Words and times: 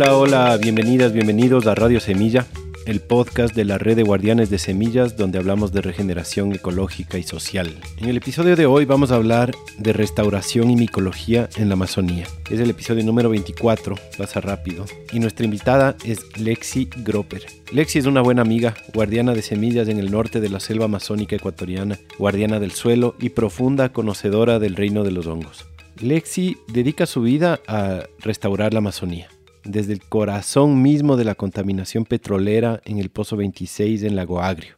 Hola, 0.00 0.16
hola, 0.16 0.56
bienvenidas, 0.58 1.12
bienvenidos 1.12 1.66
a 1.66 1.74
Radio 1.74 1.98
Semilla, 1.98 2.46
el 2.86 3.00
podcast 3.00 3.52
de 3.56 3.64
la 3.64 3.78
red 3.78 3.96
de 3.96 4.04
guardianes 4.04 4.48
de 4.48 4.60
semillas 4.60 5.16
donde 5.16 5.38
hablamos 5.38 5.72
de 5.72 5.80
regeneración 5.80 6.52
ecológica 6.52 7.18
y 7.18 7.24
social. 7.24 7.74
En 7.96 8.08
el 8.08 8.16
episodio 8.16 8.54
de 8.54 8.64
hoy 8.66 8.84
vamos 8.84 9.10
a 9.10 9.16
hablar 9.16 9.56
de 9.76 9.92
restauración 9.92 10.70
y 10.70 10.76
micología 10.76 11.48
en 11.56 11.66
la 11.66 11.72
Amazonía. 11.72 12.28
Es 12.48 12.60
el 12.60 12.70
episodio 12.70 13.02
número 13.02 13.28
24, 13.28 13.96
pasa 14.16 14.40
rápido, 14.40 14.84
y 15.12 15.18
nuestra 15.18 15.46
invitada 15.46 15.96
es 16.04 16.20
Lexi 16.38 16.88
Gropper. 16.98 17.44
Lexi 17.72 17.98
es 17.98 18.06
una 18.06 18.20
buena 18.20 18.42
amiga, 18.42 18.76
guardiana 18.94 19.34
de 19.34 19.42
semillas 19.42 19.88
en 19.88 19.98
el 19.98 20.12
norte 20.12 20.38
de 20.38 20.48
la 20.48 20.60
selva 20.60 20.84
amazónica 20.84 21.34
ecuatoriana, 21.34 21.98
guardiana 22.20 22.60
del 22.60 22.70
suelo 22.70 23.16
y 23.18 23.30
profunda 23.30 23.88
conocedora 23.88 24.60
del 24.60 24.76
reino 24.76 25.02
de 25.02 25.10
los 25.10 25.26
hongos. 25.26 25.66
Lexi 26.00 26.56
dedica 26.68 27.04
su 27.04 27.22
vida 27.22 27.58
a 27.66 28.04
restaurar 28.20 28.72
la 28.72 28.78
Amazonía 28.78 29.28
desde 29.64 29.92
el 29.92 30.00
corazón 30.00 30.82
mismo 30.82 31.16
de 31.16 31.24
la 31.24 31.34
contaminación 31.34 32.04
petrolera 32.04 32.80
en 32.84 32.98
el 32.98 33.10
Pozo 33.10 33.36
26 33.36 34.02
en 34.02 34.16
Lago 34.16 34.40
Agrio. 34.40 34.76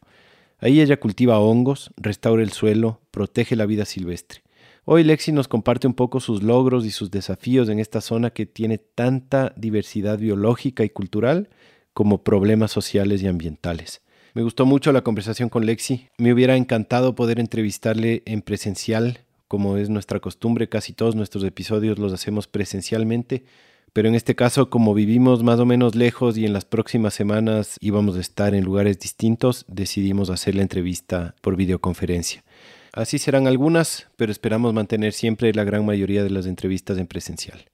Ahí 0.58 0.80
ella 0.80 1.00
cultiva 1.00 1.38
hongos, 1.38 1.90
restaura 1.96 2.42
el 2.42 2.52
suelo, 2.52 3.00
protege 3.10 3.56
la 3.56 3.66
vida 3.66 3.84
silvestre. 3.84 4.42
Hoy 4.84 5.04
Lexi 5.04 5.32
nos 5.32 5.48
comparte 5.48 5.86
un 5.86 5.94
poco 5.94 6.20
sus 6.20 6.42
logros 6.42 6.84
y 6.84 6.90
sus 6.90 7.10
desafíos 7.10 7.68
en 7.68 7.78
esta 7.78 8.00
zona 8.00 8.30
que 8.30 8.46
tiene 8.46 8.78
tanta 8.78 9.52
diversidad 9.56 10.18
biológica 10.18 10.84
y 10.84 10.90
cultural 10.90 11.48
como 11.92 12.24
problemas 12.24 12.70
sociales 12.70 13.22
y 13.22 13.26
ambientales. 13.26 14.02
Me 14.34 14.42
gustó 14.42 14.64
mucho 14.64 14.92
la 14.92 15.02
conversación 15.02 15.48
con 15.48 15.66
Lexi. 15.66 16.08
Me 16.18 16.32
hubiera 16.32 16.56
encantado 16.56 17.14
poder 17.14 17.40
entrevistarle 17.40 18.22
en 18.26 18.42
presencial, 18.42 19.20
como 19.48 19.76
es 19.76 19.90
nuestra 19.90 20.20
costumbre, 20.20 20.68
casi 20.68 20.92
todos 20.92 21.16
nuestros 21.16 21.42
episodios 21.44 21.98
los 21.98 22.12
hacemos 22.12 22.46
presencialmente, 22.46 23.44
pero 23.92 24.08
en 24.08 24.14
este 24.14 24.34
caso, 24.34 24.70
como 24.70 24.94
vivimos 24.94 25.42
más 25.42 25.58
o 25.60 25.66
menos 25.66 25.94
lejos 25.94 26.36
y 26.36 26.44
en 26.44 26.52
las 26.52 26.64
próximas 26.64 27.14
semanas 27.14 27.76
íbamos 27.80 28.16
a 28.16 28.20
estar 28.20 28.54
en 28.54 28.64
lugares 28.64 28.98
distintos, 28.98 29.64
decidimos 29.68 30.30
hacer 30.30 30.54
la 30.54 30.62
entrevista 30.62 31.34
por 31.40 31.56
videoconferencia. 31.56 32.44
Así 32.92 33.18
serán 33.18 33.46
algunas, 33.46 34.08
pero 34.16 34.32
esperamos 34.32 34.74
mantener 34.74 35.12
siempre 35.12 35.52
la 35.54 35.64
gran 35.64 35.86
mayoría 35.86 36.24
de 36.24 36.30
las 36.30 36.46
entrevistas 36.46 36.98
en 36.98 37.06
presencial. 37.06 37.64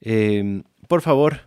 Eh, 0.00 0.62
por 0.88 1.00
favor, 1.00 1.40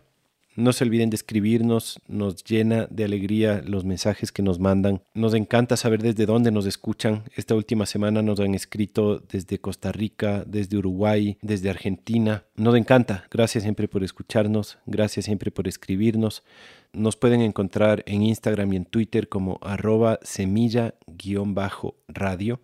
no 0.59 0.73
se 0.73 0.83
olviden 0.83 1.09
de 1.09 1.15
escribirnos, 1.15 1.99
nos 2.07 2.43
llena 2.43 2.87
de 2.89 3.05
alegría 3.05 3.63
los 3.65 3.85
mensajes 3.85 4.31
que 4.31 4.43
nos 4.43 4.59
mandan. 4.59 5.01
Nos 5.13 5.33
encanta 5.33 5.77
saber 5.77 6.01
desde 6.01 6.25
dónde 6.25 6.51
nos 6.51 6.65
escuchan. 6.65 7.23
Esta 7.35 7.55
última 7.55 7.85
semana 7.85 8.21
nos 8.21 8.39
han 8.39 8.53
escrito 8.53 9.19
desde 9.19 9.59
Costa 9.59 9.91
Rica, 9.91 10.43
desde 10.45 10.77
Uruguay, 10.77 11.37
desde 11.41 11.69
Argentina. 11.69 12.43
Nos 12.55 12.75
encanta. 12.75 13.25
Gracias 13.31 13.63
siempre 13.63 13.87
por 13.87 14.03
escucharnos, 14.03 14.77
gracias 14.85 15.25
siempre 15.25 15.49
por 15.49 15.67
escribirnos. 15.67 16.43
Nos 16.91 17.15
pueden 17.15 17.41
encontrar 17.41 18.03
en 18.07 18.23
Instagram 18.23 18.73
y 18.73 18.77
en 18.77 18.85
Twitter 18.85 19.29
como 19.29 19.59
arroba 19.61 20.17
semilla-radio 20.23 20.93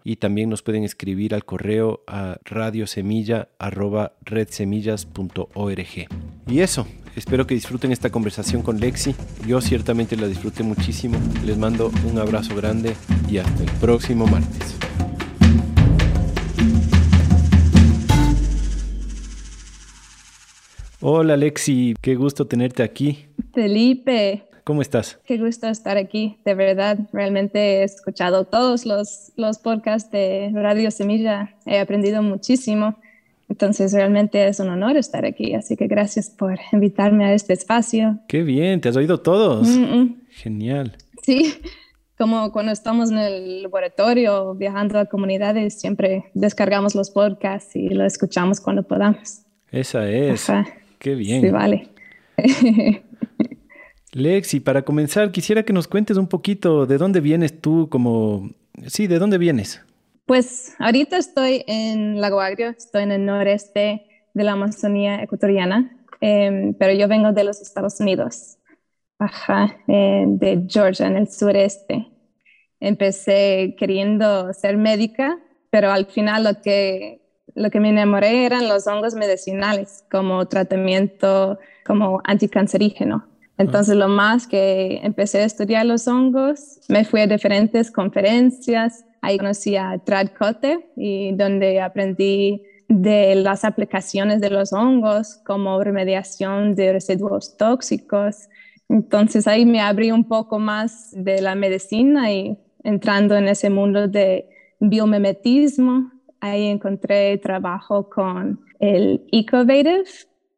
y 0.04 0.16
también 0.16 0.50
nos 0.50 0.64
pueden 0.64 0.84
escribir 0.84 1.36
al 1.36 1.46
correo 1.46 2.04
a 2.08 2.40
radiosemilla 2.44 3.50
arroba 3.60 4.14
redsemillas.org. 4.24 6.08
Y 6.48 6.60
eso, 6.60 6.88
Espero 7.16 7.48
que 7.48 7.56
disfruten 7.56 7.94
esta 7.94 8.10
conversación 8.10 8.62
con 8.62 8.78
Lexi. 8.78 9.16
Yo 9.48 9.62
ciertamente 9.62 10.18
la 10.18 10.28
disfruté 10.28 10.64
muchísimo. 10.64 11.18
Les 11.46 11.58
mando 11.58 11.90
un 12.12 12.20
abrazo 12.20 12.54
grande 12.58 12.94
y 13.30 13.38
hasta 13.38 13.64
el 13.64 13.72
próximo 13.80 14.28
martes. 14.28 14.76
Hola 21.00 21.38
Lexi, 21.38 21.94
qué 22.02 22.16
gusto 22.16 22.48
tenerte 22.48 22.84
aquí. 22.84 23.28
Felipe. 23.56 24.44
¿Cómo 24.66 24.82
estás? 24.82 25.18
Qué 25.26 25.38
gusto 25.38 25.68
estar 25.68 25.98
aquí, 25.98 26.38
de 26.44 26.54
verdad. 26.54 27.00
Realmente 27.14 27.78
he 27.78 27.84
escuchado 27.84 28.46
todos 28.46 28.86
los, 28.86 29.32
los 29.38 29.60
podcasts 29.60 30.12
de 30.12 30.52
Radio 30.54 30.92
Semilla. 30.92 31.56
He 31.66 31.80
aprendido 31.80 32.22
muchísimo. 32.22 32.98
Entonces, 33.48 33.94
realmente 33.94 34.48
es 34.48 34.60
un 34.60 34.70
honor 34.70 34.98
estar 34.98 35.24
aquí, 35.24 35.54
así 35.54 35.78
que 35.78 35.88
gracias 35.88 36.30
por 36.30 36.60
invitarme 36.74 37.26
a 37.26 37.34
este 37.34 37.54
espacio. 37.54 38.20
Qué 38.28 38.42
bien, 38.42 38.82
¿te 38.82 38.90
has 38.90 38.96
oído 38.96 39.20
todos? 39.20 39.68
Genial. 40.32 40.98
Sí, 41.24 41.54
como 42.18 42.52
cuando 42.52 42.72
estamos 42.72 43.12
en 43.12 43.20
el 43.20 43.64
laboratorio 43.64 44.56
viajando 44.56 45.00
a 45.00 45.06
comunidades, 45.06 45.80
siempre 45.80 46.26
descargamos 46.34 46.96
los 46.96 47.12
podcasts 47.12 47.76
y 47.76 47.90
los 47.90 48.14
escuchamos 48.14 48.60
cuando 48.60 48.84
podamos. 48.84 49.44
Esa 49.72 50.10
es. 50.10 50.48
Qué 50.98 51.14
bien. 51.14 51.42
Sí, 51.42 51.50
vale. 51.50 51.90
Lexi, 54.16 54.62
para 54.62 54.84
comenzar, 54.84 55.30
quisiera 55.32 55.64
que 55.64 55.74
nos 55.74 55.90
cuentes 55.90 56.16
un 56.16 56.28
poquito 56.28 56.86
de 56.86 56.98
dónde 56.98 57.20
vienes 57.20 57.60
tú, 57.60 57.90
como... 57.90 58.50
Sí, 58.88 59.08
¿de 59.08 59.20
dónde 59.20 59.38
vienes? 59.38 59.82
Pues 60.26 60.74
ahorita 60.80 61.18
estoy 61.18 61.66
en 61.68 62.22
Lago 62.22 62.40
Agrio, 62.40 62.70
estoy 62.70 63.04
en 63.04 63.12
el 63.12 63.26
noreste 63.26 64.08
de 64.34 64.44
la 64.46 64.54
Amazonía 64.54 65.22
ecuatoriana, 65.22 65.98
em, 66.22 66.74
pero 66.76 66.94
yo 66.94 67.10
vengo 67.10 67.34
de 67.34 67.44
los 67.44 67.62
Estados 67.62 68.00
Unidos, 68.00 68.58
ajá, 69.20 69.78
de 69.86 70.66
Georgia, 70.70 71.08
en 71.08 71.18
el 71.18 71.30
sureste. 71.30 72.08
Empecé 72.80 73.76
queriendo 73.78 74.54
ser 74.54 74.78
médica, 74.78 75.38
pero 75.70 75.92
al 75.92 76.06
final 76.06 76.46
lo 76.46 76.62
que, 76.62 77.22
lo 77.54 77.70
que 77.70 77.82
me 77.82 77.90
enamoré 77.90 78.46
eran 78.46 78.70
los 78.70 78.88
hongos 78.88 79.14
medicinales 79.14 80.06
como 80.10 80.48
tratamiento, 80.48 81.60
como 81.86 82.22
anticancerígeno. 82.24 83.35
Entonces, 83.58 83.96
lo 83.96 84.10
más 84.10 84.48
que 84.48 85.00
empecé 85.04 85.40
a 85.40 85.46
estudiar 85.46 85.86
los 85.86 86.08
hongos, 86.08 86.80
me 86.90 87.06
fui 87.06 87.22
a 87.22 87.28
diferentes 87.28 87.90
conferencias, 87.90 89.06
Ahí 89.26 89.40
conocí 89.40 89.76
a 89.76 89.98
Trad 89.98 90.28
Cote 90.38 90.92
y 90.96 91.32
donde 91.32 91.82
aprendí 91.82 92.62
de 92.88 93.34
las 93.34 93.66
aplicaciones 93.66 94.40
de 94.40 94.52
los 94.52 94.72
hongos 94.72 95.42
como 95.44 95.84
remediación 95.84 96.76
de 96.76 96.94
residuos 96.94 97.58
tóxicos. 97.58 98.50
Entonces 98.88 99.48
ahí 99.48 99.66
me 99.66 99.82
abrí 99.82 100.12
un 100.12 100.26
poco 100.26 100.60
más 100.60 101.10
de 101.12 101.42
la 101.42 101.56
medicina 101.56 102.32
y 102.32 102.56
entrando 102.84 103.36
en 103.36 103.48
ese 103.48 103.72
mundo 103.72 104.08
de 104.08 104.48
biomimetismo, 104.80 106.12
ahí 106.40 106.68
encontré 106.68 107.40
trabajo 107.40 108.08
con 108.12 108.60
el 108.80 109.26
Ecovative, 109.32 110.04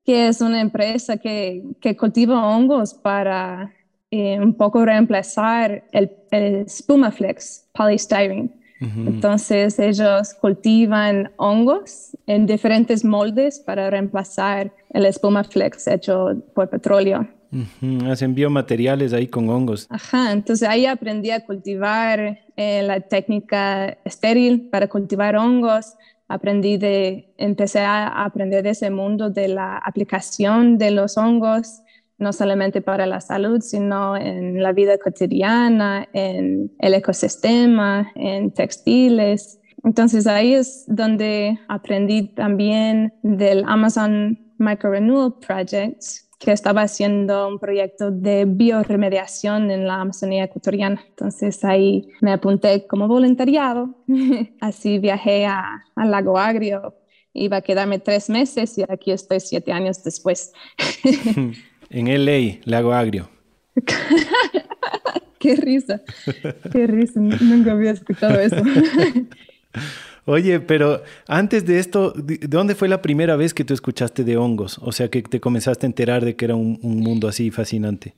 que 0.07 0.29
es 0.29 0.39
una 0.39 0.61
empresa 0.61 1.17
que, 1.17 1.63
que 1.81 1.97
cultiva 1.97 2.47
hongos 2.47 2.93
para 2.93 3.73
eh, 4.09 4.39
un 4.39 4.53
poco 4.53 4.85
reemplazar 4.85 5.83
el, 5.91 6.09
el 6.31 6.69
Spumaflex 6.69 7.67
polystyrene. 7.73 8.49
Entonces 8.79 9.79
ellos 9.79 10.35
cultivan 10.35 11.31
hongos 11.37 12.15
en 12.27 12.45
diferentes 12.45 13.03
moldes 13.03 13.59
para 13.59 13.89
reemplazar 13.89 14.71
el 14.91 15.11
Spumaflex 15.11 15.87
hecho 15.87 16.41
por 16.53 16.69
petróleo. 16.69 17.27
Hacen 18.05 18.35
biomateriales 18.35 19.13
ahí 19.13 19.27
con 19.27 19.49
hongos. 19.49 19.87
Ajá, 19.89 20.31
entonces 20.31 20.69
ahí 20.69 20.85
aprendí 20.85 21.31
a 21.31 21.43
cultivar 21.43 22.39
eh, 22.55 22.83
la 22.83 23.01
técnica 23.01 23.97
estéril 24.05 24.69
para 24.69 24.87
cultivar 24.87 25.35
hongos. 25.35 25.95
Aprendí 26.27 26.77
de, 26.77 27.33
empecé 27.37 27.79
a 27.79 28.23
aprender 28.23 28.63
de 28.63 28.71
ese 28.71 28.89
mundo 28.89 29.29
de 29.29 29.47
la 29.47 29.77
aplicación 29.77 30.77
de 30.77 30.91
los 30.91 31.17
hongos 31.17 31.81
no 32.17 32.33
solamente 32.33 32.81
para 32.81 33.05
la 33.05 33.21
salud, 33.21 33.61
sino 33.61 34.17
en 34.17 34.61
la 34.61 34.71
vida 34.71 34.97
cotidiana, 34.97 36.07
en 36.13 36.71
el 36.79 36.93
ecosistema, 36.93 38.11
en 38.15 38.51
textiles. 38.51 39.59
Entonces 39.83 40.25
ahí 40.25 40.53
es 40.53 40.85
donde 40.87 41.59
aprendí 41.67 42.33
también 42.33 43.13
del 43.21 43.63
Amazon 43.67 44.39
Micro 44.57 44.91
Renewal 44.91 45.35
Project, 45.45 46.01
que 46.39 46.51
estaba 46.51 46.83
haciendo 46.83 47.47
un 47.47 47.59
proyecto 47.59 48.11
de 48.11 48.45
bioremediación 48.45 49.71
en 49.71 49.87
la 49.87 50.01
Amazonía 50.01 50.43
ecuatoriana. 50.43 51.03
Entonces 51.09 51.63
ahí 51.63 52.09
me 52.21 52.31
apunté 52.31 52.85
como 52.85 53.07
voluntariado. 53.07 53.95
Así 54.61 54.99
viajé 54.99 55.45
a, 55.45 55.83
al 55.95 56.11
Lago 56.11 56.37
Agrio. 56.37 56.95
Iba 57.33 57.57
a 57.57 57.61
quedarme 57.61 57.99
tres 57.99 58.29
meses 58.29 58.77
y 58.77 58.83
aquí 58.87 59.11
estoy 59.11 59.39
siete 59.39 59.71
años 59.71 60.03
después. 60.03 60.51
En 61.89 62.07
LA, 62.07 62.59
Lago 62.65 62.91
Agrio. 62.91 63.29
qué 65.39 65.55
risa, 65.55 66.01
qué 66.71 66.87
risa, 66.87 67.19
nunca 67.19 67.71
había 67.71 67.91
escuchado 67.91 68.39
eso. 68.39 68.57
Oye, 70.27 70.59
pero 70.59 71.01
antes 71.27 71.65
de 71.65 71.79
esto, 71.79 72.11
¿de 72.11 72.37
dónde 72.47 72.75
fue 72.75 72.87
la 72.87 73.01
primera 73.01 73.35
vez 73.35 73.53
que 73.53 73.63
tú 73.63 73.73
escuchaste 73.73 74.23
de 74.23 74.37
hongos? 74.37 74.77
O 74.79 74.91
sea, 74.91 75.09
que 75.09 75.21
te 75.21 75.39
comenzaste 75.39 75.85
a 75.85 75.89
enterar 75.89 76.23
de 76.23 76.35
que 76.35 76.45
era 76.45 76.55
un, 76.55 76.79
mundo 76.81 77.27
así 77.27 77.49
fascinante. 77.49 78.13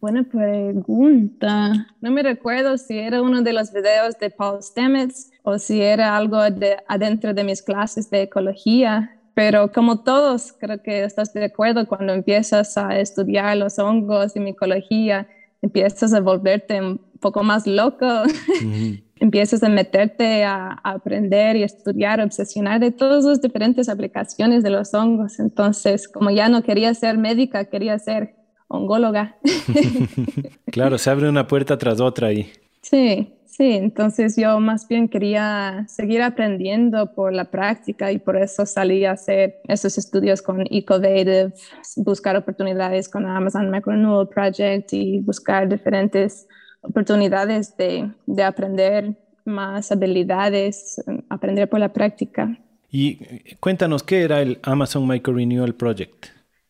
Buena 0.00 0.24
pregunta. 0.24 1.86
No 2.00 2.10
me 2.10 2.22
recuerdo 2.22 2.76
si 2.76 2.98
era 2.98 3.22
uno 3.22 3.42
de 3.42 3.52
los 3.52 3.72
videos 3.72 4.18
de 4.18 4.30
Paul 4.30 4.62
Stamets 4.62 5.30
o 5.42 5.58
si 5.58 5.80
era 5.80 6.16
algo 6.16 6.42
de, 6.50 6.76
adentro 6.88 7.32
de 7.32 7.44
mis 7.44 7.62
clases 7.62 8.10
de 8.10 8.22
ecología 8.22 9.14
pero 9.34 9.72
como 9.72 10.00
todos, 10.00 10.52
creo 10.52 10.80
que 10.80 11.04
estás 11.04 11.32
de 11.34 11.44
acuerdo 11.44 11.86
cuando 11.88 12.12
empiezas 12.12 12.78
a 12.78 12.98
estudiar 12.98 13.56
los 13.56 13.78
hongos 13.80 14.36
y 14.36 14.40
micología, 14.40 15.28
empiezas 15.60 16.14
a 16.14 16.20
volverte 16.20 16.80
un 16.80 17.00
poco 17.20 17.42
más 17.42 17.66
loco, 17.66 18.06
empiezas 19.20 19.62
a 19.62 19.68
meterte 19.68 20.44
a, 20.44 20.80
aprender 20.84 21.56
y 21.56 21.62
estudiar, 21.62 22.20
obsesionar 22.20 22.80
de 22.80 22.90
todas 22.90 23.24
las 23.24 23.40
diferentes 23.40 23.88
aplicaciones 23.88 24.62
de 24.62 24.70
los 24.70 24.94
hongos. 24.94 25.38
Entonces, 25.38 26.08
como 26.08 26.30
ya 26.30 26.48
no 26.48 26.62
quería 26.62 26.92
ser 26.94 27.18
médica, 27.18 27.66
quería 27.66 27.98
ser 27.98 28.34
ongóloga. 28.68 29.36
claro, 30.70 30.98
se 30.98 31.10
abre 31.10 31.28
una 31.28 31.46
puerta 31.46 31.78
tras 31.78 32.00
otra 32.00 32.28
ahí. 32.28 32.50
Sí, 32.82 33.34
Sí, 33.56 33.70
entonces 33.74 34.34
yo 34.36 34.58
más 34.58 34.88
bien 34.88 35.08
quería 35.08 35.84
seguir 35.86 36.22
aprendiendo 36.22 37.14
por 37.14 37.32
la 37.32 37.52
práctica 37.52 38.10
y 38.10 38.18
por 38.18 38.36
eso 38.36 38.66
salí 38.66 39.04
a 39.04 39.12
hacer 39.12 39.60
esos 39.68 39.96
estudios 39.96 40.42
con 40.42 40.64
Ecovative, 40.68 41.52
buscar 41.98 42.34
oportunidades 42.34 43.08
con 43.08 43.24
Amazon 43.26 43.70
Micronewal 43.70 44.28
Project 44.28 44.92
y 44.92 45.20
buscar 45.20 45.68
diferentes 45.68 46.48
oportunidades 46.84 47.76
de, 47.76 48.10
de 48.26 48.42
aprender 48.42 49.16
más 49.44 49.92
habilidades, 49.92 51.02
aprender 51.28 51.68
por 51.68 51.80
la 51.80 51.92
práctica. 51.92 52.58
Y 52.90 53.18
cuéntanos, 53.60 54.02
¿qué 54.02 54.22
era 54.22 54.40
el 54.40 54.58
Amazon 54.62 55.06
Micro 55.06 55.34
Project? 55.76 56.26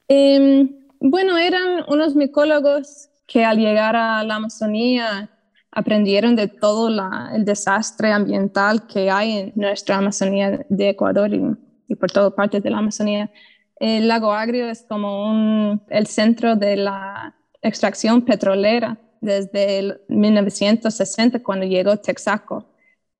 Em, 0.09 0.71
bueno, 1.01 1.37
eran 1.37 1.85
unos 1.89 2.15
micólogos 2.15 3.11
que 3.27 3.45
al 3.45 3.59
llegar 3.59 3.97
a 3.97 4.23
la 4.25 4.37
Amazonía 4.37 5.31
aprendieron 5.71 6.37
de 6.37 6.49
todo 6.49 6.89
el 7.35 7.45
desastre 7.45 8.13
ambiental 8.13 8.87
que 8.87 9.11
hay 9.11 9.39
en 9.39 9.53
nuestra 9.57 9.99
Amazonía 9.99 10.65
de 10.69 10.89
Ecuador 10.91 11.31
y, 11.33 11.95
por 11.97 12.11
todas 12.11 12.33
partes 12.33 12.63
de 12.63 12.71
la 12.71 12.79
Amazonía. 12.79 13.31
El 13.77 14.09
lago 14.09 14.33
Agrio 14.33 14.69
es 14.69 14.83
como 14.89 15.81
el 15.91 16.07
centro 16.07 16.57
de 16.57 16.77
la 16.77 17.35
extracción 17.61 18.23
petrolera 18.23 18.99
desde 19.25 19.79
el 19.79 20.01
1960 20.09 21.43
cuando 21.43 21.67
llegó 21.67 21.97
Texaco. 21.97 22.67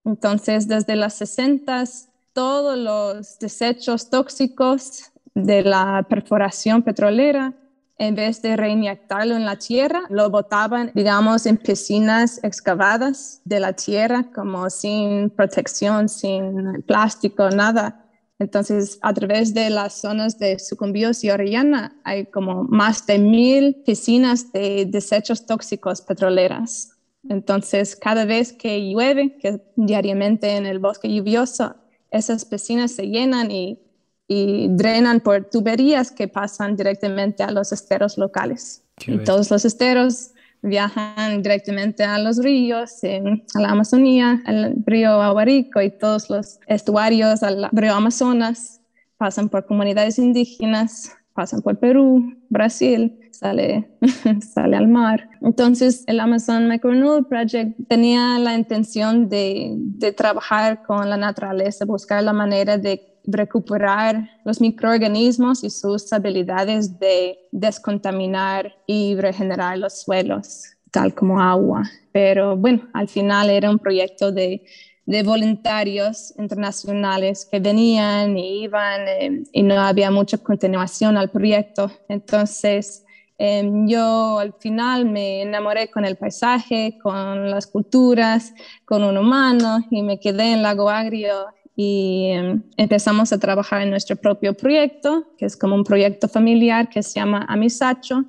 Entonces, 0.05 0.69
desde 0.69 0.97
las 0.97 1.15
60 1.15 1.85
todos 2.33 2.77
los 2.77 3.39
desechos 3.39 4.11
tóxicos 4.11 5.13
de 5.35 5.63
la 5.63 6.05
perforación 6.09 6.83
petrolera 6.83 7.55
en 7.97 8.15
vez 8.17 8.43
de 8.43 8.57
reinyectarlo 8.57 9.37
en 9.37 9.47
la 9.47 9.57
tierra, 9.57 10.03
lo 10.11 10.29
botaban, 10.29 10.91
digamos, 10.95 11.47
en 11.47 11.57
piscinas 11.57 12.43
excavadas 12.43 13.41
de 13.45 13.61
la 13.61 13.73
tierra, 13.73 14.27
como 14.35 14.69
sin 14.69 15.31
protección, 15.31 16.09
sin 16.09 16.83
plástico, 16.83 17.51
nada. 17.51 18.04
Entonces, 18.39 18.99
a 19.03 19.15
través 19.15 19.55
de 19.55 19.71
las 19.71 20.01
zonas 20.01 20.39
de 20.39 20.59
Sucumbíos 20.59 21.23
y 21.25 21.31
Orellana, 21.31 21.97
hay 22.05 22.27
como 22.27 22.65
más 22.65 23.07
de 23.07 23.19
mil 23.19 23.77
piscinas 23.87 24.53
de 24.53 24.87
desechos 24.87 25.47
tóxicos 25.47 26.01
petroleras. 26.01 26.91
Entonces, 27.29 27.97
cada 27.97 28.25
vez 28.25 28.53
que 28.53 28.91
llueve, 28.91 29.37
que 29.39 29.61
diariamente 29.77 30.57
en 30.57 30.67
el 30.67 30.79
bosque 30.79 31.13
lluvioso, 31.13 31.77
esas 32.11 32.45
piscinas 32.45 32.93
se 32.93 33.09
llenan 33.09 33.51
y 33.51 33.79
y 34.27 34.69
drenan 34.69 35.21
por 35.21 35.45
tuberías 35.51 36.11
que 36.11 36.29
pasan 36.29 36.77
directamente 36.77 37.43
a 37.43 37.51
los 37.51 37.73
esteros 37.73 38.17
locales. 38.19 38.83
y 39.07 39.19
todos 39.19 39.51
los 39.51 39.65
esteros 39.65 40.31
viajan 40.65 41.43
directamente 41.43 42.03
a 42.03 42.19
los 42.19 42.39
ríos, 42.39 43.03
a 43.05 43.61
la 43.61 43.71
Amazonía, 43.71 44.43
al 44.47 44.75
río 44.87 45.23
Aguarico 45.23 45.81
y 45.81 45.91
todos 45.91 46.31
los 46.31 46.59
estuarios 46.67 47.43
al 47.43 47.69
río 47.73 47.95
Amazonas, 47.95 48.81
pasan 49.19 49.49
por 49.49 49.67
comunidades 49.67 50.19
indígenas, 50.19 51.13
pasan 51.35 51.63
por 51.63 51.79
Perú, 51.79 52.35
Brasil, 52.49 53.21
sale, 53.31 53.91
sale 54.55 54.77
al 54.77 54.89
mar. 54.89 55.29
Entonces, 55.43 56.05
el 56.07 56.19
Amazon 56.21 56.69
Micronode 56.69 57.25
Project 57.25 57.79
tenía 57.89 58.39
la 58.39 58.55
intención 58.55 59.29
de, 59.29 59.75
de 59.77 60.13
trabajar 60.13 60.83
con 60.85 61.11
la 61.11 61.17
naturaleza, 61.17 61.85
buscar 61.85 62.23
la 62.23 62.33
manera 62.33 62.79
de 62.79 63.14
recuperar 63.27 64.29
los 64.45 64.61
microorganismos 64.61 65.65
y 65.65 65.71
sus 65.71 66.13
habilidades 66.13 66.99
de 66.99 67.39
descontaminar 67.53 68.75
y 68.87 69.17
regenerar 69.17 69.79
los 69.79 70.03
suelos, 70.03 70.65
tal 70.91 71.15
como 71.15 71.41
agua. 71.41 71.83
Pero 72.13 72.57
bueno, 72.57 72.89
al 72.93 73.09
final 73.09 73.51
era 73.51 73.71
un 73.71 73.79
proyecto 73.79 74.31
de, 74.31 74.65
de 75.07 75.23
voluntarios 75.23 76.35
internacionales 76.39 77.47
que 77.51 77.61
venían 77.61 78.37
y 78.37 78.65
iban 78.65 79.09
eh, 79.09 79.43
y 79.53 79.63
no 79.63 79.81
había 79.81 80.11
mucha 80.11 80.39
continuación 80.39 81.17
al 81.17 81.31
proyecto. 81.31 81.91
Entonces, 82.09 83.05
em, 83.39 83.89
yo 83.89 84.39
al 84.39 84.55
final 84.55 85.07
me 85.07 85.43
enamoré 85.43 85.91
con 85.91 86.05
el 86.05 86.17
paisaje, 86.17 86.99
con 87.03 87.51
las 87.51 87.67
culturas, 87.67 88.55
con 88.85 89.03
un 89.03 89.17
humano 89.19 89.79
y 89.91 90.03
me 90.03 90.21
quedé 90.21 90.53
en 90.53 90.63
Lago 90.63 90.89
Agrio 90.89 91.47
y 91.77 92.29
em, 92.31 92.63
empezamos 92.77 93.33
a 93.33 93.39
trabajar 93.39 93.83
en 93.83 93.91
nuestro 93.91 94.17
propio 94.17 94.55
proyecto, 94.55 95.27
que 95.37 95.47
es 95.47 95.57
como 95.57 95.75
un 95.75 95.85
proyecto 95.85 96.29
familiar 96.29 96.89
que 96.89 97.03
se 97.03 97.19
llama 97.19 97.45
Amisacho. 97.49 98.25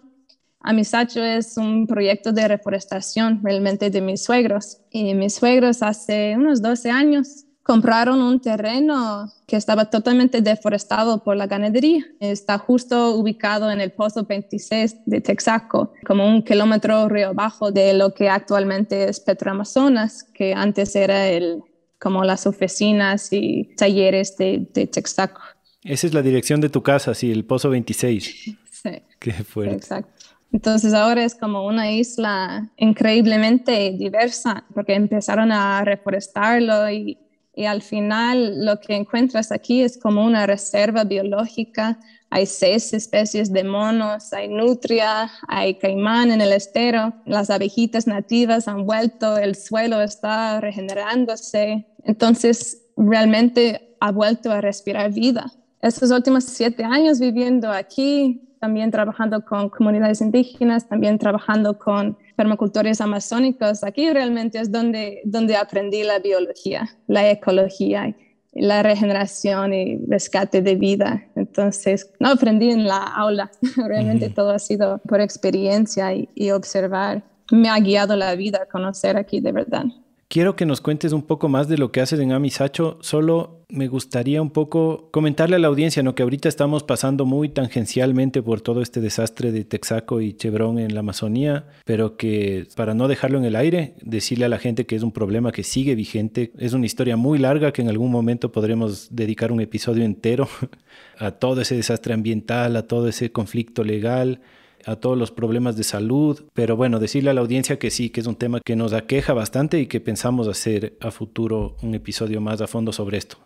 Amisacho 0.59 1.23
es 1.23 1.57
un 1.57 1.85
proyecto 1.85 2.31
de 2.31 2.47
reforestación 2.47 3.39
realmente 3.43 3.91
de 3.91 4.01
mis 4.01 4.23
suegros. 4.23 4.79
Y 4.89 5.13
mis 5.13 5.35
suegros 5.35 5.83
hace 5.83 6.35
unos 6.35 6.61
12 6.61 6.89
años 6.89 7.45
compraron 7.61 8.21
un 8.21 8.39
terreno 8.39 9.31
que 9.47 9.57
estaba 9.57 9.89
totalmente 9.91 10.41
deforestado 10.41 11.23
por 11.23 11.35
la 11.35 11.45
ganadería. 11.45 12.03
Está 12.19 12.57
justo 12.57 13.15
ubicado 13.15 13.69
en 13.69 13.79
el 13.79 13.91
Pozo 13.91 14.23
26 14.23 15.05
de 15.05 15.21
Texaco, 15.21 15.91
como 16.05 16.27
un 16.27 16.41
kilómetro 16.41 17.09
río 17.09 17.29
abajo 17.29 17.71
de 17.71 17.93
lo 17.93 18.13
que 18.13 18.29
actualmente 18.29 19.09
es 19.09 19.19
Petroamazonas, 19.19 20.23
que 20.23 20.53
antes 20.53 20.95
era 20.95 21.27
el, 21.27 21.63
como 22.05 22.23
las 22.23 22.45
oficinas 22.45 23.33
y 23.33 23.73
talleres 23.77 24.37
de, 24.37 24.67
de 24.75 24.85
Texaco. 24.85 25.41
Esa 25.83 26.05
es 26.05 26.13
la 26.13 26.21
dirección 26.21 26.61
de 26.61 26.69
tu 26.69 26.83
casa, 26.83 27.15
sí, 27.15 27.31
el 27.31 27.45
Pozo 27.45 27.71
26. 27.71 28.55
Sí. 28.69 29.01
Qué 29.17 29.31
fuerte. 29.31 29.73
Exacto. 29.73 30.25
Entonces 30.51 30.93
ahora 30.93 31.25
es 31.25 31.33
como 31.33 31.65
una 31.65 31.91
isla 31.91 32.69
increíblemente 32.77 33.95
diversa 33.97 34.63
porque 34.75 34.93
empezaron 34.93 35.51
a 35.51 35.83
reforestarlo 35.83 36.91
y, 36.91 37.17
y 37.55 37.65
al 37.65 37.81
final 37.81 38.63
lo 38.63 38.79
que 38.79 38.95
encuentras 38.95 39.51
aquí 39.51 39.81
es 39.81 39.97
como 39.97 40.23
una 40.23 40.45
reserva 40.45 41.03
biológica. 41.03 41.97
Hay 42.29 42.45
seis 42.45 42.93
especies 42.93 43.53
de 43.53 43.63
monos, 43.63 44.33
hay 44.33 44.47
nutria, 44.47 45.31
hay 45.47 45.75
caimán 45.75 46.31
en 46.31 46.41
el 46.41 46.51
estero, 46.51 47.13
las 47.25 47.49
abejitas 47.49 48.07
nativas 48.07 48.67
han 48.67 48.85
vuelto, 48.85 49.37
el 49.37 49.55
suelo 49.55 50.01
está 50.01 50.59
regenerándose, 50.59 51.85
entonces 52.03 52.81
realmente 52.97 53.95
ha 53.99 54.11
vuelto 54.11 54.51
a 54.51 54.61
respirar 54.61 55.11
vida. 55.13 55.51
Estos 55.81 56.11
últimos 56.11 56.43
siete 56.45 56.83
años 56.83 57.19
viviendo 57.19 57.71
aquí, 57.71 58.41
también 58.59 58.89
trabajando 58.89 59.45
con 59.45 59.69
comunidades 59.69 60.21
indígenas, 60.21 60.87
también 60.87 61.19
trabajando 61.19 61.77
con 61.77 62.17
permacultores 62.35 62.99
amazónicos, 62.99 63.83
aquí 63.83 64.09
realmente 64.09 64.59
es 64.59 64.71
donde, 64.71 65.21
donde 65.25 65.55
aprendí 65.55 66.03
la 66.03 66.19
biología, 66.19 66.89
la 67.07 67.29
ecología, 67.29 68.15
la 68.55 68.81
regeneración 68.81 69.73
y 69.73 69.97
rescate 70.07 70.61
de 70.61 70.75
vida. 70.75 71.25
Entonces, 71.35 72.09
no 72.19 72.29
aprendí 72.29 72.71
en 72.71 72.87
la 72.87 73.03
aula, 73.03 73.51
realmente 73.87 74.29
todo 74.29 74.51
ha 74.51 74.59
sido 74.59 74.99
por 75.07 75.21
experiencia 75.21 76.13
y, 76.13 76.29
y 76.33 76.51
observar. 76.51 77.23
Me 77.51 77.69
ha 77.69 77.77
guiado 77.79 78.15
la 78.15 78.33
vida 78.35 78.61
a 78.63 78.65
conocer 78.65 79.17
aquí 79.17 79.39
de 79.41 79.51
verdad. 79.51 79.85
Quiero 80.27 80.55
que 80.55 80.65
nos 80.65 80.81
cuentes 80.81 81.13
un 81.13 81.21
poco 81.21 81.49
más 81.49 81.67
de 81.67 81.77
lo 81.77 81.91
que 81.91 82.01
haces 82.01 82.19
en 82.19 82.31
Amisacho. 82.31 82.97
Solo 83.01 83.63
me 83.69 83.87
gustaría 83.87 84.41
un 84.41 84.49
poco 84.49 85.09
comentarle 85.11 85.55
a 85.55 85.59
la 85.59 85.67
audiencia, 85.67 86.01
¿no? 86.01 86.15
Que 86.15 86.23
ahorita 86.23 86.49
estamos 86.49 86.83
pasando 86.83 87.25
muy 87.25 87.49
tangencialmente 87.49 88.41
por 88.41 88.61
todo 88.61 88.81
este 88.81 89.01
desastre 89.01 89.51
de 89.51 89.65
Texaco 89.65 90.21
y 90.21 90.33
Chevron 90.33 90.79
en 90.79 90.95
la 90.95 91.01
Amazonía, 91.01 91.67
pero 91.85 92.17
que 92.17 92.67
para 92.75 92.95
no 92.95 93.07
dejarlo 93.07 93.37
en 93.37 93.45
el 93.45 93.55
aire, 93.55 93.95
decirle 94.01 94.45
a 94.45 94.49
la 94.49 94.57
gente 94.57 94.87
que 94.87 94.95
es 94.95 95.03
un 95.03 95.11
problema 95.11 95.51
que 95.51 95.63
sigue 95.63 95.93
vigente. 95.93 96.51
Es 96.57 96.73
una 96.73 96.87
historia 96.87 97.17
muy 97.17 97.37
larga 97.37 97.71
que 97.71 97.83
en 97.83 97.89
algún 97.89 98.11
momento 98.11 98.51
podremos 98.51 99.15
dedicar 99.15 99.51
un 99.51 99.61
episodio 99.61 100.03
entero 100.03 100.47
a 101.19 101.31
todo 101.31 101.61
ese 101.61 101.75
desastre 101.75 102.15
ambiental, 102.15 102.75
a 102.75 102.87
todo 102.87 103.07
ese 103.07 103.31
conflicto 103.31 103.83
legal 103.83 104.41
a 104.85 104.95
todos 104.95 105.17
los 105.17 105.31
problemas 105.31 105.75
de 105.75 105.83
salud, 105.83 106.43
pero 106.53 106.75
bueno, 106.75 106.99
decirle 106.99 107.31
a 107.31 107.33
la 107.33 107.41
audiencia 107.41 107.79
que 107.79 107.89
sí, 107.89 108.09
que 108.09 108.21
es 108.21 108.27
un 108.27 108.35
tema 108.35 108.61
que 108.63 108.75
nos 108.75 108.93
aqueja 108.93 109.33
bastante 109.33 109.79
y 109.79 109.87
que 109.87 109.99
pensamos 109.99 110.47
hacer 110.47 110.97
a 111.01 111.11
futuro 111.11 111.75
un 111.81 111.95
episodio 111.95 112.39
más 112.39 112.61
a 112.61 112.67
fondo 112.67 112.91
sobre 112.91 113.17
esto. 113.17 113.37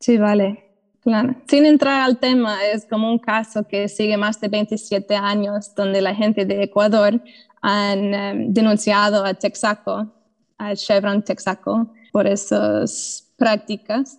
Sí, 0.00 0.16
vale. 0.16 0.62
Claro. 1.02 1.36
Sin 1.46 1.66
entrar 1.66 2.00
al 2.00 2.18
tema, 2.18 2.64
es 2.66 2.84
como 2.84 3.12
un 3.12 3.18
caso 3.18 3.68
que 3.68 3.88
sigue 3.88 4.16
más 4.16 4.40
de 4.40 4.48
27 4.48 5.14
años, 5.14 5.72
donde 5.74 6.00
la 6.00 6.14
gente 6.14 6.44
de 6.44 6.64
Ecuador 6.64 7.22
han 7.62 8.14
em, 8.14 8.52
denunciado 8.52 9.24
a 9.24 9.34
Texaco, 9.34 10.12
a 10.58 10.74
Chevron 10.74 11.22
Texaco, 11.22 11.92
por 12.10 12.26
esas 12.26 13.32
prácticas. 13.36 14.18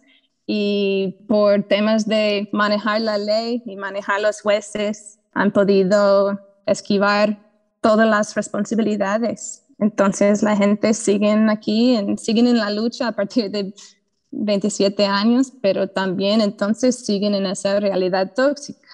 y 0.50 1.26
por 1.28 1.64
temas 1.64 2.08
de 2.08 2.48
manejar 2.54 3.02
la 3.02 3.18
ley 3.18 3.62
y 3.66 3.76
manejar 3.76 4.22
los 4.22 4.40
jueces 4.40 5.20
han 5.34 5.52
podido 5.52 6.40
esquivar 6.68 7.40
todas 7.82 8.08
las 8.08 8.36
responsabilidades. 8.36 9.64
Entonces 9.80 10.44
la 10.44 10.56
gente 10.56 10.94
sigue 10.94 11.32
aquí, 11.50 11.98
siguen 12.18 12.48
en 12.48 12.58
la 12.58 12.72
lucha 12.72 13.08
a 13.08 13.12
partir 13.12 13.50
de 13.52 13.74
27 14.32 15.06
años, 15.06 15.54
pero 15.62 15.88
también 15.88 16.42
entonces 16.42 17.06
siguen 17.06 17.36
en 17.36 17.46
esa 17.46 17.80
realidad 17.80 18.34
tóxica. 18.36 18.88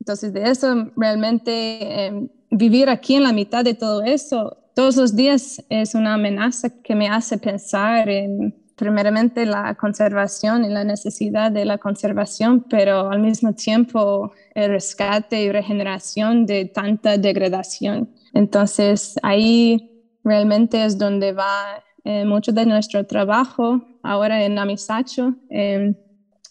Entonces 0.00 0.32
de 0.32 0.50
eso 0.50 0.90
realmente 0.96 2.06
em, 2.06 2.28
vivir 2.50 2.88
aquí 2.88 3.14
en 3.14 3.24
la 3.24 3.32
mitad 3.32 3.64
de 3.64 3.74
todo 3.74 4.02
eso 4.02 4.56
todos 4.78 4.94
los 4.94 5.16
días 5.16 5.60
es 5.70 5.96
una 5.96 6.14
amenaza 6.14 6.70
que 6.70 6.94
me 6.94 7.08
hace 7.08 7.36
pensar 7.36 8.08
en 8.08 8.54
primeramente 8.78 9.44
la 9.44 9.74
conservación 9.74 10.64
y 10.64 10.68
la 10.68 10.84
necesidad 10.84 11.50
de 11.50 11.64
la 11.64 11.78
conservación, 11.78 12.64
pero 12.70 13.10
al 13.10 13.18
mismo 13.20 13.52
tiempo 13.52 14.32
el 14.54 14.70
rescate 14.70 15.42
y 15.42 15.52
regeneración 15.52 16.46
de 16.46 16.64
tanta 16.66 17.18
degradación. 17.18 18.08
Entonces 18.32 19.16
ahí 19.22 19.90
realmente 20.24 20.84
es 20.84 20.96
donde 20.96 21.32
va 21.32 21.84
eh, 22.04 22.24
mucho 22.24 22.52
de 22.52 22.64
nuestro 22.64 23.04
trabajo 23.04 23.82
ahora 24.02 24.44
en 24.44 24.58
Amisacho. 24.58 25.34
Em, 25.50 25.94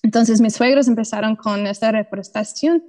entonces 0.03 0.41
mis 0.41 0.53
suegros 0.53 0.87
empezaron 0.87 1.35
con 1.35 1.65
esta 1.65 1.91
reforestación 1.91 2.83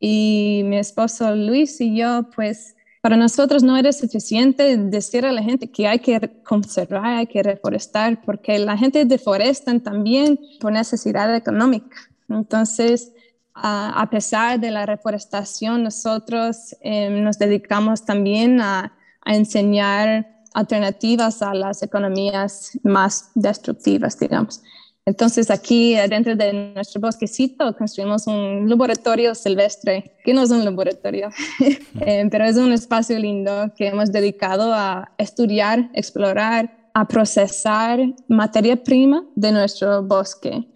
y 0.00 0.62
mi 0.64 0.78
esposo 0.78 1.36
Luis 1.36 1.80
y 1.80 1.94
yo 1.94 2.30
pues 2.34 2.74
para 3.02 3.16
nosotros 3.16 3.64
no 3.64 3.76
era 3.76 3.92
suficiente 3.92 4.76
decir 4.76 5.26
a 5.26 5.32
la 5.32 5.42
gente 5.42 5.68
que 5.68 5.88
hay 5.88 5.98
que 5.98 6.20
conservar, 6.44 7.04
hay 7.04 7.26
que 7.26 7.42
reforestar, 7.42 8.22
porque 8.24 8.60
la 8.60 8.78
gente 8.78 9.04
deforesta 9.04 9.76
también 9.80 10.38
por 10.60 10.72
necesidad 10.72 11.34
económica. 11.34 11.96
Entonces, 12.28 13.12
a, 13.54 14.08
pesar 14.08 14.60
de 14.60 14.70
la 14.70 14.86
reforestación, 14.86 15.82
nosotros 15.82 16.76
em, 16.80 17.24
nos 17.24 17.38
dedicamos 17.38 18.04
también 18.04 18.60
a, 18.60 18.96
a 19.22 19.34
enseñar 19.34 20.28
alternativas 20.54 21.42
a 21.42 21.54
las 21.54 21.82
economías 21.82 22.78
más 22.84 23.32
destructivas, 23.34 24.16
digamos. 24.16 24.62
Entonces 25.04 25.50
aquí 25.50 25.96
dentro 26.08 26.36
de 26.36 26.72
nuestro 26.74 27.00
bosquecito 27.00 27.76
construimos 27.76 28.26
un 28.28 28.68
laboratorio 28.68 29.34
silvestre, 29.34 30.16
que 30.24 30.32
no 30.32 30.42
es 30.42 30.50
un 30.50 30.64
laboratorio, 30.64 31.28
eh, 32.00 32.28
pero 32.30 32.44
es 32.44 32.56
un 32.56 32.72
espacio 32.72 33.18
lindo 33.18 33.72
que 33.76 33.88
hemos 33.88 34.12
dedicado 34.12 34.72
a 34.72 35.12
estudiar, 35.18 35.90
explorar, 35.94 36.90
a 36.94 37.08
procesar 37.08 38.00
materia 38.28 38.76
prima 38.76 39.24
de 39.34 39.50
nuestro 39.50 40.02
bosque. 40.02 40.68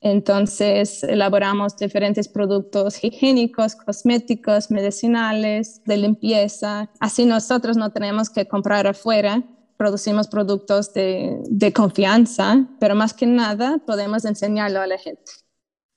Entonces 0.00 1.02
elaboramos 1.02 1.76
diferentes 1.76 2.28
productos 2.28 3.02
higiénicos, 3.02 3.74
cosméticos, 3.74 4.70
medicinales, 4.70 5.82
de 5.84 5.96
limpieza. 5.96 6.90
Así 7.00 7.24
nosotros 7.24 7.76
no 7.76 7.90
tenemos 7.90 8.28
que 8.28 8.46
comprar 8.46 8.86
afuera, 8.86 9.42
producimos 9.84 10.28
productos 10.28 10.94
de, 10.94 11.72
confianza, 11.74 12.66
pero 12.80 12.94
más 12.94 13.12
que 13.12 13.26
nada 13.26 13.76
podemos 13.86 14.24
enseñarlo 14.24 14.80
a 14.80 14.86
la 14.86 14.96
gente. 14.96 15.30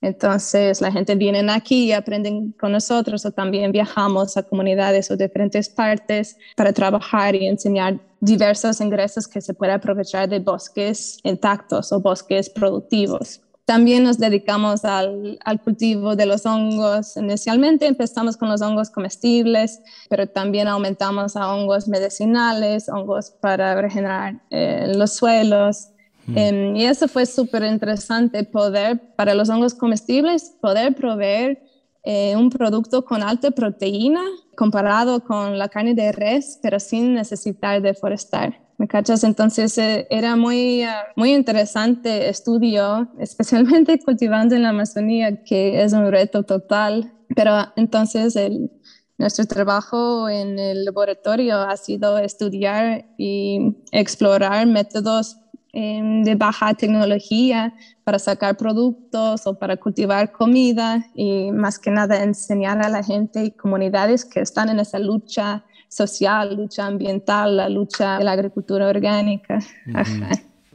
Entonces 0.02 0.82
la 0.82 0.92
gente 0.92 1.14
viene 1.14 1.50
aquí 1.50 1.86
y 1.86 1.92
aprenden 1.92 2.52
con 2.52 2.72
nosotros 2.72 3.24
o 3.24 3.30
también 3.32 3.72
viajamos 3.72 4.36
a 4.36 4.42
comunidades 4.42 5.10
o 5.10 5.16
diferentes 5.16 5.70
partes 5.70 6.36
para 6.54 6.74
trabajar 6.74 7.34
y 7.34 7.46
enseñar 7.46 7.98
diversos 8.20 8.82
ingresos 8.82 9.26
que 9.26 9.40
se 9.40 9.54
puede 9.54 9.72
aprovechar 9.72 10.28
de 10.28 10.38
bosques 10.38 11.18
intactos 11.24 11.90
o 11.90 12.00
bosques 12.00 12.50
productivos. 12.50 13.40
También 13.68 14.02
nos 14.02 14.16
dedicamos 14.16 14.82
al, 14.86 15.38
cultivo 15.62 16.16
de 16.16 16.24
los 16.24 16.46
hongos. 16.46 17.18
Inicialmente 17.18 17.86
empezamos 17.86 18.38
con 18.38 18.48
los 18.48 18.62
hongos 18.62 18.88
comestibles, 18.88 19.82
pero 20.08 20.26
también 20.26 20.68
aumentamos 20.68 21.36
a 21.36 21.54
hongos 21.54 21.86
medicinales, 21.86 22.88
hongos 22.88 23.30
para 23.30 23.78
regenerar 23.78 24.40
eh, 24.48 24.90
los 24.96 25.12
suelos. 25.12 25.90
Mm. 26.24 26.38
Em, 26.38 26.76
y 26.76 26.86
eso 26.86 27.08
fue 27.08 27.26
súper 27.26 27.62
interesante 27.64 28.42
poder, 28.42 29.14
para 29.16 29.34
los 29.34 29.50
hongos 29.50 29.74
comestibles, 29.74 30.54
poder 30.62 30.94
proveer 30.94 31.62
eh, 32.04 32.36
un 32.36 32.48
producto 32.48 33.04
con 33.04 33.22
alta 33.22 33.50
proteína 33.50 34.22
comparado 34.58 35.22
con 35.22 35.56
la 35.56 35.68
carne 35.68 35.94
de 35.94 36.10
res, 36.10 36.58
pero 36.60 36.80
sin 36.80 37.14
necesitar 37.14 37.80
deforestar. 37.80 38.60
¿Me 38.76 38.88
cachas? 38.88 39.22
Entonces 39.22 39.78
eh, 39.78 40.08
era 40.10 40.34
muy, 40.34 40.82
ah, 40.82 41.06
muy 41.14 41.32
interesante 41.32 42.28
estudio, 42.28 43.08
especialmente 43.20 44.00
cultivando 44.00 44.56
en 44.56 44.64
la 44.64 44.70
Amazonía, 44.70 45.44
que 45.44 45.82
es 45.82 45.92
un 45.92 46.10
reto 46.10 46.42
total. 46.42 47.12
Pero 47.36 47.52
entonces 47.76 48.34
el, 48.34 48.72
nuestro 49.16 49.46
trabajo 49.46 50.28
en 50.28 50.58
el 50.58 50.84
laboratorio 50.84 51.58
ha 51.60 51.76
sido 51.76 52.18
estudiar 52.18 53.06
y 53.16 53.76
explorar 53.92 54.66
métodos 54.66 55.36
em, 55.72 56.22
de 56.22 56.34
baja 56.34 56.74
tecnología 56.74 57.74
para 58.04 58.18
sacar 58.18 58.56
productos 58.56 59.46
o 59.46 59.58
para 59.58 59.76
cultivar 59.76 60.32
comida 60.32 61.04
y 61.14 61.50
más 61.52 61.78
que 61.78 61.90
nada 61.90 62.22
enseñar 62.22 62.84
a 62.84 62.88
la 62.88 63.02
gente 63.02 63.44
y 63.44 63.50
comunidades 63.50 64.24
que 64.24 64.40
están 64.40 64.68
en 64.68 64.80
esa 64.80 64.98
lucha 64.98 65.64
social, 65.88 66.56
lucha 66.56 66.86
ambiental, 66.86 67.56
la 67.56 67.68
lucha 67.68 68.18
de 68.18 68.24
la 68.24 68.32
agricultura 68.32 68.88
orgánica. 68.88 69.58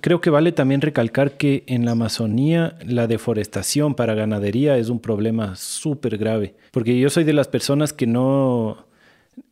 Creo 0.01 0.19
que 0.19 0.29
vale 0.29 0.51
también 0.51 0.81
recalcar 0.81 1.37
que 1.37 1.63
en 1.65 1.85
la 1.85 1.91
Amazonía 1.91 2.75
la 2.85 3.07
deforestación 3.07 3.95
para 3.95 4.15
ganadería 4.15 4.75
es 4.77 4.89
un 4.89 4.99
problema 4.99 5.55
súper 5.55 6.17
grave, 6.17 6.55
porque 6.71 6.99
yo 6.99 7.09
soy 7.09 7.23
de 7.23 7.31
las 7.31 7.47
personas 7.47 7.93
que 7.93 8.05
no, 8.05 8.85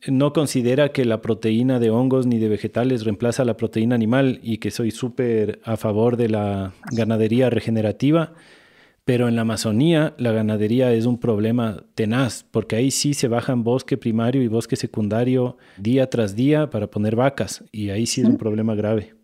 no 0.06 0.32
considera 0.32 0.90
que 0.90 1.04
la 1.04 1.20
proteína 1.20 1.78
de 1.78 1.90
hongos 1.90 2.26
ni 2.26 2.38
de 2.38 2.48
vegetales 2.48 3.04
reemplaza 3.04 3.44
la 3.44 3.56
proteína 3.56 3.94
animal 3.94 4.40
y 4.42 4.58
que 4.58 4.70
soy 4.70 4.90
súper 4.90 5.60
a 5.64 5.76
favor 5.76 6.16
de 6.16 6.28
la 6.28 6.72
ganadería 6.92 7.50
regenerativa. 7.50 8.32
Pero 9.04 9.26
en 9.26 9.34
la 9.34 9.42
Amazonía 9.42 10.14
la 10.16 10.30
ganadería 10.30 10.92
es 10.92 11.06
un 11.06 11.18
problema 11.18 11.84
tenaz, 11.96 12.44
porque 12.48 12.76
ahí 12.76 12.92
sí 12.92 13.14
se 13.14 13.26
bajan 13.26 13.64
bosque 13.64 13.96
primario 13.96 14.42
y 14.42 14.48
bosque 14.48 14.76
secundario 14.76 15.56
día 15.76 16.08
tras 16.08 16.36
día 16.36 16.70
para 16.70 16.86
poner 16.86 17.16
vacas, 17.16 17.64
y 17.72 17.90
ahí 17.90 18.06
sí 18.06 18.20
es 18.20 18.28
un 18.28 18.38
problema 18.38 18.76
grave. 18.76 19.14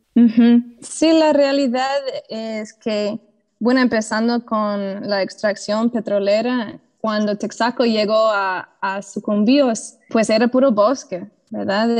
Sí, 0.80 1.12
la 1.12 1.32
realidad 1.32 1.96
es 2.28 2.72
que, 2.72 3.20
bueno, 3.60 3.80
empezando 3.80 4.44
con 4.44 5.08
la 5.08 5.22
extracción 5.22 5.90
petrolera, 5.90 6.80
cuando 7.08 7.38
Texaco 7.38 7.86
llegó 7.86 8.28
a, 8.28 8.68
a 8.82 9.00
sucumbíos, 9.00 9.96
pues 10.10 10.28
era 10.28 10.46
puro 10.48 10.72
bosque, 10.72 11.26
¿verdad? 11.48 11.90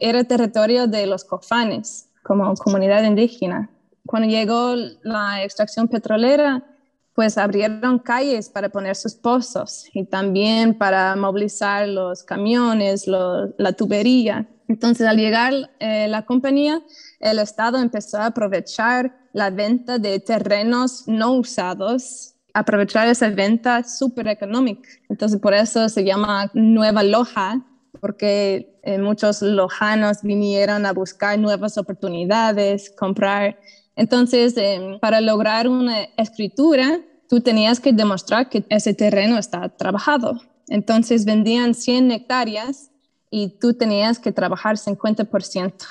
Era, 0.00 0.24
territorio 0.24 0.86
de 0.86 1.06
los 1.06 1.24
cofanes 1.24 2.08
como 2.22 2.54
comunidad 2.54 3.04
indígena. 3.04 3.68
Cuando 4.06 4.26
llegó 4.26 4.74
la 5.02 5.44
extracción 5.44 5.88
petrolera, 5.88 6.64
pues 7.14 7.36
abrieron 7.36 7.98
calles 7.98 8.48
para 8.48 8.70
poner 8.70 8.96
sus 8.96 9.14
pozos 9.14 9.90
y 9.92 10.06
también 10.06 10.72
para 10.72 11.14
movilizar 11.16 11.86
los 11.86 12.22
camiones, 12.22 13.06
la 13.06 13.72
tubería. 13.74 14.48
Entonces, 14.68 15.06
al 15.06 15.18
llegar 15.18 15.52
eh, 15.80 16.08
la 16.08 16.24
compañía, 16.24 16.80
el 17.20 17.40
Estado 17.40 17.76
empezó 17.76 18.16
a 18.16 18.26
aprovechar 18.26 19.18
la 19.34 19.50
venta 19.50 19.98
de 19.98 20.18
terrenos 20.18 21.06
no 21.06 21.32
usados, 21.32 22.35
aprovechar 22.58 23.08
esa 23.08 23.28
venta 23.30 23.84
súper 23.84 24.28
económica. 24.28 24.88
Entonces, 25.08 25.40
por 25.40 25.54
eso 25.54 25.88
se 25.88 26.04
llama 26.04 26.50
Nueva 26.54 27.02
Loja, 27.02 27.62
porque 28.00 28.78
eh, 28.82 28.98
muchos 28.98 29.42
lojanos 29.42 30.22
vinieron 30.22 30.86
a 30.86 30.92
buscar 30.92 31.38
nuevas 31.38 31.78
oportunidades, 31.78 32.90
comprar 32.90 33.56
entonces, 33.96 34.54
em, 34.58 35.00
para 35.00 35.20
lograr 35.20 35.66
una 35.68 36.04
escritura, 36.16 37.00
tú 37.28 37.40
tenías 37.40 37.80
que 37.80 37.92
demostrar 37.92 38.48
que 38.50 38.64
ese 38.68 38.92
terreno 38.94 39.38
está 39.38 39.70
trabajado. 39.70 40.40
Entonces, 40.68 41.24
vendían 41.24 41.74
100 41.74 42.12
hectáreas 42.12 42.90
y 43.30 43.58
tú 43.58 43.74
tenías 43.74 44.18
que 44.18 44.32
trabajar 44.32 44.76
50% 44.76 45.86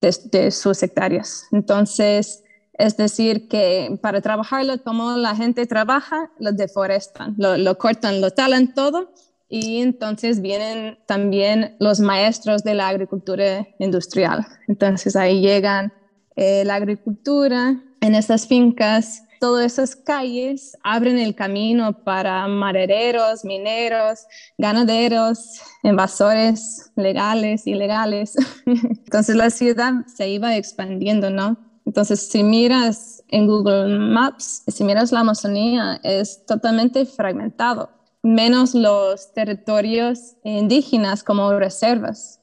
de, 0.00 0.50
sus 0.50 0.82
hectáreas. 0.82 1.46
Entonces, 1.52 2.43
es 2.76 2.96
decir, 2.96 3.48
que 3.48 3.98
para 4.02 4.20
trabajarlo 4.20 4.82
como 4.82 5.16
la 5.16 5.36
gente 5.36 5.66
trabaja, 5.66 6.30
lo 6.38 6.52
deforestan, 6.52 7.34
lo, 7.38 7.78
cortan, 7.78 8.20
lo 8.20 8.30
talan 8.30 8.74
todo 8.74 9.12
y 9.48 9.80
entonces 9.80 10.40
vienen 10.40 10.98
también 11.06 11.76
los 11.78 12.00
maestros 12.00 12.64
de 12.64 12.74
la 12.74 12.88
agricultura 12.88 13.66
industrial. 13.78 14.46
Entonces 14.66 15.14
ahí 15.14 15.40
llegan 15.40 15.92
eh, 16.34 16.64
la 16.64 16.74
agricultura 16.74 17.80
en 18.00 18.14
esas 18.16 18.48
fincas. 18.48 19.22
Todas 19.38 19.66
esas 19.66 19.94
calles 19.94 20.76
abren 20.82 21.18
el 21.18 21.34
camino 21.34 22.02
para 22.02 22.48
madereros, 22.48 23.44
mineros, 23.44 24.26
ganaderos, 24.58 25.60
invasores 25.84 26.90
legales, 26.96 27.66
ilegales. 27.66 28.34
Entonces 28.66 29.36
la 29.36 29.50
ciudad 29.50 29.92
se 30.12 30.28
iba 30.28 30.56
expandiendo, 30.56 31.30
¿no? 31.30 31.73
Entonces, 31.94 32.26
si 32.28 32.42
miras 32.42 33.22
en 33.28 33.46
Google 33.46 34.00
Maps, 34.00 34.64
si 34.66 34.82
miras 34.82 35.12
la 35.12 35.20
Amazonía, 35.20 36.00
es 36.02 36.44
totalmente 36.44 37.06
fragmentado, 37.06 37.88
menos 38.20 38.74
los 38.74 39.32
territorios 39.32 40.34
indígenas 40.42 41.22
como 41.22 41.56
reservas. 41.56 42.40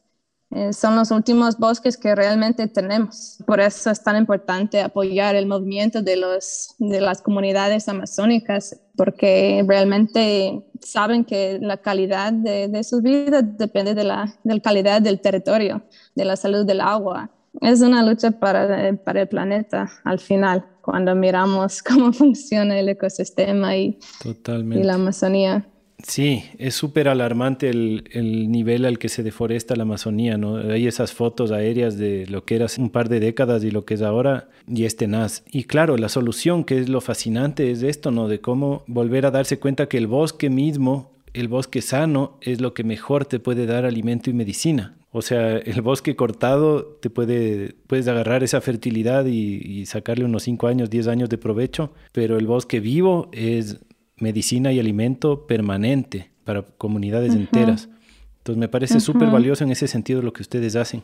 Eh, 0.51 0.71
son 0.71 0.95
los 0.95 1.11
últimos 1.11 1.57
bosques 1.57 1.97
que 1.97 2.15
realmente 2.15 2.65
tenemos. 2.69 3.39
Por 3.45 3.59
eso 3.59 3.91
es 3.91 4.01
tan 4.01 4.15
importante 4.15 4.79
apoyar 4.79 5.35
el 5.35 5.47
movimiento 5.47 6.01
de, 6.01 6.15
los, 6.15 6.73
de 6.79 7.01
las 7.01 7.21
comunidades 7.21 7.89
amazónicas, 7.89 8.79
porque 8.95 9.65
realmente 9.67 10.65
saben 10.79 11.25
que 11.25 11.59
la 11.59 11.75
calidad 11.75 12.31
de, 12.31 12.69
de 12.69 12.85
su 12.85 13.01
vida 13.01 13.41
depende 13.41 13.95
de 13.95 14.05
la, 14.05 14.33
de 14.45 14.53
la 14.55 14.61
calidad 14.61 15.01
del 15.01 15.19
territorio, 15.19 15.83
de 16.15 16.23
la 16.23 16.37
salud 16.37 16.65
del 16.65 16.79
agua. 16.79 17.31
Es 17.59 17.81
una 17.81 18.03
lucha 18.03 18.31
para, 18.31 18.93
para 19.03 19.21
el 19.21 19.27
planeta 19.27 19.91
al 20.03 20.19
final, 20.19 20.65
cuando 20.81 21.15
miramos 21.15 21.83
cómo 21.87 22.13
funciona 22.13 22.79
el 22.79 22.89
ecosistema 22.89 23.75
y, 23.75 23.99
y 24.23 24.83
la 24.83 24.95
Amazonía. 24.95 25.65
Sí, 26.07 26.43
es 26.57 26.73
súper 26.73 27.07
alarmante 27.07 27.69
el, 27.69 28.05
el, 28.11 28.49
nivel 28.51 28.85
al 28.85 28.97
que 28.97 29.09
se 29.09 29.23
deforesta 29.23 29.75
la 29.75 29.83
Amazonía, 29.83 30.37
¿no? 30.37 30.57
Hay 30.57 30.87
esas 30.87 31.13
fotos 31.13 31.51
aéreas 31.51 31.97
de 31.97 32.25
lo 32.27 32.43
que 32.43 32.55
era 32.55 32.65
hace 32.65 32.81
un 32.81 32.89
par 32.89 33.09
de 33.09 33.19
décadas 33.19 33.63
y 33.63 33.71
lo 33.71 33.85
que 33.85 33.95
es 33.95 34.01
ahora, 34.01 34.49
y 34.67 34.85
es 34.85 34.95
tenaz. 34.95 35.43
Y 35.51 35.65
claro, 35.65 35.97
la 35.97 36.09
solución, 36.09 36.63
que 36.63 36.79
es 36.79 36.89
lo 36.89 37.01
fascinante, 37.01 37.69
es 37.69 37.83
esto, 37.83 38.11
¿no? 38.11 38.27
De 38.27 38.41
cómo 38.41 38.83
volver 38.87 39.25
a 39.25 39.31
darse 39.31 39.59
cuenta 39.59 39.87
que 39.87 39.97
el 39.97 40.07
bosque 40.07 40.49
mismo, 40.49 41.11
el 41.33 41.47
bosque 41.47 41.81
sano, 41.81 42.37
es 42.41 42.61
lo 42.61 42.73
que 42.73 42.83
mejor 42.83 43.25
te 43.25 43.39
puede 43.39 43.65
dar 43.65 43.85
alimento 43.85 44.29
y 44.29 44.33
medicina. 44.33 44.95
O 45.11 45.21
sea, 45.21 45.57
el 45.57 45.81
bosque 45.81 46.15
cortado 46.15 46.85
te 46.85 47.09
puede, 47.09 47.75
puedes 47.87 48.07
agarrar 48.07 48.43
esa 48.43 48.61
fertilidad 48.61 49.25
y, 49.25 49.57
y 49.57 49.85
sacarle 49.85 50.25
unos 50.25 50.43
5 50.43 50.67
años, 50.67 50.89
10 50.89 51.07
años 51.07 51.29
de 51.29 51.37
provecho, 51.37 51.93
pero 52.13 52.37
el 52.37 52.47
bosque 52.47 52.79
vivo 52.79 53.29
es 53.33 53.79
medicina 54.15 54.71
y 54.71 54.79
alimento 54.79 55.47
permanente 55.47 56.31
para 56.45 56.61
comunidades 56.63 57.33
enteras. 57.33 57.89
Entonces 58.37 58.59
me 58.59 58.69
parece 58.69 58.99
súper 58.99 59.29
valioso 59.29 59.63
en 59.63 59.71
ese 59.71 59.87
sentido 59.87 60.21
lo 60.21 60.33
que 60.33 60.41
ustedes 60.41 60.75
hacen. 60.75 61.03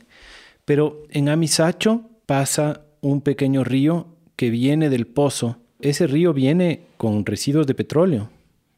Pero 0.66 1.04
en 1.10 1.30
Amisacho 1.30 2.10
pasa 2.26 2.82
un 3.02 3.22
pequeño 3.22 3.64
río 3.64 4.08
que 4.36 4.50
viene 4.50 4.90
del 4.90 5.08
pozo. 5.08 5.58
Ese 5.80 6.08
río 6.08 6.34
viene 6.34 6.88
con 6.98 7.26
residuos 7.26 7.68
de 7.68 7.76
petróleo. 7.76 8.30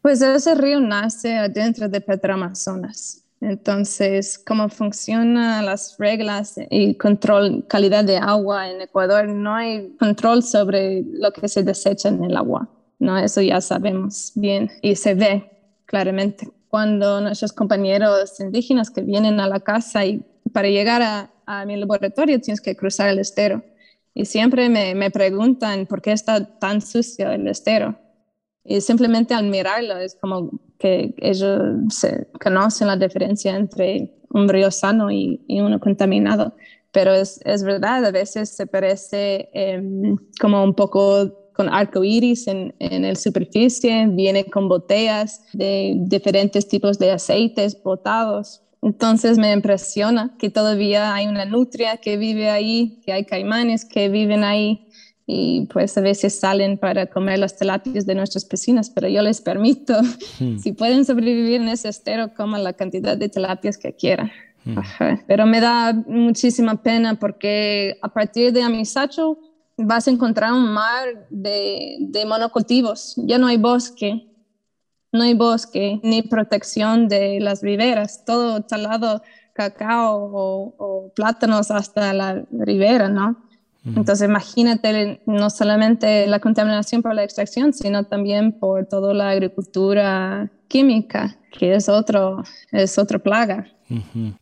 Pues 0.02 0.22
ese 0.22 0.56
río 0.56 0.80
nace 0.80 1.38
adentro 1.38 1.88
de 1.88 2.02
Petroamazonas. 2.02 3.19
Entonces, 3.42 4.38
cómo 4.38 4.68
funcionan 4.68 5.66
las 5.66 5.98
reglas 5.98 6.56
y 6.70 6.96
control 6.96 7.66
calidad 7.68 8.04
de 8.04 8.18
agua 8.18 8.70
en 8.70 8.82
Ecuador, 8.82 9.30
no 9.30 9.56
hay 9.56 9.96
control 9.98 10.44
sobre 10.44 11.04
lo 11.04 11.32
que 11.32 11.48
se 11.48 11.64
desecha 11.64 12.10
en 12.10 12.24
el 12.26 12.36
agua. 12.36 12.70
¿no? 13.00 13.18
Eso 13.18 13.42
ya 13.42 13.62
sabemos 13.62 14.34
bien 14.36 14.70
y 14.82 14.96
se 14.96 15.14
ve 15.14 15.50
claramente 15.86 16.52
cuando 16.68 17.20
nuestros 17.22 17.54
compañeros 17.54 18.40
indígenas 18.40 18.92
que 18.92 19.02
vienen 19.02 19.40
a 19.40 19.48
la 19.48 19.62
casa 19.62 20.06
y 20.06 20.24
para 20.54 20.68
llegar 20.68 21.02
a, 21.02 21.66
mi 21.66 21.76
laboratorio 21.78 22.40
tienes 22.40 22.62
que 22.62 22.76
cruzar 22.76 23.10
el 23.10 23.18
estero. 23.18 23.64
Y 24.14 24.26
siempre 24.26 24.70
me, 24.70 24.94
me, 24.94 25.10
preguntan 25.10 25.88
por 25.88 26.00
qué 26.00 26.12
está 26.12 26.60
tan 26.60 26.80
sucio 26.80 27.32
el 27.32 27.48
estero. 27.48 27.96
Y 28.64 28.82
simplemente 28.82 29.34
al 29.34 29.46
mirarlo 29.46 29.98
es 29.98 30.14
como 30.14 30.52
que 30.80 31.14
ellos 31.18 31.52
se 31.90 32.28
conocen 32.42 32.88
la 32.88 32.96
diferencia 32.96 33.56
entre 33.56 34.14
un 34.30 34.48
río 34.48 34.72
sano 34.72 35.12
y, 35.12 35.42
uno 35.50 35.80
contaminado. 35.80 36.56
Pero 36.92 37.14
es, 37.14 37.40
es, 37.46 37.64
verdad, 37.64 38.04
a 38.06 38.12
veces 38.12 38.50
se 38.50 38.66
parece 38.66 39.50
em, 39.54 40.18
como 40.42 40.64
un 40.64 40.74
poco 40.74 41.52
con 41.54 41.70
arco 41.70 42.04
iris 42.04 42.48
en, 42.48 42.74
en 42.80 43.04
la 43.04 43.16
superficie, 43.16 44.08
viene 44.08 44.46
con 44.46 44.70
botellas 44.70 45.44
de 45.52 45.94
diferentes 45.98 46.68
tipos 46.68 46.98
de 46.98 47.12
aceites 47.12 47.82
botados. 47.84 48.62
Entonces 48.82 49.38
me 49.38 49.52
impresiona 49.52 50.36
que 50.40 50.50
todavía 50.50 51.14
hay 51.14 51.28
una 51.28 51.44
nutria 51.44 51.98
que 51.98 52.16
vive 52.16 52.50
ahí, 52.50 53.02
que 53.06 53.12
hay 53.12 53.26
caimanes 53.26 53.84
que 53.84 54.08
viven 54.08 54.46
ahí 54.46 54.89
y 55.32 55.68
pues 55.72 55.96
a 55.96 56.02
veces 56.02 56.40
salen 56.40 56.80
para 56.80 57.06
comer 57.06 57.38
las 57.38 57.56
telapias 57.56 58.08
de 58.08 58.16
nuestras 58.16 58.50
vecinas, 58.50 58.90
pero 58.90 59.08
yo 59.08 59.22
les 59.22 59.42
permito, 59.42 59.94
hmm. 60.40 60.58
si 60.58 60.72
pueden 60.72 61.06
sobrevivir 61.06 61.62
en 61.62 61.68
ese 61.68 61.90
estero, 61.90 62.34
coman 62.34 62.64
la 62.64 62.74
cantidad 62.74 63.16
de 63.16 63.30
telapias 63.30 63.78
que 63.78 63.94
quieran. 63.94 64.32
Hmm. 64.66 64.80
Pero 65.28 65.46
me 65.46 65.62
da 65.62 65.94
muchísima 65.94 66.82
pena 66.82 67.14
porque 67.20 68.00
a 68.02 68.10
partir 68.10 68.52
de 68.52 68.64
Amisacho 68.64 69.38
vas 69.78 70.08
a 70.08 70.12
encontrar 70.12 70.52
un 70.52 70.74
mar 70.74 71.28
de, 71.30 71.98
de 72.00 72.26
monocultivos. 72.26 73.14
Ya 73.18 73.38
no 73.38 73.46
hay 73.46 73.58
bosque, 73.58 74.28
no 75.12 75.22
hay 75.22 75.36
bosque 75.36 76.00
ni 76.02 76.24
protección 76.24 77.08
de 77.08 77.40
las 77.40 77.62
riberas, 77.62 78.26
todo 78.26 78.64
talado 78.64 79.22
cacao 79.54 80.32
o, 80.34 81.12
plátanos 81.16 81.70
hasta 81.70 82.14
la 82.14 82.46
ribera, 82.52 83.10
¿no? 83.10 83.49
Entonces 83.96 84.28
imagínate 84.28 85.22
no 85.26 85.50
solamente 85.50 86.28
la 86.28 86.40
contaminación 86.40 87.02
por 87.02 87.16
la 87.16 87.24
extracción, 87.24 87.74
sino 87.74 88.04
también 88.04 88.54
por 88.54 88.86
toda 88.86 89.14
la 89.14 89.30
agricultura 89.30 90.52
química, 90.68 91.38
que 91.52 91.76
es 91.76 91.90
otro, 91.90 92.44
es 92.72 92.98
otra 92.98 93.20
plaga. 93.20 93.68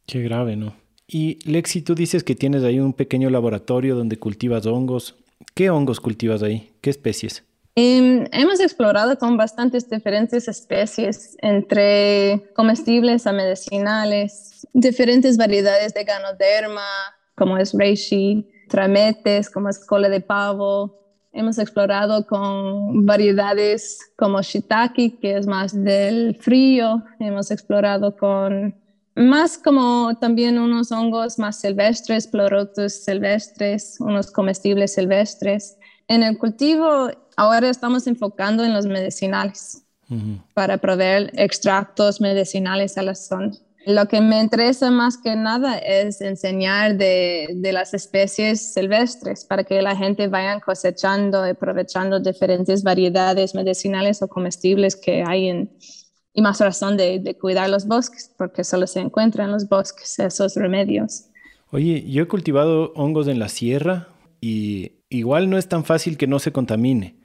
Qué 0.06 0.22
grave, 0.22 0.56
¿no? 0.56 0.76
Y 1.08 1.40
Lexi, 1.50 1.82
tú 1.82 1.96
dices 1.96 2.24
que 2.24 2.36
tienes 2.36 2.64
ahí 2.64 2.80
un 2.80 2.94
pequeño 2.94 3.30
laboratorio 3.30 3.96
donde 3.96 4.18
cultivas 4.18 4.66
hongos. 4.66 5.16
¿Qué 5.54 5.70
hongos 5.70 6.00
cultivas 6.00 6.44
ahí? 6.44 6.72
¿Qué 6.82 6.90
especies? 6.90 7.44
Em, 7.76 8.26
hemos 8.32 8.60
explorado 8.60 9.18
con 9.20 9.38
bastantes 9.38 9.88
diferentes 9.88 10.48
especies, 10.48 11.38
entre 11.42 12.50
comestibles 12.56 13.28
a 13.28 13.34
medicinales, 13.34 14.68
diferentes 14.74 15.38
variedades 15.38 15.94
de 15.94 16.04
ganoderma, 16.04 16.88
como 17.36 17.56
es 17.58 17.74
reishi, 17.74 18.50
trametes, 18.68 19.50
como 19.50 19.70
es 19.70 19.80
cola 19.80 20.10
de 20.10 20.22
pavo. 20.22 20.98
Hemos 21.34 21.58
explorado 21.58 22.26
con 22.26 23.06
variedades 23.06 24.00
como 24.16 24.42
shiitake, 24.42 25.20
que 25.20 25.38
es 25.38 25.48
más 25.48 25.74
del 25.74 26.36
frío. 26.36 27.04
Hemos 27.20 27.52
explorado 27.52 28.16
con 28.16 28.76
más 29.16 29.58
como 29.58 30.16
también 30.20 30.60
unos 30.60 30.92
hongos 30.92 31.40
más 31.40 31.60
silvestres, 31.60 32.28
pleurotus 32.28 32.94
silvestres, 33.04 33.98
unos 34.00 34.32
comestibles 34.32 34.94
silvestres. 34.94 35.78
En 36.08 36.24
el 36.24 36.38
cultivo 36.38 37.10
ahora 37.36 37.70
estamos 37.70 38.08
enfocando 38.08 38.64
en 38.64 38.74
los 38.74 38.86
medicinales 38.86 39.84
para 40.54 40.78
proveer 40.78 41.32
extractos 41.34 42.22
medicinales 42.22 42.98
a 42.98 43.02
la 43.02 43.16
zona. 43.16 43.52
Lo 43.88 44.06
que 44.10 44.20
me 44.20 44.42
interesa 44.42 44.92
más 44.92 45.18
que 45.18 45.36
nada 45.38 45.78
es 45.78 46.20
enseñar 46.20 46.98
de, 46.98 47.48
de, 47.56 47.72
las 47.72 47.94
especies 47.94 48.74
silvestres 48.74 49.46
para 49.46 49.64
que 49.64 49.82
la 49.82 49.96
gente 49.96 50.28
vaya 50.28 50.60
cosechando 50.60 51.48
y 51.48 51.52
aprovechando 51.52 52.20
diferentes 52.20 52.84
variedades 52.84 53.56
medicinales 53.56 54.22
o 54.22 54.28
comestibles 54.28 54.98
que 54.98 55.24
hay 55.26 55.48
en, 55.48 55.72
y 56.38 56.42
más 56.44 56.60
razón 56.60 56.98
de, 56.98 57.36
cuidar 57.42 57.68
los 57.68 57.88
bosques, 57.88 58.32
porque 58.38 58.64
solo 58.64 58.86
se 58.86 59.00
encuentran 59.00 59.48
en 59.48 59.54
los 59.54 59.68
bosques 59.68 60.20
esos 60.20 60.54
remedios. 60.54 61.24
Oye, 61.72 62.06
yo 62.08 62.22
he 62.22 62.28
cultivado 62.28 62.94
hongos 62.96 63.28
en 63.28 63.40
la 63.40 63.50
sierra 63.50 64.10
y 64.40 64.92
igual 65.10 65.50
no 65.50 65.58
es 65.58 65.68
tan 65.68 65.84
fácil 65.84 66.16
que 66.16 66.28
no 66.28 66.38
se 66.38 66.52
contamine, 66.52 67.16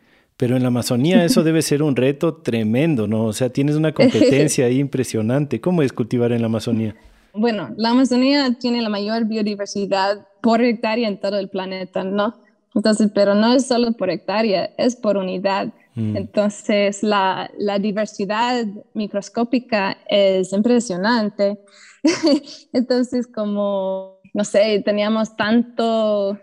pero 0.43 0.57
en 0.57 0.63
la 0.63 0.69
Amazonía 0.71 1.25
eso 1.25 1.45
debe 1.45 1.63
ser 1.63 1.85
un 1.85 1.95
reto 1.95 2.35
tremendo, 2.35 3.07
¿no? 3.07 3.27
O 3.27 3.33
sea, 3.33 3.51
tienes 3.51 3.77
una 3.77 3.93
competencia 3.93 4.67
ahí 4.67 4.81
impresionante. 4.81 5.61
¿Cómo 5.61 5.83
es 5.83 5.93
cultivar 5.93 6.33
en 6.33 6.41
la 6.41 6.47
Amazonía? 6.47 6.97
Bueno, 7.33 7.71
la 7.77 7.91
Amazonía 7.91 8.53
tiene 8.59 8.83
la 8.83 8.89
mayor 8.89 9.27
biodiversidad 9.27 10.27
por 10.41 10.61
hectárea 10.61 11.07
en 11.07 11.21
todo 11.21 11.39
el 11.39 11.49
planeta, 11.49 12.03
¿no? 12.03 12.35
Entonces, 12.75 13.13
pero 13.15 13.37
no 13.37 13.55
es 13.55 13.69
solo 13.69 13.93
por 13.93 14.11
hectárea, 14.11 14.69
es 14.79 14.97
por 14.97 15.17
unidad. 15.17 15.69
Mm. 15.95 16.17
Entonces, 16.17 17.05
la, 17.05 17.49
la, 17.57 17.79
diversidad 17.79 18.67
microscópica 18.95 19.97
es 20.09 20.53
impresionante. 20.53 21.61
Entonces, 22.73 23.29
como, 23.29 24.17
no 24.35 24.43
sé, 24.43 24.83
teníamos 24.85 25.37
tanto 25.37 26.37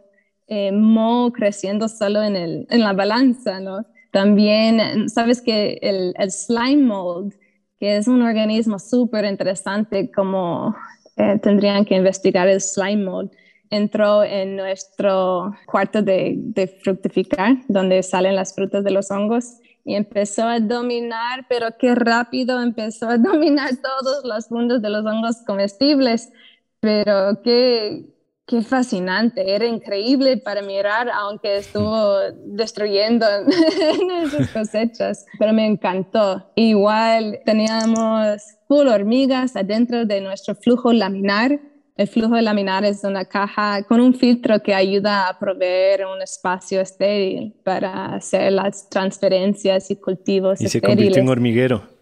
eh, 0.50 0.72
mo 0.72 1.32
creciendo 1.32 1.88
solo 1.88 2.22
en, 2.24 2.36
el, 2.36 2.68
en 2.70 2.82
la 2.82 2.94
balanza, 2.94 3.60
¿no? 3.60 3.86
También, 4.12 5.10
sabes 5.10 5.42
que 5.42 5.80
el, 5.82 6.14
el 6.18 6.32
slime 6.32 6.84
mold, 6.84 7.34
que 7.80 7.98
es 7.98 8.08
un 8.08 8.22
organismo 8.22 8.80
súper 8.80 9.26
interesante, 9.26 10.12
como 10.12 10.76
eh, 11.16 11.40
tendrían 11.42 11.86
que 11.86 11.96
investigar 11.96 12.48
el 12.48 12.60
slime 12.60 13.06
mold 13.06 13.32
entró 13.70 14.24
en 14.24 14.56
nuestro 14.56 15.54
cuarto 15.66 16.02
de, 16.02 16.80
fructificar, 16.84 17.58
donde 17.68 18.02
salen 18.04 18.36
las 18.36 18.54
frutas 18.54 18.84
de 18.84 18.92
los 18.92 19.12
hongos, 19.12 19.58
y 19.86 19.96
empezó 19.96 20.44
a 20.44 20.60
dominar, 20.60 21.46
pero 21.48 21.68
qué 21.78 21.96
rápido 21.96 22.62
empezó 22.62 23.08
a 23.10 23.18
dominar 23.20 23.72
todos 23.78 24.24
los 24.26 24.52
mundos 24.52 24.82
de 24.82 24.90
los 24.90 25.06
hongos 25.06 25.38
comestibles, 25.46 26.32
pero 26.80 27.42
qué, 27.44 28.06
Qué 28.50 28.64
fascinante, 28.64 29.54
era 29.54 29.68
increíble 29.68 30.38
para 30.38 30.64
mirar, 30.64 31.08
aunque 31.14 31.58
estuvo 31.58 32.18
destruyendo 32.48 33.28
esas 34.24 34.50
cosechas, 34.50 35.28
pero 35.38 35.54
me 35.54 35.68
encantó. 35.68 36.50
Igual 36.56 37.42
teníamos 37.46 38.42
full 38.68 38.88
hormigas 38.88 39.56
adentro 39.56 40.04
de 40.04 40.22
nuestro 40.22 40.56
flujo 40.56 40.92
laminar. 40.92 41.60
El 41.96 42.08
flujo 42.08 42.42
laminar 42.42 42.84
es 42.86 43.04
una 43.04 43.24
caja 43.26 43.84
con 43.84 44.02
un 44.02 44.16
filtro 44.16 44.64
que 44.64 44.74
ayuda 44.74 45.30
a 45.30 45.38
proveer 45.38 46.08
un 46.08 46.20
espacio 46.24 46.82
estéril 46.82 47.54
para 47.64 48.16
hacer 48.16 48.52
las 48.54 48.90
transferencias 48.90 49.92
y 49.92 49.96
cultivos. 49.96 50.60
Y 50.60 50.70
se 50.70 50.82
convirtió 50.82 51.22
en 51.22 51.30
hormiguero 51.30 51.99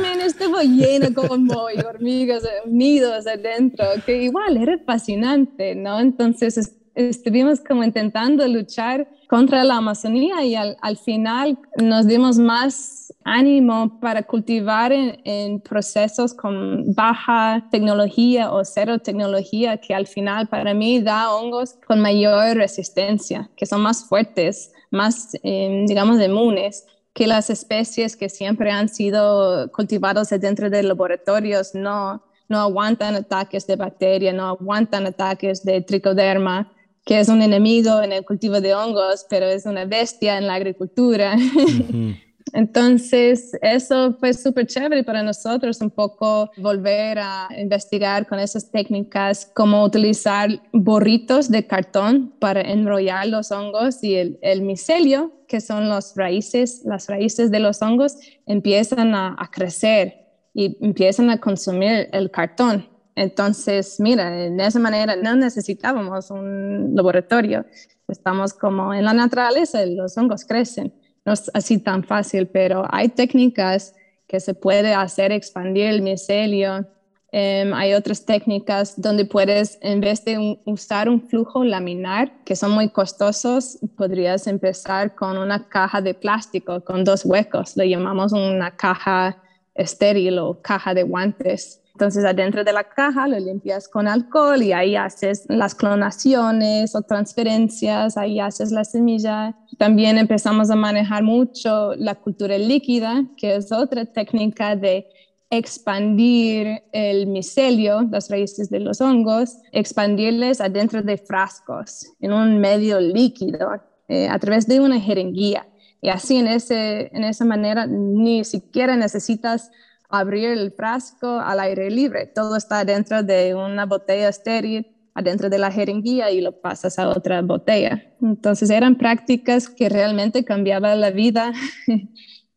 me 0.00 0.24
estuvo 0.24 0.60
lleno 0.60 1.14
como 1.14 1.64
hormigas 1.86 2.42
unidos 2.64 3.26
adentro, 3.26 3.86
que 4.04 4.22
igual 4.24 4.56
era 4.56 4.78
fascinante, 4.84 5.74
¿no? 5.74 5.98
Entonces 6.00 6.76
estuvimos 6.94 7.60
como 7.60 7.84
intentando 7.84 8.46
luchar 8.48 9.08
contra 9.28 9.62
la 9.62 9.76
Amazonía 9.76 10.44
y 10.44 10.54
al, 10.54 10.76
al 10.80 10.96
final 10.96 11.58
nos 11.76 12.06
dimos 12.06 12.38
más 12.38 13.14
ánimo 13.24 14.00
para 14.00 14.22
cultivar 14.22 14.90
en, 14.92 15.20
en, 15.24 15.60
procesos 15.60 16.34
con 16.34 16.94
baja 16.94 17.68
tecnología 17.70 18.50
o 18.50 18.64
cero 18.64 18.98
tecnología, 18.98 19.76
que 19.76 19.94
al 19.94 20.06
final 20.06 20.48
para 20.48 20.74
mí 20.74 21.00
da 21.00 21.32
hongos 21.34 21.74
con 21.86 22.00
mayor 22.00 22.56
resistencia, 22.56 23.50
que 23.56 23.66
son 23.66 23.82
más 23.82 24.04
fuertes, 24.08 24.72
más, 24.90 25.36
eh, 25.42 25.84
digamos, 25.86 26.20
inmunes 26.20 26.86
que 27.18 27.26
las 27.26 27.50
especies 27.50 28.14
que 28.14 28.28
siempre 28.28 28.70
han 28.70 28.88
sido 28.88 29.72
cultivadas 29.72 30.30
dentro 30.38 30.70
de 30.70 30.84
laboratorios 30.84 31.74
no, 31.74 32.22
no 32.48 32.60
aguantan 32.60 33.16
ataques 33.16 33.66
de 33.66 33.74
bacteria, 33.74 34.32
no 34.32 34.46
aguantan 34.46 35.04
ataques 35.04 35.64
de 35.64 35.80
tricoderma, 35.80 36.72
que 37.04 37.18
es 37.18 37.28
un 37.28 37.42
enemigo 37.42 38.00
en 38.02 38.12
el 38.12 38.24
cultivo 38.24 38.60
de 38.60 38.72
hongos, 38.72 39.26
pero 39.28 39.46
es 39.46 39.66
una 39.66 39.84
bestia 39.84 40.38
en 40.38 40.46
la 40.46 40.54
agricultura. 40.54 41.36
Entonces, 42.52 43.52
eso 43.62 44.14
fue 44.18 44.32
súper 44.32 44.66
chévere 44.66 45.04
para 45.04 45.22
nosotros, 45.22 45.80
un 45.80 45.90
poco 45.90 46.50
volver 46.56 47.18
a 47.18 47.48
investigar 47.58 48.26
con 48.26 48.38
esas 48.38 48.70
técnicas, 48.70 49.50
cómo 49.54 49.84
utilizar 49.84 50.48
borritos 50.72 51.50
de 51.50 51.66
cartón 51.66 52.32
para 52.38 52.60
enrollar 52.60 53.26
los 53.26 53.50
hongos 53.50 54.02
y 54.02 54.16
el, 54.16 54.38
el 54.42 54.62
micelio, 54.62 55.32
que 55.46 55.60
son 55.60 55.88
las 55.88 56.14
raíces, 56.16 56.82
las 56.84 57.08
raíces 57.08 57.50
de 57.50 57.60
los 57.60 57.82
hongos, 57.82 58.16
empiezan 58.46 59.14
a, 59.14 59.36
a 59.38 59.50
crecer 59.50 60.26
y 60.54 60.76
empiezan 60.84 61.30
a 61.30 61.38
consumir 61.38 62.08
el 62.12 62.30
cartón. 62.30 62.88
Entonces, 63.14 63.98
mira, 63.98 64.30
de 64.30 64.64
esa 64.64 64.78
manera 64.78 65.16
no 65.16 65.34
necesitábamos 65.34 66.30
un 66.30 66.92
laboratorio. 66.94 67.66
Estamos 68.06 68.54
como 68.54 68.94
en 68.94 69.04
la 69.04 69.12
naturaleza, 69.12 69.84
los 69.86 70.16
hongos 70.16 70.44
crecen 70.44 70.92
no 71.28 71.34
es 71.34 71.50
así 71.52 71.78
tan 71.78 72.04
fácil, 72.04 72.46
pero 72.46 72.84
hay 72.88 73.10
técnicas 73.10 73.94
que 74.26 74.40
se 74.40 74.54
puede 74.54 74.94
hacer 74.94 75.30
expandir 75.30 75.84
el 75.84 76.00
micelio. 76.00 76.86
Em, 77.30 77.74
hay 77.74 77.92
otras 77.92 78.24
técnicas 78.24 78.98
donde 78.98 79.26
puedes, 79.26 79.78
en 79.82 80.00
vez 80.00 80.24
de 80.24 80.58
usar 80.64 81.10
un 81.10 81.20
flujo 81.28 81.64
laminar, 81.64 82.32
que 82.46 82.56
son 82.56 82.70
muy 82.70 82.88
costosos, 82.88 83.78
podrías 83.98 84.46
empezar 84.46 85.14
con 85.14 85.36
una 85.36 85.68
caja 85.68 86.00
de 86.00 86.14
plástico 86.14 86.82
con 86.82 87.04
dos 87.04 87.26
huecos. 87.26 87.76
Lo 87.76 87.84
llamamos 87.84 88.32
una 88.32 88.70
caja 88.74 89.36
estéril 89.74 90.38
o 90.38 90.62
caja 90.62 90.94
de 90.94 91.02
guantes. 91.02 91.82
Entonces, 91.98 92.24
adentro 92.24 92.62
de 92.62 92.72
la 92.72 92.84
caja 92.84 93.26
lo 93.26 93.40
limpias 93.40 93.88
con 93.88 94.06
alcohol 94.06 94.62
y 94.62 94.72
ahí 94.72 94.94
haces 94.94 95.44
las 95.48 95.74
clonaciones 95.74 96.94
o 96.94 97.02
transferencias, 97.02 98.16
ahí 98.16 98.38
haces 98.38 98.70
la 98.70 98.84
semilla. 98.84 99.56
También 99.78 100.16
empezamos 100.16 100.70
a 100.70 100.76
manejar 100.76 101.24
mucho 101.24 101.96
la 101.96 102.14
cultura 102.14 102.56
líquida, 102.56 103.24
que 103.36 103.56
es 103.56 103.72
otra 103.72 104.04
técnica 104.06 104.76
de 104.76 105.08
expandir 105.50 106.84
el 106.92 107.26
micelio, 107.26 108.02
las 108.02 108.30
raíces 108.30 108.70
de 108.70 108.78
los 108.78 109.00
hongos, 109.00 109.56
expandirles 109.72 110.60
adentro 110.60 111.02
de 111.02 111.16
frascos, 111.16 112.12
en 112.20 112.32
un 112.32 112.60
medio 112.60 113.00
líquido, 113.00 113.72
eh, 114.06 114.28
a 114.28 114.38
través 114.38 114.68
de 114.68 114.78
una 114.78 115.00
jeringuilla. 115.00 115.66
Y 116.00 116.10
así 116.10 116.36
en, 116.36 116.46
ese, 116.46 117.10
en 117.12 117.24
esa 117.24 117.44
manera 117.44 117.88
ni 117.88 118.44
siquiera 118.44 118.94
necesitas 118.94 119.72
abrir 120.08 120.50
el 120.50 120.72
frasco 120.72 121.40
al 121.40 121.60
aire 121.60 121.90
libre. 121.90 122.26
Todo 122.26 122.56
está 122.56 122.84
dentro 122.84 123.22
de 123.22 123.54
una 123.54 123.86
botella 123.86 124.28
estéril, 124.28 124.86
adentro 125.14 125.50
de 125.50 125.58
la 125.58 125.70
jeringuilla 125.70 126.30
y 126.30 126.40
lo 126.40 126.60
pasas 126.60 126.98
a 126.98 127.08
otra 127.08 127.42
botella. 127.42 128.02
Entonces 128.22 128.70
eran 128.70 128.96
prácticas 128.96 129.68
que 129.68 129.88
realmente 129.88 130.44
cambiaban 130.44 131.00
la 131.00 131.10
vida 131.10 131.52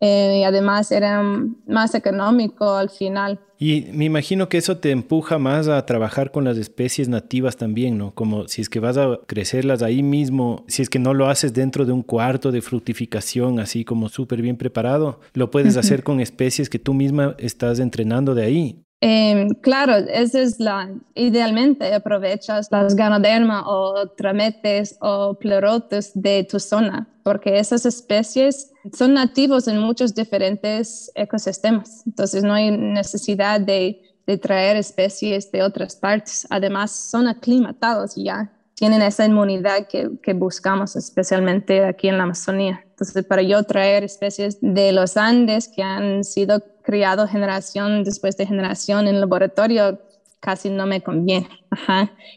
Eh, 0.04 0.40
y 0.40 0.44
además 0.44 0.92
era 0.92 1.22
más 1.68 1.94
económico 1.94 2.74
al 2.74 2.90
final. 2.90 3.40
Y 3.60 3.90
me 3.94 4.06
imagino 4.06 4.50
que 4.50 4.58
eso 4.58 4.78
te 4.78 4.90
empuja 4.90 5.38
más 5.38 5.68
a 5.68 5.86
trabajar 5.86 6.32
con 6.32 6.44
las 6.44 6.58
especies 6.58 7.08
nativas 7.08 7.56
también, 7.56 8.00
¿no? 8.00 8.12
Como 8.16 8.48
si 8.48 8.62
es 8.62 8.70
que 8.70 8.80
vas 8.80 8.98
a 8.98 9.20
crecerlas 9.28 9.84
ahí 9.84 10.02
mismo, 10.02 10.66
si 10.68 10.82
es 10.82 10.90
que 10.90 10.98
no 10.98 11.14
lo 11.14 11.30
haces 11.30 11.54
dentro 11.54 11.86
de 11.86 11.92
un 11.92 12.02
cuarto 12.02 12.52
de 12.52 12.64
fructificación 12.64 13.60
así 13.60 13.86
como 13.86 14.10
súper 14.10 14.42
bien 14.42 14.58
preparado, 14.58 15.20
lo 15.34 15.52
puedes 15.52 15.78
hacer 15.78 16.02
con 16.02 16.20
especies 16.20 16.72
que 16.72 16.80
tú 16.80 16.96
misma 16.96 17.36
estás 17.38 17.78
entrenando 17.78 18.34
de 18.34 18.44
ahí. 18.44 18.84
Em, 19.04 19.50
claro, 19.62 19.96
esa 19.96 20.42
es 20.42 20.60
la, 20.60 20.88
idealmente 21.16 21.92
aprovechas 21.92 22.68
las 22.72 22.96
ganoderma 22.96 23.68
o 23.68 24.08
trametes 24.10 24.96
o 25.02 25.34
pleurotus 25.34 26.12
de 26.14 26.44
tu 26.44 26.60
zona, 26.60 27.08
porque 27.24 27.58
esas 27.58 27.88
especies 27.88 28.72
son 28.94 29.16
nativos 29.16 29.68
en 29.68 29.80
muchos 29.80 30.14
diferentes 30.14 31.12
ecosistemas, 31.16 32.04
entonces 32.06 32.44
no 32.44 32.54
hay 32.54 32.70
necesidad 32.70 33.60
de, 33.60 34.04
de 34.28 34.38
traer 34.38 34.78
especies 34.78 35.52
de 35.52 35.64
otras 35.64 35.96
partes, 35.96 36.46
además 36.52 36.92
son 36.92 37.28
aclimatados 37.28 38.14
ya, 38.16 38.52
tienen 38.82 39.04
esa 39.04 39.28
inmunidad 39.28 39.86
que, 39.88 40.10
que 40.24 40.34
buscamos 40.34 40.96
especialmente 40.96 41.86
aquí 41.86 42.08
en 42.08 42.18
la 42.18 42.24
Amazonía. 42.24 42.84
Entonces, 42.90 43.24
para 43.24 43.44
yo 43.44 43.62
traer 43.62 44.04
especies 44.04 44.58
de 44.60 44.92
los 44.92 45.18
Andes 45.18 45.68
que 45.68 45.84
han 45.84 46.24
sido 46.24 46.64
criado 46.82 47.28
generación 47.28 48.04
después 48.04 48.38
de 48.38 48.48
generación 48.48 49.08
en 49.08 49.22
laboratorio 49.22 50.00
casi 50.40 50.72
no 50.72 50.88
me 50.88 51.02
conviene. 51.02 51.48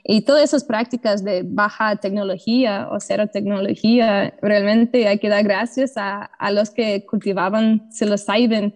Y 0.05 0.21
todas 0.21 0.45
esas 0.45 0.65
prácticas 0.65 1.25
de 1.25 1.45
baja 1.47 1.97
tecnología 1.97 2.89
o 2.91 3.01
cero 3.01 3.25
tecnología, 3.33 4.35
realmente 4.43 5.09
hay 5.09 5.19
que 5.19 5.31
dar 5.31 5.45
gracias 5.45 5.97
a, 5.97 6.25
a 6.25 6.51
los 6.51 6.69
que 6.69 7.07
cultivaban 7.07 7.91
psilocybin 7.91 8.75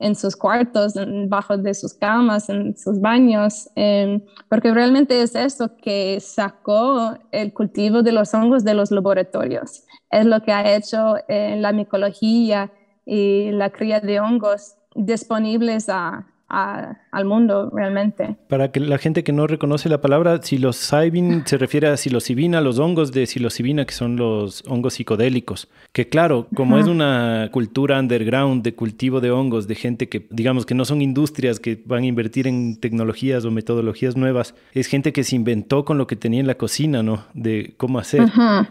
en 0.00 0.14
sus 0.16 0.34
cuartos, 0.34 0.94
bajo 1.28 1.56
de 1.58 1.74
sus 1.74 1.94
camas, 1.94 2.48
en 2.48 2.76
sus 2.76 3.00
baños, 3.00 3.68
em, 3.76 4.22
porque 4.48 4.72
realmente 4.72 5.22
es 5.22 5.34
eso 5.34 5.76
que 5.76 6.18
sacó 6.20 7.18
el 7.30 7.52
cultivo 7.52 8.02
de 8.02 8.12
los 8.12 8.32
hongos 8.34 8.64
de 8.64 8.74
los 8.74 8.90
laboratorios. 8.90 9.84
Es 10.10 10.24
lo 10.24 10.42
que 10.42 10.52
ha 10.52 10.74
hecho 10.74 11.16
en 11.28 11.60
la 11.62 11.72
micología 11.72 12.72
y 13.04 13.50
la 13.52 13.70
cría 13.70 14.00
de 14.00 14.20
hongos 14.20 14.74
disponibles 14.94 15.88
a, 15.88 16.26
al 16.50 17.24
mundo 17.24 17.70
realmente. 17.72 18.36
Para 18.48 18.72
que 18.72 18.80
la 18.80 18.98
gente 18.98 19.24
que 19.24 19.32
no 19.32 19.46
reconoce 19.46 19.88
la 19.88 20.00
palabra, 20.00 20.42
psilocybin 20.42 21.44
se 21.46 21.58
refiere 21.58 21.88
a 21.88 21.96
psilocibina, 21.96 22.60
los 22.60 22.78
hongos 22.78 23.12
de 23.12 23.26
psilocibina, 23.26 23.84
que 23.84 23.94
son 23.94 24.16
los 24.16 24.64
hongos 24.66 24.94
psicodélicos. 24.94 25.68
Que 25.92 26.08
claro, 26.08 26.48
como 26.54 26.78
es 26.78 26.86
una 26.86 27.48
cultura 27.52 27.98
underground 27.98 28.62
de 28.62 28.74
cultivo 28.74 29.20
de 29.20 29.30
hongos, 29.30 29.68
de 29.68 29.74
gente 29.74 30.08
que, 30.08 30.26
digamos, 30.30 30.66
que 30.66 30.74
no 30.74 30.84
son 30.84 31.02
industrias 31.02 31.60
que 31.60 31.80
van 31.84 32.02
a 32.02 32.06
invertir 32.06 32.46
en 32.46 32.76
tecnologías 32.76 33.44
o 33.44 33.50
metodologías 33.50 34.16
nuevas, 34.16 34.54
es 34.72 34.86
gente 34.86 35.12
que 35.12 35.24
se 35.24 35.36
inventó 35.36 35.84
con 35.84 35.98
lo 35.98 36.06
que 36.06 36.16
tenía 36.16 36.40
en 36.40 36.46
la 36.46 36.56
cocina, 36.56 37.02
¿no? 37.02 37.24
De 37.34 37.74
cómo 37.76 37.98
hacer. 37.98 38.24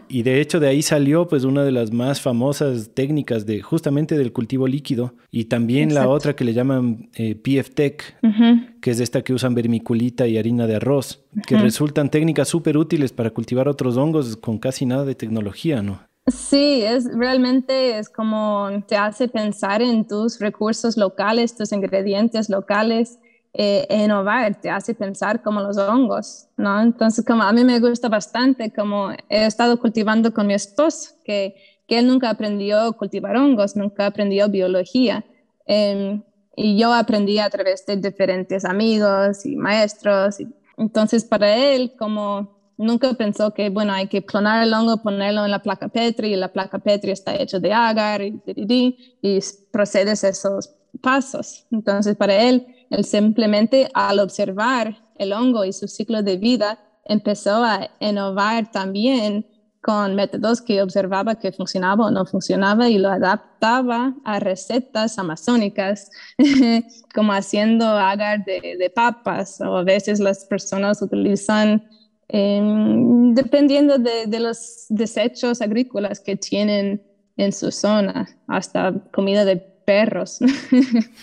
Y 0.08 0.22
de 0.22 0.40
hecho 0.40 0.60
de 0.60 0.68
ahí 0.68 0.82
salió 0.82 1.28
pues 1.28 1.44
una 1.44 1.64
de 1.64 1.72
las 1.72 1.92
más 1.92 2.20
famosas 2.20 2.90
técnicas 2.94 3.46
de 3.46 3.62
justamente 3.62 4.16
del 4.16 4.32
cultivo 4.32 4.66
líquido 4.66 5.14
y 5.30 5.44
también 5.44 5.94
la 5.94 6.08
otra 6.08 6.34
que 6.34 6.44
le 6.44 6.52
llaman 6.52 7.08
eh, 7.14 7.34
PFTech, 7.70 8.80
que 8.80 8.90
es 8.90 9.00
esta 9.00 9.22
que 9.22 9.32
usan 9.32 9.54
vermiculita 9.54 10.26
y 10.26 10.38
harina 10.38 10.66
de 10.66 10.76
arroz, 10.76 11.24
que 11.46 11.56
resultan 11.56 12.10
técnicas 12.10 12.48
súper 12.48 12.76
útiles 12.76 13.12
para 13.12 13.30
cultivar 13.30 13.68
otros 13.68 13.96
hongos 13.96 14.36
con 14.36 14.58
casi 14.58 14.86
nada 14.86 15.04
de 15.04 15.14
tecnología, 15.14 15.82
¿no? 15.82 16.00
Sí, 16.26 16.82
es 16.82 17.06
realmente 17.16 17.98
es 17.98 18.08
como 18.08 18.68
te 18.86 18.96
hace 18.96 19.28
pensar 19.28 19.82
en 19.82 20.06
tus 20.06 20.38
recursos 20.38 20.96
locales, 20.96 21.56
tus 21.56 21.72
ingredientes 21.72 22.48
locales, 22.50 23.18
eh, 23.52 23.86
innovar, 23.90 24.60
te 24.60 24.70
hace 24.70 24.94
pensar 24.94 25.42
como 25.42 25.60
los 25.60 25.76
hongos, 25.76 26.46
¿no? 26.56 26.80
Entonces, 26.80 27.24
como 27.24 27.42
a 27.42 27.52
mí 27.52 27.64
me 27.64 27.80
gusta 27.80 28.08
bastante, 28.08 28.70
como 28.72 29.10
he 29.28 29.46
estado 29.46 29.80
cultivando 29.80 30.32
con 30.32 30.46
mi 30.46 30.54
esposo, 30.54 31.14
que, 31.24 31.56
que 31.88 31.98
él 31.98 32.06
nunca 32.06 32.30
aprendió 32.30 32.78
a 32.80 32.92
cultivar 32.92 33.36
hongos, 33.36 33.74
nunca 33.74 34.06
aprendió 34.06 34.48
biología. 34.48 35.24
Em, 35.66 36.22
y 36.56 36.78
yo 36.78 36.92
aprendí 36.92 37.38
a 37.38 37.50
través 37.50 37.84
de 37.86 37.96
diferentes 37.96 38.64
amigos 38.64 39.46
y 39.46 39.56
maestros. 39.56 40.36
entonces, 40.76 41.24
para 41.24 41.56
él, 41.56 41.94
como 41.98 42.60
Nunca 42.80 43.12
pensó 43.12 43.52
que, 43.52 43.68
bueno, 43.68 43.92
hay 43.92 44.08
que 44.08 44.24
clonar 44.24 44.62
el 44.62 44.72
hongo, 44.72 45.02
ponerlo 45.02 45.44
en 45.44 45.50
la 45.50 45.60
placa 45.60 45.88
Petri 45.88 46.32
y 46.32 46.36
la 46.36 46.50
placa 46.50 46.78
Petri 46.78 47.10
está 47.10 47.34
hecha 47.36 47.58
de 47.58 47.74
agar 47.74 48.22
y, 48.22 48.40
y, 48.46 48.96
y 49.20 49.38
procedes 49.70 50.24
esos 50.24 50.70
pasos. 51.02 51.66
Entonces, 51.70 52.16
para 52.16 52.34
él, 52.36 52.66
él 52.88 53.04
simplemente 53.04 53.90
al 53.92 54.18
observar 54.18 54.96
el 55.18 55.34
hongo 55.34 55.66
y 55.66 55.74
su 55.74 55.88
ciclo 55.88 56.22
de 56.22 56.38
vida, 56.38 56.78
empezó 57.04 57.62
a 57.62 57.90
innovar 58.00 58.70
también 58.70 59.46
con 59.80 60.14
métodos 60.14 60.60
que 60.60 60.82
observaba 60.82 61.36
que 61.36 61.52
funcionaba 61.52 62.06
o 62.06 62.10
no 62.10 62.26
funcionaba 62.26 62.88
y 62.88 62.98
lo 62.98 63.08
adaptaba 63.08 64.14
a 64.24 64.38
recetas 64.38 65.18
amazónicas, 65.18 66.10
como 67.14 67.32
haciendo 67.32 67.86
agar 67.86 68.44
de, 68.44 68.92
papas, 68.94 69.60
o 69.60 69.78
a 69.78 69.82
veces 69.82 70.20
las 70.20 70.44
personas 70.44 71.00
utilizan, 71.00 71.82
em, 72.28 73.34
dependiendo 73.34 73.98
de, 73.98 74.26
de, 74.26 74.40
los 74.40 74.86
desechos 74.90 75.62
agrícolas 75.62 76.20
que 76.20 76.36
tienen 76.36 77.02
en 77.36 77.52
su 77.52 77.70
zona, 77.70 78.28
hasta 78.46 78.94
comida 79.12 79.44
de 79.44 79.56
perros. 79.56 80.38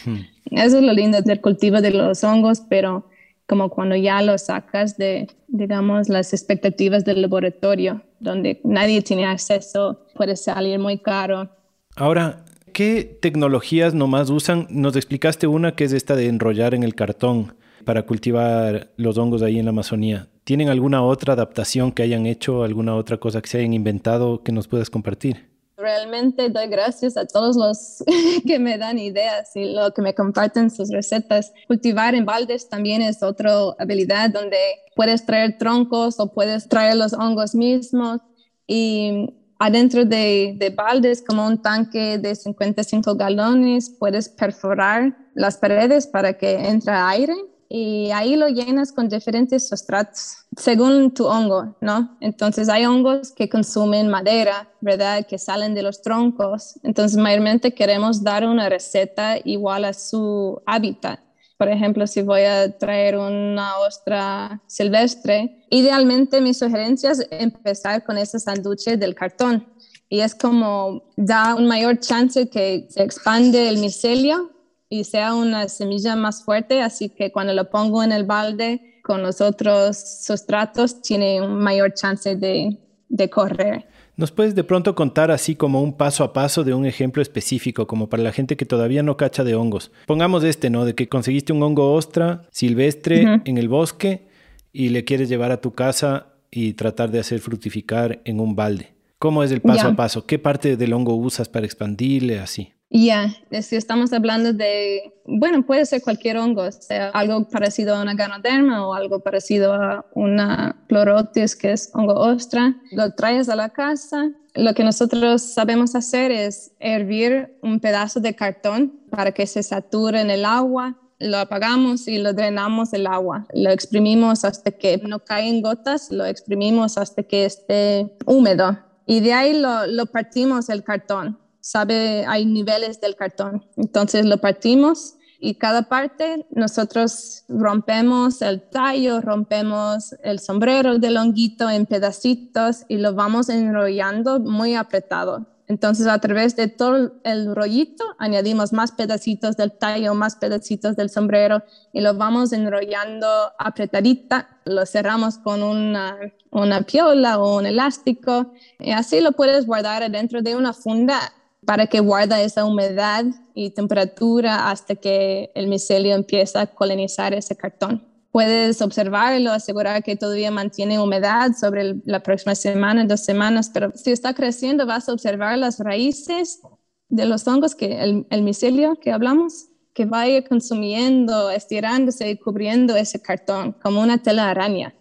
Hmm. 0.06 0.22
Eso 0.52 0.78
es 0.78 0.84
lo 0.84 0.94
lindo 0.94 1.22
del 1.22 1.42
cultivo 1.42 1.82
de 1.82 1.92
los 1.92 2.24
hongos, 2.24 2.62
pero 2.70 3.10
como 3.48 3.70
cuando 3.70 3.96
ya 3.96 4.22
lo 4.22 4.38
sacas 4.38 4.98
de, 4.98 5.28
digamos, 5.48 6.10
las 6.10 6.34
expectativas 6.34 7.06
del 7.06 7.22
laboratorio, 7.22 8.02
donde 8.20 8.60
nadie 8.64 9.02
tiene 9.02 9.26
acceso, 9.26 10.06
puede 10.16 10.36
salir 10.36 10.78
muy 10.80 10.98
caro. 10.98 11.50
Ahora, 11.96 12.44
¿qué 12.74 13.18
tecnologías 13.22 13.94
nomás 13.94 14.30
usan? 14.30 14.68
Nos 14.70 14.96
explicaste 14.96 15.48
una 15.48 15.76
que 15.76 15.86
es 15.86 15.94
esta 15.94 16.16
de 16.16 16.28
enrollar 16.28 16.76
en 16.76 16.84
el 16.84 16.94
cartón 16.94 17.56
para 17.86 18.04
cultivar 18.04 18.92
los 18.98 19.18
hongos 19.18 19.42
ahí 19.42 19.60
en 19.60 19.66
la 19.66 19.72
Amazonía. 19.72 20.28
¿Tienen 20.44 20.68
alguna 20.68 21.02
otra 21.04 21.34
adaptación 21.34 21.94
que 21.94 22.04
hayan 22.04 22.26
hecho, 22.26 22.64
alguna 22.64 22.96
otra 22.96 23.18
cosa 23.18 23.42
que 23.42 23.48
se 23.48 23.60
hayan 23.60 23.74
inventado 23.74 24.44
que 24.44 24.52
nos 24.52 24.68
puedas 24.68 24.90
compartir? 24.90 25.47
Realmente 25.78 26.50
doy 26.50 26.66
gracias 26.68 27.18
a 27.18 27.28
todos 27.28 27.56
los 27.56 28.04
que 28.48 28.58
me 28.58 28.80
dan 28.80 28.98
ideas 28.98 29.56
y 29.56 29.74
lo 29.74 29.94
que 29.94 30.02
me 30.02 30.16
comparten 30.16 30.72
sus 30.72 30.90
recetas. 30.90 31.54
Cultivar 31.68 32.16
en 32.16 32.26
baldes 32.26 32.68
también 32.68 33.04
es 33.04 33.22
otra 33.22 33.54
habilidad 33.78 34.32
donde 34.32 34.58
puedes 34.96 35.24
traer 35.24 35.60
troncos 35.60 36.20
o 36.20 36.34
puedes 36.34 36.68
traer 36.68 36.96
los 36.98 37.14
hongos 37.14 37.54
mismos 37.54 38.22
y 38.66 39.30
adentro 39.60 40.04
de, 40.04 40.56
de 40.58 40.72
baldes 40.72 41.22
como 41.22 41.46
un 41.46 41.62
tanque 41.62 42.18
de 42.18 42.34
55 42.34 43.14
galones 43.14 43.92
puedes 44.00 44.30
perforar 44.30 45.16
las 45.36 45.58
paredes 45.58 46.08
para 46.08 46.34
que 46.34 46.56
entre 46.70 46.94
aire 46.94 47.36
y 47.70 48.10
ahí 48.12 48.36
lo 48.36 48.48
llenas 48.48 48.92
con 48.92 49.10
diferentes 49.10 49.68
sustratos 49.68 50.47
según 50.58 51.14
tu 51.14 51.28
hongo, 51.28 51.76
¿no? 51.82 52.18
Entonces 52.20 52.68
hay 52.68 52.86
hongos 52.86 53.32
que 53.32 53.48
consumen 53.48 54.10
madera, 54.10 54.68
¿verdad? 54.82 55.26
Que 55.26 55.38
salen 55.38 55.76
de 55.76 55.84
los 55.84 56.02
troncos. 56.02 56.80
Entonces 56.84 57.18
mayormente 57.18 57.74
queremos 57.74 58.24
dar 58.24 58.46
una 58.46 58.68
receta 58.68 59.38
igual 59.44 59.86
a 59.86 59.94
su 59.94 60.60
hábitat. 60.66 61.20
Por 61.58 61.70
ejemplo, 61.70 62.06
si 62.06 62.22
voy 62.22 62.42
a 62.42 62.78
traer 62.78 63.18
una 63.18 63.78
ostra 63.80 64.62
silvestre, 64.68 65.66
idealmente 65.70 66.42
mi 66.42 66.54
sugerencia 66.54 67.12
es 67.12 67.28
empezar 67.32 68.04
con 68.04 68.18
ese 68.18 68.40
sanduche 68.40 68.98
del 68.98 69.16
cartón. 69.16 69.66
Y 70.10 70.22
es 70.22 70.34
como 70.34 71.04
da 71.18 71.56
un 71.56 71.68
mayor 71.68 72.00
chance 72.00 72.50
que 72.50 72.88
se 72.90 73.04
expande 73.04 73.70
el 73.70 73.78
micelio 73.78 74.52
y 74.90 75.04
sea 75.04 75.34
una 75.34 75.68
semilla 75.68 76.16
más 76.16 76.44
fuerte, 76.44 76.82
así 76.82 77.10
que 77.10 77.32
cuando 77.32 77.54
lo 77.54 77.70
pongo 77.70 78.04
en 78.04 78.12
el 78.12 78.24
balde 78.24 78.97
con 79.08 79.24
los 79.24 79.40
otros 79.40 79.98
sustratos 79.98 81.02
tiene 81.02 81.42
un 81.42 81.58
mayor 81.60 81.94
chance 81.94 82.36
de, 82.36 82.78
de 83.08 83.30
correr. 83.30 83.88
¿Nos 84.18 84.32
puedes 84.32 84.54
de 84.54 84.66
pronto 84.66 84.96
contar 84.96 85.32
así 85.32 85.56
como 85.56 85.82
un 85.82 85.94
paso 85.94 86.26
a 86.26 86.34
paso 86.34 86.66
de 86.66 86.74
un 86.74 86.86
ejemplo 86.86 87.22
específico, 87.22 87.88
como 87.88 88.10
para 88.10 88.22
la 88.22 88.34
gente 88.34 88.58
que 88.58 88.66
todavía 88.66 89.04
no 89.04 89.16
cacha 89.16 89.46
de 89.46 89.56
hongos? 89.56 89.92
Pongamos 90.08 90.44
este, 90.44 90.70
¿no? 90.70 90.84
De 90.84 90.94
que 90.94 91.08
conseguiste 91.08 91.54
un 91.54 91.64
hongo 91.64 91.94
ostra 91.94 92.42
silvestre 92.52 93.42
en 93.46 93.58
el 93.58 93.70
bosque 93.70 94.28
y 94.74 94.90
le 94.90 95.06
quieres 95.06 95.30
llevar 95.30 95.52
a 95.52 95.62
tu 95.62 95.72
casa 95.74 96.34
y 96.52 96.74
tratar 96.74 97.12
de 97.12 97.20
hacer 97.20 97.40
fructificar 97.40 98.22
en 98.26 98.42
un 98.42 98.56
balde. 98.56 98.94
¿Cómo 99.20 99.42
es 99.44 99.52
el 99.52 99.62
paso 99.62 99.88
a 99.88 99.96
paso? 99.96 100.26
¿Qué 100.26 100.38
parte 100.38 100.76
del 100.76 100.94
hongo 100.94 101.16
usas 101.16 101.48
para 101.48 101.66
expandirle 101.66 102.40
así? 102.40 102.74
Ya, 102.90 103.34
si 103.62 103.76
estamos 103.76 104.14
hablando 104.14 104.54
de, 104.54 105.14
bueno, 105.26 105.66
puede 105.66 105.86
ser 105.86 106.02
cualquier 106.02 106.38
hongo, 106.38 106.72
sea 106.72 107.10
algo 107.10 107.44
parecido 107.50 107.96
a 107.96 108.02
una 108.02 108.14
ganoderma 108.14 108.88
o 108.88 108.94
algo 108.94 109.20
parecido 109.20 109.74
a 109.74 110.06
una 110.14 110.84
pleurotis, 110.88 111.56
que 111.58 111.74
es 111.74 111.92
hongo 111.94 112.14
ostra, 112.14 112.78
lo 112.92 113.14
traes 113.14 113.50
a 113.50 113.58
la 113.58 113.70
casa. 113.70 114.32
Lo 114.56 114.74
que 114.74 114.86
nosotros 114.86 115.42
sabemos 115.42 115.96
hacer 115.96 116.32
es 116.32 116.72
hervir 116.80 117.58
un 117.62 117.82
pedazo 117.82 118.22
de 118.22 118.36
cartón 118.36 118.94
para 119.10 119.34
que 119.34 119.48
se 119.48 119.64
sature 119.64 120.22
en 120.22 120.30
el 120.30 120.46
agua. 120.46 120.98
Lo 121.20 121.40
apagamos 121.40 122.08
y 122.08 122.20
lo 122.20 122.32
drenamos 122.32 122.94
el 122.94 123.06
agua. 123.06 123.48
Lo 123.54 123.70
exprimimos 123.70 124.46
hasta 124.46 124.72
que 124.72 124.98
no 125.00 125.20
caen 125.20 125.62
gotas, 125.62 126.10
lo 126.10 126.26
exprimimos 126.26 126.98
hasta 126.98 127.24
que 127.24 127.46
esté 127.46 128.16
húmedo. 128.26 128.80
Y 129.06 129.20
de 129.20 129.34
ahí 129.34 129.60
lo, 129.60 129.88
lo 129.88 130.06
partimos 130.06 130.70
el 130.70 130.84
cartón 130.84 131.38
sabe, 131.68 132.26
hay 132.28 132.46
niveles 132.46 133.02
del 133.02 133.16
cartón. 133.16 133.66
Entonces 133.76 134.26
lo 134.26 134.38
partimos 134.38 135.16
y 135.40 135.56
cada 135.56 135.84
parte 135.84 136.48
nosotros 136.50 137.44
rompemos 137.48 138.42
el 138.42 138.62
tallo, 138.62 139.22
rompemos 139.22 140.16
el 140.24 140.40
sombrero 140.40 140.98
del 140.98 141.18
honguito 141.18 141.70
en 141.70 141.86
pedacitos 141.86 142.86
y 142.88 142.98
lo 142.98 143.14
vamos 143.14 143.50
enrollando 143.50 144.40
muy 144.40 144.76
apretado. 144.76 145.46
Entonces 145.68 146.08
a 146.08 146.18
través 146.20 146.56
de 146.56 146.70
todo 146.70 147.12
el 147.26 147.54
rollito 147.54 148.06
añadimos 148.18 148.72
más 148.72 148.94
pedacitos 148.94 149.58
del 149.58 149.74
tallo, 149.74 150.16
más 150.16 150.38
pedacitos 150.38 150.96
del 150.96 151.10
sombrero 151.10 151.62
y 151.92 152.00
lo 152.00 152.14
vamos 152.14 152.54
enrollando 152.54 153.28
apretadita. 153.60 154.48
Lo 154.64 154.86
cerramos 154.86 155.38
con 155.38 155.62
una, 155.64 156.18
una 156.52 156.82
piola 156.84 157.40
o 157.40 157.58
un 157.58 157.66
elástico 157.66 158.54
y 158.80 158.92
así 158.92 159.20
lo 159.20 159.34
puedes 159.34 159.66
guardar 159.66 160.10
dentro 160.10 160.42
de 160.42 160.56
una 160.56 160.72
funda 160.72 161.34
para 161.68 161.88
que 161.88 162.00
guarda 162.00 162.42
esa 162.42 162.64
humedad 162.64 163.26
y 163.54 163.72
temperatura 163.72 164.70
hasta 164.70 164.96
que 164.96 165.52
el 165.54 165.68
micelio 165.68 166.16
empieza 166.16 166.62
a 166.62 166.68
colonizar 166.68 167.34
ese 167.34 167.58
cartón. 167.58 168.08
Puedes 168.32 168.82
observarlo, 168.82 169.52
asegurar 169.52 170.02
que 170.02 170.16
todavía 170.16 170.50
mantiene 170.50 170.98
humedad 170.98 171.52
sobre 171.60 171.96
la 172.06 172.24
próxima 172.24 172.56
semana, 172.56 173.04
dos 173.04 173.20
semanas, 173.20 173.70
pero 173.74 173.92
si 173.96 174.14
está 174.14 174.34
creciendo 174.34 174.86
vas 174.86 175.10
a 175.10 175.12
observar 175.12 175.58
las 175.58 175.78
raíces 175.82 176.62
de 177.10 177.26
los 177.26 177.46
hongos, 177.46 177.76
que 177.76 178.02
el, 178.02 178.26
el 178.30 178.44
micelio 178.44 178.98
que 179.02 179.12
hablamos, 179.12 179.68
que 179.94 180.06
vaya 180.06 180.46
consumiendo, 180.46 181.52
estirándose 181.52 182.30
y 182.30 182.38
cubriendo 182.38 182.96
ese 182.96 183.22
cartón 183.22 183.74
como 183.84 184.00
una 184.00 184.20
tela 184.20 184.50
araña. 184.50 184.96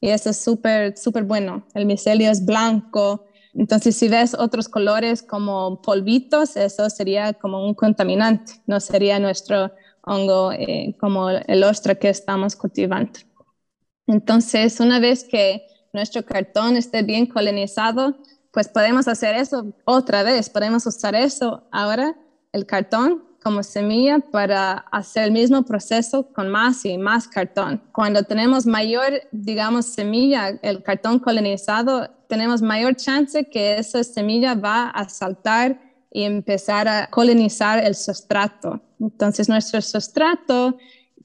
Y 0.00 0.10
eso 0.10 0.30
es 0.30 0.36
súper, 0.36 0.96
súper 0.96 1.24
bueno. 1.24 1.66
El 1.74 1.86
micelio 1.86 2.30
es 2.30 2.44
blanco, 2.44 3.24
entonces, 3.56 3.96
si 3.96 4.08
ves 4.08 4.34
otros 4.34 4.68
colores 4.68 5.22
como 5.22 5.80
polvitos, 5.80 6.56
eso 6.56 6.90
sería 6.90 7.32
como 7.34 7.64
un 7.64 7.74
contaminante, 7.74 8.54
no 8.66 8.80
sería 8.80 9.18
nuestro 9.20 9.72
hongo 10.02 10.52
eh, 10.52 10.96
como 10.98 11.30
el 11.30 11.64
ostra 11.64 11.94
que 11.94 12.08
estamos 12.08 12.56
cultivando. 12.56 13.20
Entonces, 14.06 14.80
una 14.80 14.98
vez 14.98 15.24
que 15.24 15.66
nuestro 15.92 16.24
cartón 16.24 16.76
esté 16.76 17.02
bien 17.02 17.26
colonizado, 17.26 18.16
pues 18.52 18.68
podemos 18.68 19.08
hacer 19.08 19.36
eso 19.36 19.72
otra 19.84 20.22
vez, 20.22 20.50
podemos 20.50 20.84
usar 20.86 21.14
eso 21.14 21.68
ahora, 21.70 22.16
el 22.52 22.66
cartón 22.66 23.23
como 23.44 23.62
semilla 23.62 24.20
para 24.20 24.86
hacer 24.90 25.24
el 25.24 25.32
mismo 25.32 25.62
proceso 25.64 26.26
con 26.32 26.48
más 26.48 26.86
y 26.86 26.96
más 26.96 27.28
cartón. 27.28 27.82
Cuando 27.92 28.22
tenemos 28.22 28.64
mayor, 28.64 29.20
digamos, 29.32 29.84
semilla, 29.84 30.48
el 30.62 30.82
cartón 30.82 31.18
colonizado, 31.18 32.08
tenemos 32.26 32.62
mayor 32.62 32.96
chance 32.96 33.44
que 33.44 33.76
esa 33.76 34.02
semilla 34.02 34.54
va 34.54 34.88
a 34.88 35.08
saltar 35.10 35.78
y 36.10 36.22
empezar 36.22 36.88
a 36.88 37.08
colonizar 37.10 37.84
el 37.84 37.94
sustrato. 37.94 38.80
Entonces, 38.98 39.48
nuestro 39.48 39.82
sustrato 39.82 40.78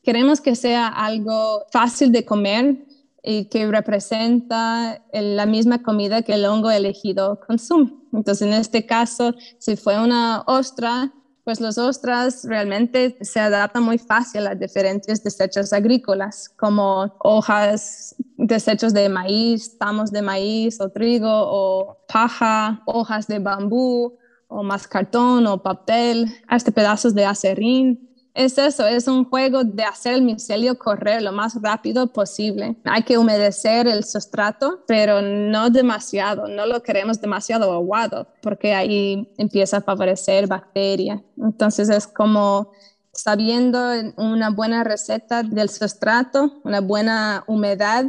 queremos 0.03 0.41
que 0.41 0.55
sea 0.55 0.89
algo 0.89 1.63
fácil 1.71 2.12
de 2.12 2.25
comer 2.25 2.86
y 3.23 3.45
que 3.45 3.65
representa 3.67 5.05
la 5.13 5.45
misma 5.45 5.84
comida 5.84 6.21
que 6.21 6.34
el 6.34 6.45
hongo 6.45 6.69
elegido 6.69 7.39
consume. 7.47 7.93
Entonces, 8.12 8.45
en 8.45 8.53
este 8.53 8.86
caso, 8.86 9.36
si 9.58 9.77
fue 9.77 10.03
una 10.03 10.43
ostra, 10.47 11.13
pues 11.49 11.62
los 11.62 11.79
ostras 11.79 12.43
realmente 12.47 13.17
se 13.21 13.39
adaptan 13.39 13.81
muy 13.81 13.97
fácil 13.97 14.45
a 14.45 14.53
diferentes 14.53 15.23
desechos 15.23 15.73
agrícolas, 15.73 16.47
como 16.47 17.12
hojas, 17.17 18.15
desechos 18.38 18.93
de 18.93 19.09
maíz, 19.09 19.75
tamos 19.79 20.12
de 20.12 20.21
maíz 20.21 20.79
o 20.79 20.89
trigo 20.89 21.27
o 21.27 22.05
paja, 22.07 22.83
hojas 22.85 23.25
de 23.25 23.39
bambú 23.39 24.15
o 24.47 24.62
más 24.62 24.88
cartón 24.88 25.47
o 25.47 25.63
papel, 25.63 26.27
hasta 26.47 26.69
pedazos 26.69 27.15
de 27.15 27.25
acerrín. 27.25 28.09
Es 28.39 28.58
eso, 28.58 28.88
es 28.88 29.06
un 29.10 29.25
juego 29.25 29.65
de 29.65 29.84
hacer 29.84 30.13
el 30.13 30.21
micelio 30.21 30.78
correr 30.78 31.21
lo 31.21 31.34
más 31.34 31.62
rápido 31.62 32.08
posible. 32.08 32.78
Hay 32.86 33.04
que 33.04 33.17
humedecer 33.17 33.86
el 33.86 34.06
sustrato, 34.06 34.86
pero 34.88 35.21
no 35.21 35.69
demasiado, 35.69 36.47
no 36.47 36.65
lo 36.65 36.82
queremos 36.82 37.19
demasiado 37.19 37.73
aguado, 37.73 38.28
porque 38.41 38.73
ahí 38.73 39.30
empieza 39.38 39.78
a 39.78 39.82
favorecer 39.82 40.47
bacterias. 40.47 41.19
Entonces 41.38 41.89
es 41.89 42.08
como 42.08 42.71
sabiendo 43.12 43.91
una 44.15 44.52
buena 44.52 44.86
receta 44.86 45.43
del 45.43 45.69
sustrato, 45.69 46.62
una 46.63 46.80
buena 46.80 47.43
humedad. 47.45 48.06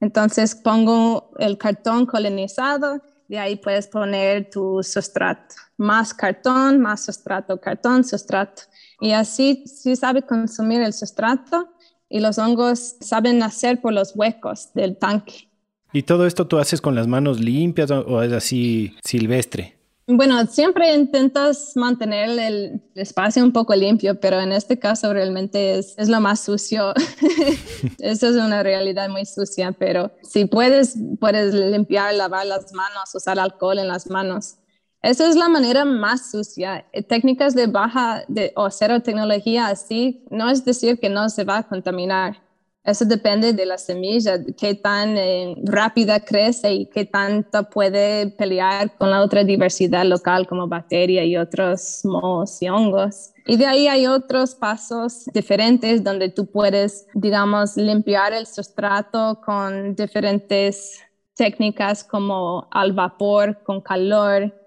Entonces 0.00 0.56
pongo 0.56 1.30
el 1.38 1.56
cartón 1.56 2.04
colinizado, 2.04 3.00
de 3.28 3.38
ahí 3.38 3.54
puedes 3.54 3.86
poner 3.86 4.50
tu 4.50 4.82
sustrato. 4.82 5.54
Más 5.76 6.12
cartón, 6.12 6.80
más 6.80 7.04
sustrato, 7.04 7.60
cartón, 7.60 8.02
sustrato. 8.02 8.62
Y 9.00 9.12
así 9.12 9.64
sí 9.66 9.96
sabe 9.96 10.22
consumir 10.22 10.80
el 10.82 10.92
sustrato 10.92 11.68
y 12.08 12.20
los 12.20 12.38
hongos 12.38 12.96
saben 13.00 13.38
nacer 13.38 13.80
por 13.80 13.92
los 13.92 14.14
huecos 14.14 14.72
del 14.74 14.96
tanque. 14.96 15.48
¿Y 15.92 16.02
todo 16.02 16.26
esto 16.26 16.46
tú 16.46 16.58
haces 16.58 16.80
con 16.80 16.94
las 16.94 17.06
manos 17.06 17.40
limpias 17.40 17.90
o 17.90 18.22
es 18.22 18.32
así 18.32 18.94
silvestre? 19.04 19.78
Bueno, 20.10 20.46
siempre 20.46 20.94
intentas 20.94 21.72
mantener 21.76 22.30
el 22.38 22.82
espacio 22.94 23.44
un 23.44 23.52
poco 23.52 23.74
limpio, 23.74 24.18
pero 24.18 24.40
en 24.40 24.52
este 24.52 24.78
caso 24.78 25.12
realmente 25.12 25.78
es, 25.78 25.94
es 25.98 26.08
lo 26.08 26.18
más 26.18 26.40
sucio. 26.40 26.94
Eso 27.98 28.28
es 28.28 28.36
una 28.36 28.62
realidad 28.62 29.10
muy 29.10 29.26
sucia, 29.26 29.72
pero 29.72 30.10
si 30.22 30.46
puedes, 30.46 30.96
puedes 31.20 31.52
limpiar, 31.52 32.14
lavar 32.14 32.46
las 32.46 32.72
manos, 32.72 33.14
usar 33.14 33.38
alcohol 33.38 33.78
en 33.78 33.88
las 33.88 34.08
manos. 34.08 34.54
Esa 35.02 35.28
es 35.28 35.36
la 35.36 35.48
manera 35.48 35.84
más 35.84 36.30
sucia. 36.30 36.86
Eh, 36.92 37.02
técnicas 37.02 37.54
de 37.54 37.66
baja 37.66 38.24
de, 38.28 38.52
o 38.56 38.70
cero 38.70 39.00
tecnología 39.00 39.68
así, 39.68 40.24
no 40.30 40.50
es 40.50 40.64
decir 40.64 40.98
que 40.98 41.08
no 41.08 41.28
se 41.28 41.44
va 41.44 41.58
a 41.58 41.62
contaminar. 41.68 42.42
Eso 42.84 43.04
depende 43.04 43.52
de 43.52 43.66
la 43.66 43.76
semilla, 43.76 44.42
qué 44.56 44.74
tan 44.74 45.18
eh, 45.18 45.54
rápida 45.62 46.20
crece 46.20 46.72
y 46.72 46.86
qué 46.86 47.04
tanto 47.04 47.68
puede 47.68 48.30
pelear 48.30 48.96
con 48.96 49.10
la 49.10 49.20
otra 49.20 49.44
diversidad 49.44 50.06
local 50.06 50.46
como 50.46 50.66
bacteria 50.68 51.22
y 51.22 51.36
otros 51.36 52.00
mohos 52.04 52.62
y 52.62 52.68
hongos. 52.70 53.32
Y 53.46 53.58
de 53.58 53.66
ahí 53.66 53.88
hay 53.88 54.06
otros 54.06 54.54
pasos 54.54 55.26
diferentes 55.34 56.02
donde 56.02 56.30
tú 56.30 56.46
puedes, 56.46 57.06
digamos, 57.12 57.76
limpiar 57.76 58.32
el 58.32 58.46
sustrato 58.46 59.38
con 59.44 59.94
diferentes 59.94 60.98
técnicas 61.34 62.02
como 62.02 62.68
al 62.70 62.92
vapor, 62.94 63.62
con 63.64 63.82
calor, 63.82 64.57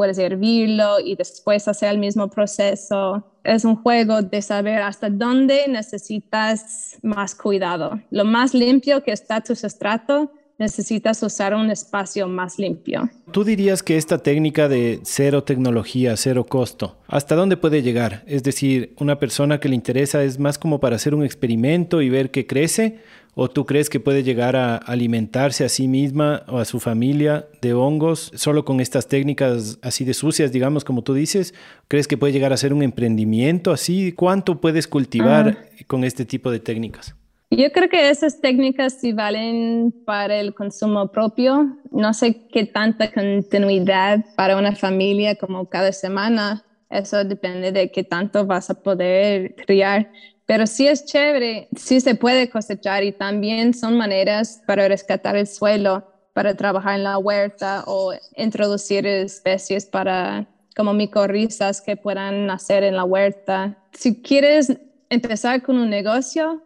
puedes 0.00 0.16
hervirlo 0.16 0.98
y 0.98 1.14
después 1.14 1.68
hacer 1.68 1.90
el 1.90 1.98
mismo 1.98 2.30
proceso. 2.30 3.22
Es 3.44 3.66
un 3.66 3.76
juego 3.76 4.22
de 4.22 4.40
saber 4.40 4.80
hasta 4.80 5.10
dónde 5.10 5.68
necesitas 5.68 6.96
más 7.02 7.34
cuidado. 7.34 8.00
Lo 8.10 8.24
más 8.24 8.54
limpio 8.54 9.02
que 9.02 9.12
está 9.12 9.42
tu 9.42 9.54
sustrato, 9.54 10.32
necesitas 10.58 11.22
usar 11.22 11.54
un 11.54 11.70
espacio 11.70 12.28
más 12.28 12.58
limpio. 12.58 13.10
¿Tú 13.30 13.44
dirías 13.44 13.82
que 13.82 13.98
esta 13.98 14.16
técnica 14.18 14.70
de 14.70 15.00
cero 15.02 15.44
tecnología, 15.44 16.16
cero 16.16 16.46
costo, 16.46 16.96
hasta 17.06 17.34
dónde 17.34 17.58
puede 17.58 17.82
llegar? 17.82 18.22
Es 18.26 18.42
decir, 18.42 18.94
una 19.00 19.18
persona 19.18 19.60
que 19.60 19.68
le 19.68 19.74
interesa 19.74 20.22
es 20.22 20.38
más 20.38 20.58
como 20.58 20.80
para 20.80 20.96
hacer 20.96 21.14
un 21.14 21.24
experimento 21.24 22.00
y 22.00 22.08
ver 22.08 22.30
qué 22.30 22.46
crece, 22.46 23.00
¿O 23.34 23.48
tú 23.48 23.64
crees 23.64 23.88
que 23.88 24.00
puede 24.00 24.22
llegar 24.22 24.56
a 24.56 24.76
alimentarse 24.76 25.64
a 25.64 25.68
sí 25.68 25.86
misma 25.88 26.42
o 26.48 26.58
a 26.58 26.64
su 26.64 26.80
familia 26.80 27.46
de 27.62 27.72
hongos 27.72 28.32
solo 28.34 28.64
con 28.64 28.80
estas 28.80 29.06
técnicas 29.06 29.78
así 29.82 30.04
de 30.04 30.14
sucias, 30.14 30.52
digamos, 30.52 30.84
como 30.84 31.02
tú 31.02 31.14
dices? 31.14 31.54
¿Crees 31.88 32.08
que 32.08 32.16
puede 32.16 32.32
llegar 32.32 32.52
a 32.52 32.56
ser 32.56 32.72
un 32.72 32.82
emprendimiento 32.82 33.70
así? 33.70 34.12
¿Cuánto 34.12 34.60
puedes 34.60 34.88
cultivar 34.88 35.68
con 35.86 36.04
este 36.04 36.24
tipo 36.24 36.50
de 36.50 36.60
técnicas? 36.60 37.14
Yo 37.52 37.72
creo 37.72 37.88
que 37.88 38.10
esas 38.10 38.40
técnicas 38.40 39.00
sí 39.00 39.12
valen 39.12 39.92
para 40.04 40.36
el 40.38 40.54
consumo 40.54 41.10
propio. 41.10 41.78
No 41.90 42.14
sé 42.14 42.46
qué 42.52 42.64
tanta 42.64 43.10
continuidad 43.12 44.24
para 44.36 44.56
una 44.56 44.76
familia 44.76 45.34
como 45.34 45.68
cada 45.68 45.92
semana. 45.92 46.64
Eso 46.88 47.24
depende 47.24 47.72
de 47.72 47.90
qué 47.90 48.04
tanto 48.04 48.46
vas 48.46 48.70
a 48.70 48.82
poder 48.82 49.56
criar. 49.56 50.12
Pero 50.50 50.66
sí 50.66 50.88
es 50.88 51.04
chévere, 51.04 51.68
sí 51.76 52.00
se 52.00 52.16
puede 52.16 52.50
cosechar 52.50 53.04
y 53.04 53.12
también 53.12 53.72
son 53.72 53.96
maneras 53.96 54.60
para 54.66 54.88
rescatar 54.88 55.36
el 55.36 55.46
suelo, 55.46 56.04
para 56.34 56.56
trabajar 56.56 56.96
en 56.96 57.04
la 57.04 57.18
huerta 57.18 57.84
o 57.86 58.12
introducir 58.36 59.06
especies 59.06 59.86
para 59.86 60.48
como 60.74 60.92
micorrizas 60.92 61.80
que 61.80 61.96
puedan 61.96 62.46
nacer 62.46 62.82
en 62.82 62.96
la 62.96 63.04
huerta. 63.04 63.78
Si 63.92 64.22
quieres 64.22 64.76
empezar 65.08 65.62
con 65.62 65.78
un 65.78 65.88
negocio, 65.88 66.64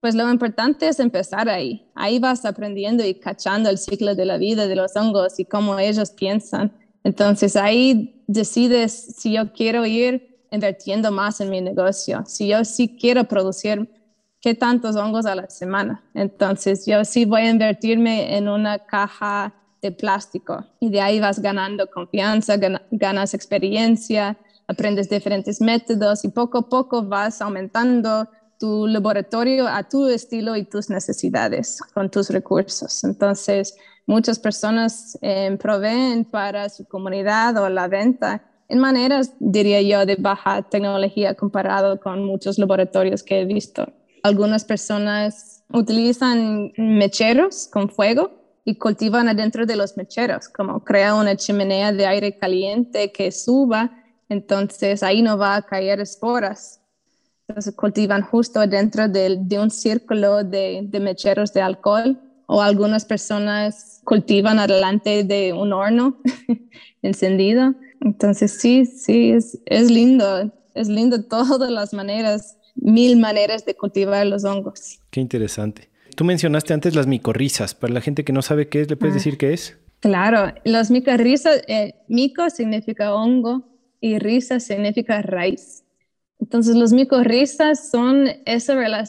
pues 0.00 0.14
lo 0.14 0.32
importante 0.32 0.88
es 0.88 0.98
empezar 0.98 1.50
ahí. 1.50 1.90
Ahí 1.94 2.18
vas 2.18 2.42
aprendiendo 2.46 3.04
y 3.04 3.16
cachando 3.16 3.68
el 3.68 3.76
ciclo 3.76 4.14
de 4.14 4.24
la 4.24 4.38
vida 4.38 4.66
de 4.66 4.76
los 4.76 4.96
hongos 4.96 5.38
y 5.38 5.44
cómo 5.44 5.78
ellos 5.78 6.10
piensan. 6.10 6.72
Entonces 7.04 7.54
ahí 7.56 8.24
decides 8.28 9.14
si 9.18 9.32
yo 9.34 9.52
quiero 9.52 9.84
ir 9.84 10.35
invirtiendo 10.50 11.10
más 11.10 11.40
en 11.40 11.50
mi 11.50 11.60
negocio. 11.60 12.24
Si 12.26 12.48
yo 12.48 12.64
sí 12.64 12.96
quiero 13.00 13.24
producir, 13.24 13.88
¿qué 14.40 14.54
tantos 14.54 14.96
hongos 14.96 15.26
a 15.26 15.34
la 15.34 15.48
semana? 15.48 16.02
Entonces, 16.14 16.86
yo 16.86 17.04
sí 17.04 17.24
voy 17.24 17.42
a 17.42 17.50
invertirme 17.50 18.36
en 18.36 18.48
una 18.48 18.78
caja 18.78 19.54
de 19.82 19.92
plástico 19.92 20.64
y 20.80 20.90
de 20.90 21.00
ahí 21.00 21.20
vas 21.20 21.40
ganando 21.40 21.86
confianza, 21.88 22.56
ganas 22.90 23.34
experiencia, 23.34 24.36
aprendes 24.66 25.08
diferentes 25.08 25.60
métodos 25.60 26.24
y 26.24 26.28
poco 26.28 26.58
a 26.58 26.68
poco 26.68 27.02
vas 27.02 27.40
aumentando 27.40 28.28
tu 28.58 28.86
laboratorio 28.86 29.68
a 29.68 29.82
tu 29.82 30.06
estilo 30.06 30.56
y 30.56 30.64
tus 30.64 30.88
necesidades 30.88 31.80
con 31.92 32.10
tus 32.10 32.30
recursos. 32.30 33.04
Entonces, 33.04 33.76
muchas 34.06 34.38
personas 34.38 35.18
eh, 35.20 35.56
proveen 35.60 36.24
para 36.24 36.68
su 36.68 36.86
comunidad 36.86 37.56
o 37.58 37.68
la 37.68 37.86
venta 37.88 38.42
en 38.68 38.78
maneras, 38.78 39.32
diría 39.38 39.80
yo, 39.82 40.06
de 40.06 40.16
baja 40.16 40.62
tecnología 40.62 41.34
comparado 41.34 42.00
con 42.00 42.24
muchos 42.24 42.58
laboratorios 42.58 43.22
que 43.22 43.40
he 43.40 43.44
visto. 43.44 43.92
Algunas 44.22 44.64
personas 44.64 45.64
utilizan 45.72 46.72
mecheros 46.76 47.68
con 47.72 47.88
fuego 47.88 48.30
y 48.64 48.74
cultivan 48.76 49.28
adentro 49.28 49.66
de 49.66 49.76
los 49.76 49.96
mecheros, 49.96 50.48
como 50.48 50.82
crea 50.82 51.14
una 51.14 51.36
chimenea 51.36 51.92
de 51.92 52.06
aire 52.06 52.36
caliente 52.36 53.12
que 53.12 53.30
suba, 53.30 53.92
entonces 54.28 55.04
ahí 55.04 55.22
no 55.22 55.38
va 55.38 55.54
a 55.54 55.62
caer 55.62 56.00
esporas. 56.00 56.80
Entonces 57.46 57.76
cultivan 57.76 58.22
justo 58.22 58.58
adentro 58.58 59.06
de, 59.06 59.38
un 59.60 59.70
círculo 59.70 60.42
de, 60.42 60.80
de 60.82 60.98
mecheros 60.98 61.52
de 61.52 61.62
alcohol 61.62 62.20
o 62.46 62.60
algunas 62.60 63.04
personas 63.04 64.00
cultivan 64.02 64.58
adelante 64.58 65.22
de 65.22 65.52
un 65.52 65.72
horno 65.72 66.16
encendido 67.02 67.76
entonces 68.00 68.52
sí, 68.52 68.86
sí, 68.86 69.30
es, 69.30 69.58
es 69.66 69.90
lindo, 69.90 70.52
es 70.74 70.88
lindo 70.88 71.22
todas 71.28 71.70
las 71.70 71.92
maneras, 71.92 72.58
mil 72.74 73.18
maneras 73.18 73.64
de 73.64 73.74
cultivar 73.74 74.26
los 74.26 74.44
hongos. 74.44 75.00
Qué 75.10 75.20
interesante. 75.20 75.88
Tú 76.14 76.24
mencionaste 76.24 76.72
antes 76.72 76.94
las 76.94 77.06
micorrizas. 77.06 77.74
Para 77.74 77.92
la 77.92 78.00
gente 78.00 78.24
que 78.24 78.32
no 78.32 78.42
sabe 78.42 78.68
qué 78.68 78.80
es, 78.80 78.90
¿le 78.90 78.96
puedes 78.96 79.14
ah. 79.14 79.18
decir 79.18 79.36
qué 79.36 79.52
es? 79.52 79.76
Claro, 80.00 80.52
las 80.64 80.90
micorrizas, 80.90 81.62
eh, 81.68 81.94
mico 82.08 82.48
significa 82.50 83.14
hongo 83.14 83.66
y 84.00 84.18
risa 84.18 84.60
significa 84.60 85.20
raíz. 85.22 85.84
Entonces, 86.38 86.76
los 86.76 86.92
micorrizas 86.92 87.90
son, 87.90 88.28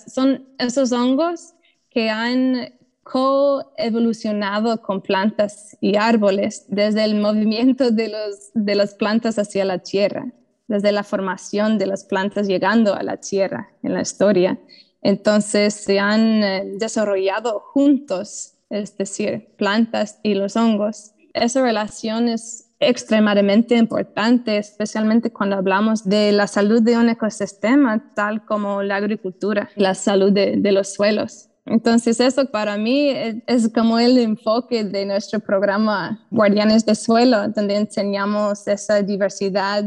son 0.08 0.48
esos 0.58 0.92
hongos 0.92 1.54
que 1.90 2.10
han 2.10 2.74
coevolucionado 3.12 4.82
con 4.82 5.02
plantas 5.02 5.78
y 5.80 5.96
árboles 5.96 6.66
desde 6.68 7.06
el 7.06 7.16
movimiento 7.16 7.90
de, 7.90 8.10
los, 8.10 8.52
de 8.54 8.76
las 8.76 8.96
plantas 8.96 9.40
hacia 9.40 9.64
la 9.64 9.80
tierra, 9.80 10.34
desde 10.68 10.92
la 10.92 11.04
formación 11.04 11.78
de 11.78 11.86
las 11.86 12.04
plantas 12.04 12.48
llegando 12.48 12.96
a 12.96 13.04
la 13.04 13.16
tierra 13.18 13.70
en 13.82 13.94
la 13.94 14.02
historia. 14.02 14.60
Entonces 15.02 15.74
se 15.74 16.00
han 16.00 16.44
eh, 16.44 16.64
desarrollado 16.78 17.62
juntos, 17.72 18.56
es 18.70 18.98
decir, 18.98 19.54
plantas 19.58 20.20
y 20.22 20.34
los 20.34 20.58
hongos. 20.58 21.14
Esa 21.34 21.62
relación 21.62 22.28
es 22.28 22.66
extremadamente 22.80 23.78
importante, 23.78 24.58
especialmente 24.58 25.32
cuando 25.32 25.56
hablamos 25.56 26.04
de 26.04 26.34
la 26.34 26.48
salud 26.48 26.82
de 26.82 26.98
un 26.98 27.08
ecosistema, 27.08 28.14
tal 28.16 28.44
como 28.46 28.84
la 28.84 28.98
agricultura, 28.98 29.70
la 29.78 29.96
salud 29.96 30.34
de, 30.34 30.58
de 30.58 30.72
los 30.74 30.94
suelos. 30.94 31.48
Entonces 31.68 32.20
eso 32.20 32.46
para 32.46 32.78
mí 32.78 33.10
es, 33.46 33.70
como 33.74 34.00
el 34.00 34.18
enfoque 34.18 34.84
de 34.84 35.06
nuestro 35.06 35.40
programa 35.40 36.26
Guardianes 36.32 36.86
del 36.86 36.96
Suelo, 36.96 37.50
donde 37.50 37.76
enseñamos 37.76 38.68
esa 38.68 39.02
diversidad 39.02 39.84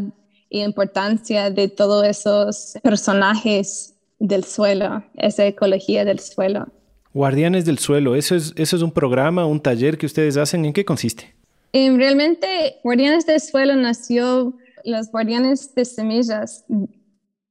y 0.50 0.62
importancia 0.62 1.50
de 1.50 1.68
todos 1.68 2.06
esos 2.06 2.74
personajes 2.82 3.94
del 4.18 4.44
suelo, 4.44 5.02
esa 5.14 5.46
ecología 5.46 6.04
del 6.04 6.18
suelo. 6.18 6.66
Guardianes 7.14 7.64
del 7.64 7.78
Suelo, 7.78 8.14
¿eso 8.14 8.36
es, 8.36 8.52
eso 8.56 8.76
es 8.76 8.82
un 8.82 8.92
programa, 8.92 9.44
un 9.46 9.60
taller 9.60 9.98
que 9.98 10.06
ustedes 10.06 10.36
hacen? 10.36 10.64
¿En 10.64 10.72
qué 10.72 10.84
consiste? 10.84 11.34
Eh, 11.72 11.90
realmente 11.96 12.76
Guardianes 12.84 13.26
del 13.26 13.40
Suelo 13.40 13.74
nació, 13.74 14.54
los 14.84 15.10
Guardianes 15.10 15.74
de 15.74 15.84
Semillas 15.84 16.64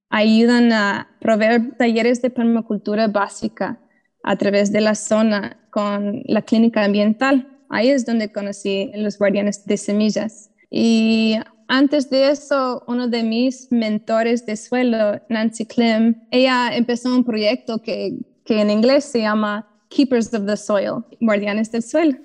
ayudan 0.09 0.71
a 0.71 1.09
proveer 1.19 1.75
talleres 1.77 2.21
de 2.21 2.29
permacultura 2.29 3.07
básica 3.07 3.79
a 4.29 4.35
través 4.35 4.71
de 4.71 4.79
la 4.79 4.93
zona 4.93 5.57
con 5.71 6.21
la 6.25 6.43
clínica 6.43 6.85
ambiental. 6.85 7.47
Ahí 7.67 7.89
es 7.89 8.05
donde 8.05 8.31
conocí 8.31 8.91
los 8.93 9.17
guardianes 9.17 9.65
de 9.65 9.75
semillas. 9.75 10.51
Y 10.69 11.35
antes 11.67 12.11
de 12.11 12.29
eso, 12.29 12.83
uno 12.85 13.07
de 13.07 13.23
mis 13.23 13.71
mentores 13.71 14.45
de 14.45 14.55
suelo, 14.55 15.19
Nancy 15.29 15.65
Clem, 15.65 16.13
ella 16.29 16.75
empezó 16.75 17.09
un 17.15 17.23
proyecto 17.23 17.81
que, 17.81 18.19
que 18.45 18.61
en 18.61 18.69
inglés 18.69 19.05
se 19.05 19.21
llama 19.21 19.67
Keepers 19.89 20.31
of 20.35 20.45
the 20.45 20.55
Soil, 20.55 21.03
guardianes 21.19 21.71
del 21.71 21.81
suelo, 21.81 22.15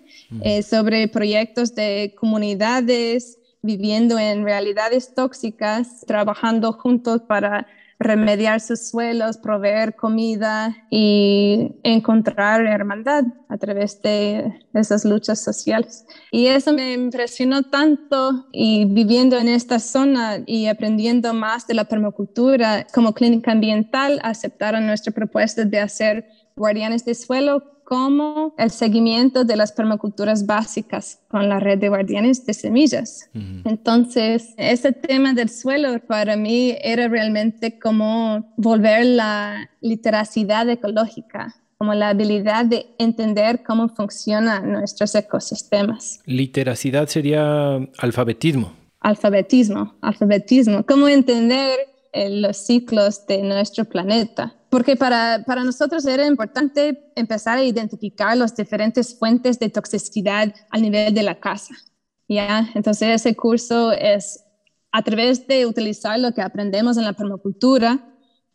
eh, 0.42 0.62
sobre 0.62 1.08
proyectos 1.08 1.74
de 1.74 2.14
comunidades 2.20 3.38
viviendo 3.62 4.18
en 4.18 4.44
realidades 4.44 5.14
tóxicas, 5.14 6.04
trabajando 6.06 6.74
juntos 6.74 7.22
para 7.22 7.66
remediar 7.98 8.60
sus 8.60 8.88
suelos, 8.88 9.38
proveer 9.38 9.94
comida 9.94 10.76
y 10.90 11.72
encontrar 11.82 12.64
hermandad 12.66 13.24
a 13.48 13.56
través 13.56 14.02
de 14.02 14.60
esas 14.74 15.04
luchas 15.04 15.42
sociales. 15.42 16.04
Y 16.30 16.46
eso 16.46 16.72
me 16.72 16.92
impresionó 16.92 17.62
tanto 17.62 18.46
y 18.52 18.84
viviendo 18.84 19.38
en 19.38 19.48
esta 19.48 19.78
zona 19.78 20.38
y 20.46 20.66
aprendiendo 20.66 21.32
más 21.34 21.66
de 21.66 21.74
la 21.74 21.84
permacultura 21.84 22.86
como 22.92 23.14
clínica 23.14 23.52
ambiental, 23.52 24.20
aceptaron 24.22 24.86
nuestra 24.86 25.12
propuesta 25.12 25.64
de 25.64 25.80
hacer 25.80 26.28
guardianes 26.56 27.04
de 27.04 27.14
suelo 27.14 27.73
como 27.84 28.54
el 28.58 28.70
seguimiento 28.70 29.44
de 29.44 29.56
las 29.56 29.72
permaculturas 29.72 30.46
básicas 30.46 31.20
con 31.28 31.48
la 31.48 31.60
red 31.60 31.78
de 31.78 31.88
guardianes 31.88 32.44
de 32.46 32.54
semillas. 32.54 33.30
Entonces, 33.64 34.54
ese 34.56 34.92
tema 34.92 35.34
del 35.34 35.50
suelo 35.50 35.98
para 36.00 36.36
mí 36.36 36.76
era 36.82 37.08
realmente 37.08 37.78
como 37.78 38.52
volver 38.56 39.06
la 39.06 39.70
literacidad 39.80 40.68
ecológica, 40.68 41.54
como 41.78 41.94
la 41.94 42.08
habilidad 42.08 42.64
de 42.64 42.86
entender 42.98 43.62
cómo 43.62 43.88
funcionan 43.88 44.72
nuestros 44.72 45.14
ecosistemas. 45.14 46.20
Literacidad 46.24 47.08
sería 47.08 47.76
alfabetismo. 47.98 48.72
Alfabetismo, 49.00 49.94
alfabetismo, 50.00 50.84
cómo 50.86 51.08
entender 51.08 51.78
eh, 52.12 52.30
los 52.30 52.56
ciclos 52.56 53.26
de 53.26 53.42
nuestro 53.42 53.84
planeta 53.84 54.54
porque 54.74 54.96
para, 54.96 55.44
para, 55.46 55.62
nosotros 55.62 56.04
era 56.04 56.26
importante 56.26 57.12
empezar 57.14 57.58
a 57.58 57.62
identificar 57.62 58.36
las 58.36 58.56
diferentes 58.56 59.16
fuentes 59.16 59.60
de 59.60 59.68
toxicidad 59.68 60.52
al 60.68 60.82
nivel 60.82 61.14
de 61.14 61.22
la 61.22 61.38
casa. 61.38 61.76
¿ya? 62.28 62.68
Entonces 62.74 63.20
ese 63.20 63.36
curso 63.36 63.92
es 63.92 64.42
a 64.90 65.00
través 65.02 65.46
de 65.46 65.64
utilizar 65.66 66.18
lo 66.18 66.32
que 66.32 66.42
aprendemos 66.42 66.96
en 66.96 67.04
la 67.04 67.12
permacultura, 67.12 68.04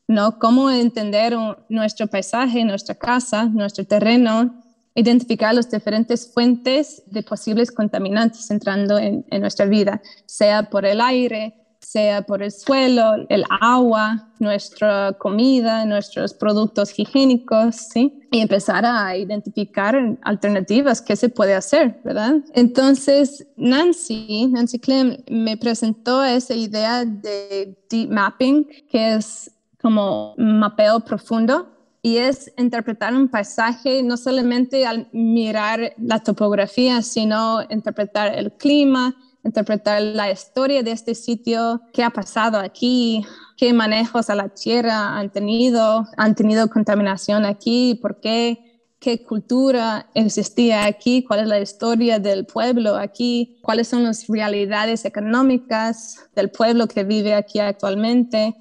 ¿no? 0.09 0.37
Cómo 0.39 0.69
entender 0.69 1.37
nuestro 1.69 2.07
paisaje, 2.07 2.65
nuestra 2.65 2.95
casa, 2.95 3.45
nuestro 3.45 3.85
terreno, 3.85 4.61
identificar 4.95 5.55
las 5.55 5.71
diferentes 5.71 6.33
fuentes 6.33 7.01
de 7.05 7.23
posibles 7.23 7.71
contaminantes 7.71 8.51
entrando 8.51 8.99
en, 8.99 9.25
en 9.29 9.39
nuestra 9.39 9.67
vida, 9.67 10.01
sea 10.25 10.63
por 10.63 10.85
el 10.85 10.99
aire, 10.99 11.55
sea 11.91 12.21
por 12.21 12.43
el 12.43 12.51
suelo, 12.51 13.25
el 13.29 13.43
agua, 13.59 14.29
nuestra 14.37 15.13
comida, 15.13 15.85
nuestros 15.85 16.35
productos 16.35 16.97
higiénicos, 16.99 17.75
¿sí? 17.91 18.27
Y 18.31 18.41
empezar 18.41 18.85
a 18.85 19.17
identificar 19.17 20.17
alternativas, 20.21 21.01
qué 21.01 21.15
se 21.15 21.29
puede 21.29 21.55
hacer, 21.55 21.99
¿verdad? 22.03 22.35
Entonces, 22.53 23.47
Nancy, 23.57 24.47
Nancy 24.51 24.77
Clem, 24.77 25.17
me 25.31 25.57
presentó 25.57 26.23
esa 26.23 26.53
idea 26.53 27.05
de 27.05 27.75
deep 27.89 28.11
mapping, 28.11 28.67
que 28.87 29.15
es 29.15 29.49
como 29.81 30.35
mapeo 30.37 30.99
profundo, 30.99 31.69
y 32.03 32.17
es 32.17 32.53
interpretar 32.55 33.15
un 33.15 33.29
paisaje 33.29 34.03
no 34.03 34.15
solamente 34.15 34.85
al 34.85 35.09
mirar 35.11 35.93
la 35.97 36.19
topografía, 36.19 37.01
sino 37.01 37.63
interpretar 37.67 38.37
el 38.37 38.51
clima, 38.51 39.15
interpretar 39.43 40.01
la 40.01 40.31
historia 40.31 40.83
de 40.83 40.91
este 40.91 41.15
sitio, 41.15 41.81
qué 41.93 42.03
ha 42.03 42.09
pasado 42.09 42.59
aquí, 42.59 43.25
qué 43.57 43.73
manejos 43.73 44.29
a 44.29 44.35
la 44.35 44.49
tierra 44.49 45.17
han 45.17 45.29
tenido, 45.31 46.07
han 46.17 46.35
tenido 46.35 46.69
contaminación 46.69 47.45
aquí, 47.45 47.97
por 48.01 48.19
qué, 48.19 48.83
qué 48.99 49.23
cultura 49.23 50.09
existía 50.13 50.85
aquí, 50.85 51.23
cuál 51.23 51.41
es 51.41 51.47
la 51.47 51.59
historia 51.59 52.19
del 52.19 52.45
pueblo 52.45 52.95
aquí, 52.95 53.59
cuáles 53.61 53.87
son 53.87 54.03
las 54.03 54.27
realidades 54.27 55.05
económicas 55.05 56.27
del 56.35 56.49
pueblo 56.49 56.87
que 56.87 57.03
vive 57.05 57.33
aquí 57.33 57.59
actualmente. 57.59 58.55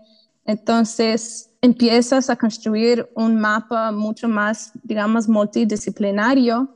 Entonces, 0.44 1.50
empiezas 1.60 2.30
a 2.30 2.36
construir 2.36 3.10
un 3.14 3.38
mapa 3.40 3.90
mucho 3.90 4.28
más, 4.28 4.72
digamos, 4.84 5.28
multidisciplinario 5.28 6.68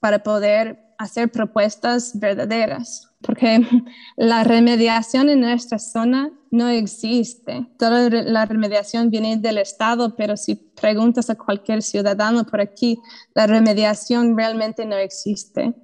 para 0.00 0.22
poder 0.22 0.94
hacer 0.98 1.30
propuestas 1.30 2.18
verdaderas 2.18 3.09
porque 3.22 3.60
la 4.16 4.44
remediación 4.44 5.28
en 5.28 5.40
nuestra 5.40 5.78
zona 5.78 6.30
no 6.50 6.68
existe. 6.68 7.66
Toda 7.78 8.08
la 8.10 8.44
remediación 8.44 9.10
viene 9.10 9.36
del 9.36 9.58
Estado, 9.58 10.16
pero 10.16 10.36
si 10.36 10.56
preguntas 10.56 11.30
a 11.30 11.36
cualquier 11.36 11.82
ciudadano 11.82 12.44
por 12.44 12.60
aquí, 12.60 12.98
la 13.34 13.46
remediación 13.46 14.36
realmente 14.36 14.84
no 14.84 14.96
existe, 14.96 15.74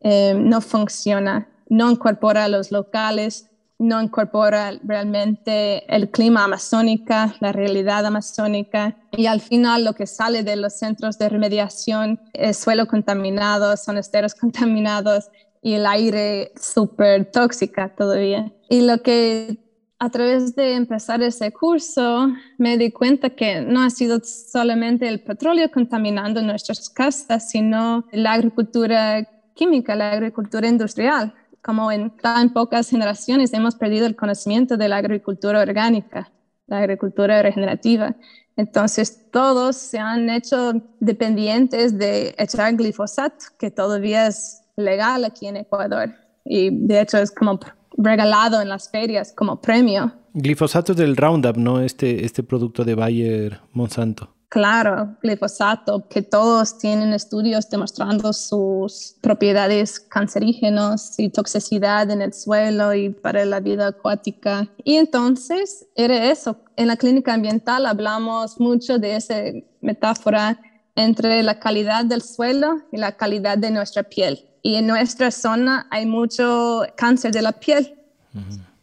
eh, 0.00 0.34
no 0.36 0.60
funciona, 0.60 1.48
no 1.68 1.90
incorpora 1.90 2.44
a 2.44 2.48
los 2.48 2.72
locales, 2.72 3.50
no 3.78 4.00
incorpora 4.00 4.72
realmente 4.84 5.84
el 5.94 6.10
clima 6.10 6.44
amazónico, 6.44 7.14
la 7.40 7.52
realidad 7.52 8.06
amazónica 8.06 8.96
y 9.12 9.26
al 9.26 9.40
final 9.40 9.84
lo 9.84 9.92
que 9.92 10.06
sale 10.06 10.42
de 10.42 10.56
los 10.56 10.74
centros 10.74 11.18
de 11.18 11.28
remediación 11.28 12.20
es 12.32 12.56
suelo 12.56 12.86
contaminado, 12.86 13.76
son 13.76 13.98
esteros 13.98 14.34
contaminados 14.40 15.30
y 15.62 15.74
el 15.74 15.86
aire 15.86 16.52
súper 16.60 17.30
tóxica 17.30 17.94
todavía. 17.94 18.52
Y 18.68 18.82
lo 18.82 19.02
que 19.02 19.58
a 19.98 20.10
través 20.10 20.54
de 20.54 20.74
empezar 20.74 21.22
ese 21.22 21.52
curso 21.52 22.28
me 22.58 22.76
di 22.76 22.90
cuenta 22.90 23.30
que 23.30 23.62
no 23.62 23.82
ha 23.82 23.90
sido 23.90 24.20
solamente 24.22 25.08
el 25.08 25.20
petróleo 25.20 25.70
contaminando 25.70 26.42
nuestras 26.42 26.90
casas, 26.90 27.50
sino 27.50 28.04
la 28.12 28.34
agricultura 28.34 29.26
química, 29.54 29.94
la 29.94 30.12
agricultura 30.12 30.68
industrial. 30.68 31.34
Como 31.62 31.90
en 31.90 32.10
tan 32.16 32.52
pocas 32.52 32.90
generaciones 32.90 33.52
hemos 33.54 33.74
perdido 33.74 34.06
el 34.06 34.14
conocimiento 34.14 34.76
de 34.76 34.88
la 34.88 34.98
agricultura 34.98 35.60
orgánica, 35.60 36.30
la 36.66 36.78
agricultura 36.78 37.42
regenerativa. 37.42 38.14
Entonces, 38.56 39.30
todos 39.30 39.76
se 39.76 39.98
han 39.98 40.30
hecho 40.30 40.74
dependientes 41.00 41.98
de 41.98 42.34
echar 42.38 42.74
glifosato, 42.76 43.46
que 43.58 43.70
todavía 43.70 44.28
es 44.28 44.62
legal 44.76 45.24
aquí 45.24 45.46
en 45.46 45.56
Ecuador 45.56 46.14
y 46.44 46.70
de 46.70 47.00
hecho 47.00 47.18
es 47.18 47.30
como 47.30 47.58
regalado 47.96 48.60
en 48.60 48.68
las 48.68 48.90
ferias 48.90 49.32
como 49.34 49.60
premio. 49.60 50.12
Glifosato 50.34 50.94
del 50.94 51.16
Roundup, 51.16 51.56
¿no? 51.56 51.80
Este, 51.80 52.24
este 52.24 52.42
producto 52.42 52.84
de 52.84 52.94
Bayer 52.94 53.60
Monsanto. 53.72 54.36
Claro, 54.48 55.16
glifosato, 55.22 56.06
que 56.08 56.22
todos 56.22 56.78
tienen 56.78 57.12
estudios 57.12 57.68
demostrando 57.68 58.32
sus 58.32 59.16
propiedades 59.20 59.98
cancerígenas 59.98 61.18
y 61.18 61.30
toxicidad 61.30 62.08
en 62.10 62.22
el 62.22 62.32
suelo 62.32 62.94
y 62.94 63.10
para 63.10 63.44
la 63.44 63.58
vida 63.58 63.88
acuática. 63.88 64.68
Y 64.84 64.96
entonces 64.96 65.88
era 65.96 66.30
eso. 66.30 66.58
En 66.76 66.86
la 66.86 66.96
clínica 66.96 67.34
ambiental 67.34 67.86
hablamos 67.86 68.60
mucho 68.60 68.98
de 68.98 69.16
esa 69.16 69.34
metáfora 69.80 70.60
entre 70.94 71.42
la 71.42 71.58
calidad 71.58 72.04
del 72.04 72.22
suelo 72.22 72.82
y 72.92 72.98
la 72.98 73.16
calidad 73.16 73.58
de 73.58 73.72
nuestra 73.72 74.04
piel 74.04 74.44
y 74.66 74.74
en 74.74 74.88
nuestra 74.88 75.30
zona 75.30 75.86
hay 75.92 76.06
mucho 76.06 76.82
cáncer 76.96 77.30
de 77.30 77.40
la 77.40 77.52
piel. 77.52 77.94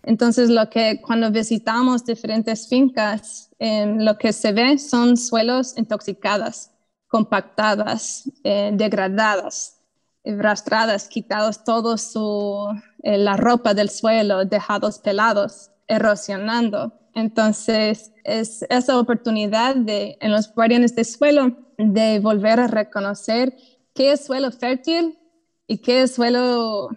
Entonces, 0.03 0.49
lo 0.49 0.69
que 0.69 1.01
cuando 1.01 1.29
visitamos 1.29 2.05
diferentes 2.05 2.69
fincas, 2.69 3.49
lo 3.59 4.17
que 4.17 4.31
se 4.31 4.53
ve 4.53 4.77
son 4.77 5.17
suelos 5.17 5.77
intoxicados, 5.77 6.69
compactadas, 7.09 8.31
eh, 8.45 8.71
degradadas, 8.73 9.81
rastradas, 10.23 11.09
quitados 11.09 11.65
todo 11.65 11.97
su, 11.97 12.69
eh, 13.01 13.17
la 13.17 13.35
ropa 13.35 13.73
del 13.73 13.89
suelo, 13.89 14.45
dejados 14.45 14.99
pelados, 14.99 15.69
erosionando. 15.89 16.93
Entonces, 17.13 18.13
es 18.23 18.65
esa 18.69 18.97
oportunidad 18.97 19.75
de, 19.75 20.17
en 20.21 20.31
los 20.31 20.47
guardianes 20.53 20.95
de 20.95 21.03
suelo 21.03 21.57
de 21.77 22.21
volver 22.21 22.61
a 22.61 22.67
reconocer 22.67 23.53
qué 23.93 24.13
es 24.13 24.23
suelo 24.23 24.49
fértil 24.49 25.19
y 25.67 25.77
qué 25.77 26.07
suelo 26.07 26.89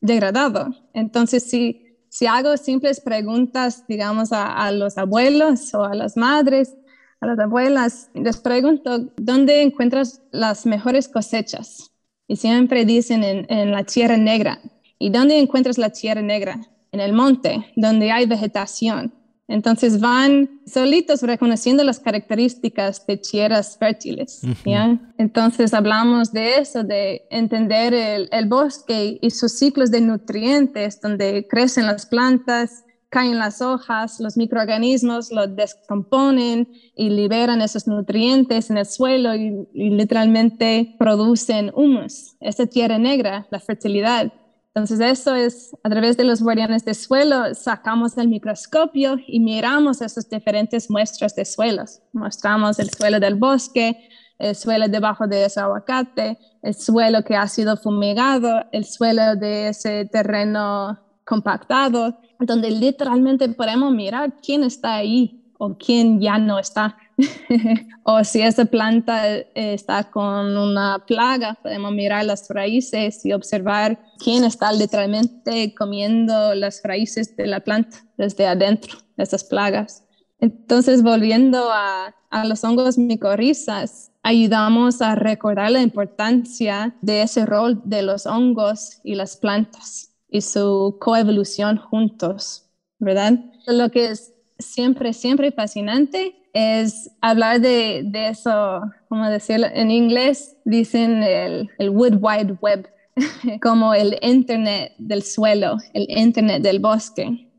degradado. 0.00 0.68
Entonces, 0.92 1.44
si, 1.44 1.98
si 2.08 2.26
hago 2.26 2.56
simples 2.56 3.00
preguntas, 3.00 3.84
digamos, 3.88 4.30
a, 4.32 4.70
los 4.72 4.98
abuelos 4.98 5.74
o 5.74 5.84
a 5.84 5.94
las 5.94 6.16
madres, 6.16 6.76
a 7.20 7.26
las 7.26 7.38
abuelas, 7.38 8.10
les 8.14 8.38
pregunto, 8.38 9.12
¿dónde 9.16 9.62
encuentras 9.62 10.22
las 10.30 10.66
mejores 10.66 11.08
cosechas? 11.08 11.90
Y 12.26 12.36
siempre 12.36 12.84
dicen 12.84 13.24
en, 13.24 13.46
en 13.48 13.72
la 13.72 13.84
tierra 13.84 14.16
negra. 14.16 14.60
¿Y 14.98 15.10
dónde 15.10 15.38
encuentras 15.38 15.78
la 15.78 15.90
tierra 15.90 16.22
negra? 16.22 16.60
En 16.90 17.00
el 17.00 17.12
monte, 17.12 17.66
donde 17.76 18.10
hay 18.10 18.26
vegetación. 18.26 19.12
Entonces 19.48 19.98
van 19.98 20.60
solitos 20.66 21.22
reconociendo 21.22 21.82
las 21.82 21.98
características 21.98 23.06
de 23.06 23.16
tierras 23.16 23.78
fértiles. 23.78 24.42
¿ya? 24.66 25.00
Entonces 25.16 25.72
hablamos 25.72 26.32
de 26.32 26.58
eso, 26.58 26.84
de 26.84 27.26
entender 27.30 27.94
el, 27.94 28.28
el, 28.30 28.46
bosque 28.46 29.18
y 29.20 29.30
sus 29.30 29.52
ciclos 29.52 29.90
de 29.90 30.02
nutrientes, 30.02 31.00
donde 31.00 31.46
crecen 31.48 31.86
las 31.86 32.04
plantas, 32.04 32.84
caen 33.08 33.38
las 33.38 33.62
hojas, 33.62 34.20
los 34.20 34.36
microorganismos 34.36 35.32
los 35.32 35.56
descomponen 35.56 36.68
y 36.94 37.08
liberan 37.08 37.62
esos 37.62 37.86
nutrientes 37.86 38.68
en 38.68 38.76
el 38.76 38.84
suelo 38.84 39.34
y, 39.34 39.66
y 39.72 39.90
literalmente 39.90 40.94
producen 40.98 41.72
humus, 41.74 42.36
esa 42.40 42.66
tierra 42.66 42.98
negra, 42.98 43.46
la 43.50 43.60
fertilidad. 43.60 44.30
Entonces 44.78 45.00
eso 45.00 45.34
es 45.34 45.76
a 45.82 45.90
través 45.90 46.16
de 46.16 46.22
los 46.22 46.40
guardianes 46.40 46.84
de 46.84 46.94
suelo, 46.94 47.52
sacamos 47.52 48.16
el 48.16 48.28
microscopio 48.28 49.16
y 49.26 49.40
miramos 49.40 50.00
esas 50.00 50.30
diferentes 50.30 50.88
muestras 50.88 51.34
de 51.34 51.44
suelos. 51.44 52.00
Mostramos 52.12 52.78
el 52.78 52.88
suelo 52.88 53.18
del 53.18 53.34
bosque, 53.34 54.08
el 54.38 54.54
suelo 54.54 54.86
debajo 54.86 55.26
de 55.26 55.46
ese 55.46 55.58
aguacate, 55.58 56.38
el 56.62 56.74
suelo 56.74 57.24
que 57.24 57.34
ha 57.34 57.48
sido 57.48 57.76
fumigado, 57.76 58.66
el 58.70 58.84
suelo 58.84 59.34
de 59.34 59.70
ese 59.70 60.04
terreno 60.04 60.96
compactado, 61.24 62.16
donde 62.38 62.70
literalmente 62.70 63.48
podemos 63.48 63.92
mirar 63.92 64.34
quién 64.40 64.62
está 64.62 64.94
ahí 64.94 65.52
o 65.58 65.76
quién 65.76 66.20
ya 66.20 66.38
no 66.38 66.60
está. 66.60 66.96
o 68.04 68.22
si 68.24 68.42
esa 68.42 68.64
planta 68.64 69.36
eh, 69.36 69.48
está 69.54 70.10
con 70.10 70.56
una 70.56 71.04
plaga, 71.06 71.54
podemos 71.62 71.92
mirar 71.92 72.24
las 72.24 72.48
raíces 72.48 73.24
y 73.24 73.32
observar 73.32 73.98
quién 74.18 74.44
está 74.44 74.72
literalmente 74.72 75.74
comiendo 75.74 76.54
las 76.54 76.80
raíces 76.84 77.36
de 77.36 77.46
la 77.46 77.60
planta 77.60 77.98
desde 78.16 78.46
adentro, 78.46 78.98
esas 79.16 79.44
plagas. 79.44 80.04
Entonces, 80.40 81.02
volviendo 81.02 81.70
a, 81.72 82.14
a 82.30 82.44
los 82.44 82.62
hongos 82.62 82.96
micorrizas, 82.96 84.12
ayudamos 84.22 85.02
a 85.02 85.16
recordar 85.16 85.72
la 85.72 85.82
importancia 85.82 86.94
de 87.02 87.22
ese 87.22 87.44
rol 87.46 87.80
de 87.84 88.02
los 88.02 88.26
hongos 88.26 89.00
y 89.02 89.16
las 89.16 89.36
plantas 89.36 90.14
y 90.30 90.42
su 90.42 90.98
coevolución 91.00 91.78
juntos, 91.78 92.70
¿verdad? 92.98 93.40
Lo 93.66 93.90
que 93.90 94.10
es 94.10 94.34
siempre, 94.58 95.12
siempre 95.12 95.50
fascinante 95.50 96.37
es 96.52 97.10
hablar 97.20 97.60
de, 97.60 98.08
eso, 98.14 98.82
como 99.08 99.28
decirlo, 99.28 99.66
en 99.72 99.90
inglés 99.90 100.56
dicen 100.64 101.22
el, 101.22 101.70
el 101.78 101.90
Wood 101.90 102.18
Wide 102.20 102.58
Web, 102.60 102.88
como 103.62 103.94
el 103.94 104.18
Internet 104.22 104.94
del 104.98 105.22
suelo, 105.22 105.78
el 105.94 106.06
Internet 106.08 106.62
del 106.62 106.80
bosque. 106.80 107.50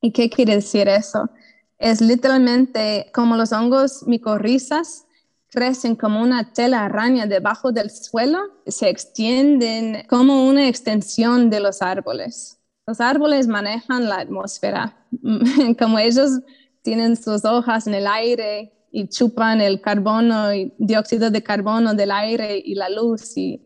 ¿Y 0.00 0.12
qué 0.12 0.30
quiere 0.30 0.56
decir 0.56 0.88
eso? 0.88 1.30
Es 1.78 2.00
literalmente 2.00 3.10
como 3.12 3.36
los 3.36 3.52
hongos 3.52 4.04
micorrizas 4.06 5.06
crecen 5.50 5.96
como 5.96 6.20
una 6.20 6.52
tela 6.52 6.84
araña 6.84 7.26
debajo 7.26 7.72
del 7.72 7.90
suelo, 7.90 8.38
se 8.66 8.88
extienden 8.88 10.06
como 10.08 10.46
una 10.46 10.68
extensión 10.68 11.50
de 11.50 11.60
los 11.60 11.80
árboles. 11.82 12.58
Los 12.86 13.00
árboles 13.00 13.46
manejan 13.46 14.08
la 14.08 14.16
atmósfera, 14.16 14.96
como 15.78 15.98
ellos 15.98 16.40
tienen 16.88 17.16
sus 17.16 17.44
hojas 17.44 17.86
en 17.86 17.92
el 17.92 18.06
aire 18.06 18.72
y 18.90 19.08
chupan 19.08 19.60
el 19.60 19.82
carbono 19.82 20.54
y 20.54 20.72
dióxido 20.78 21.30
de 21.30 21.42
carbono 21.42 21.92
del 21.92 22.10
aire 22.10 22.62
y 22.64 22.74
la 22.76 22.88
luz 22.88 23.36
y, 23.36 23.62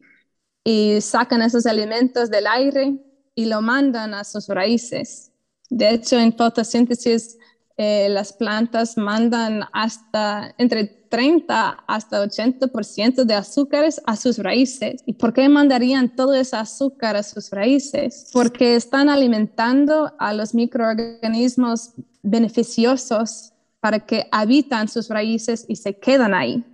y 0.65 1.01
sacan 1.01 1.41
esos 1.41 1.67
alimentos 1.67 2.31
del 2.31 2.49
aire 2.49 2.97
y 3.37 3.45
lo 3.45 3.63
mandan 3.63 4.13
a 4.13 4.25
sus 4.25 4.49
raíces. 4.49 5.31
De 5.71 5.91
hecho, 5.91 6.19
en 6.19 6.37
fotosíntesis 6.37 7.39
eh, 7.77 8.09
las 8.09 8.33
plantas 8.33 8.97
mandan 8.97 9.67
hasta 9.73 10.53
entre 10.59 10.85
30 10.85 11.85
hasta 11.87 12.25
80% 12.25 13.23
de 13.23 13.35
azúcares 13.35 14.03
a 14.05 14.17
sus 14.17 14.39
raíces. 14.39 15.01
¿Y 15.07 15.13
por 15.13 15.33
qué 15.33 15.49
mandarían 15.49 16.17
todo 16.17 16.35
ese 16.35 16.57
azúcar 16.57 17.15
a 17.15 17.23
sus 17.23 17.51
raíces? 17.51 18.31
Porque 18.33 18.75
están 18.75 19.09
alimentando 19.09 20.13
a 20.19 20.33
los 20.33 20.55
microorganismos 20.55 21.93
beneficiosos 22.23 23.53
para 23.81 24.01
que 24.01 24.29
habitan 24.31 24.89
sus 24.89 25.09
raíces 25.09 25.65
y 25.69 25.77
se 25.77 25.99
quedan 25.99 26.35
ahí. 26.35 26.65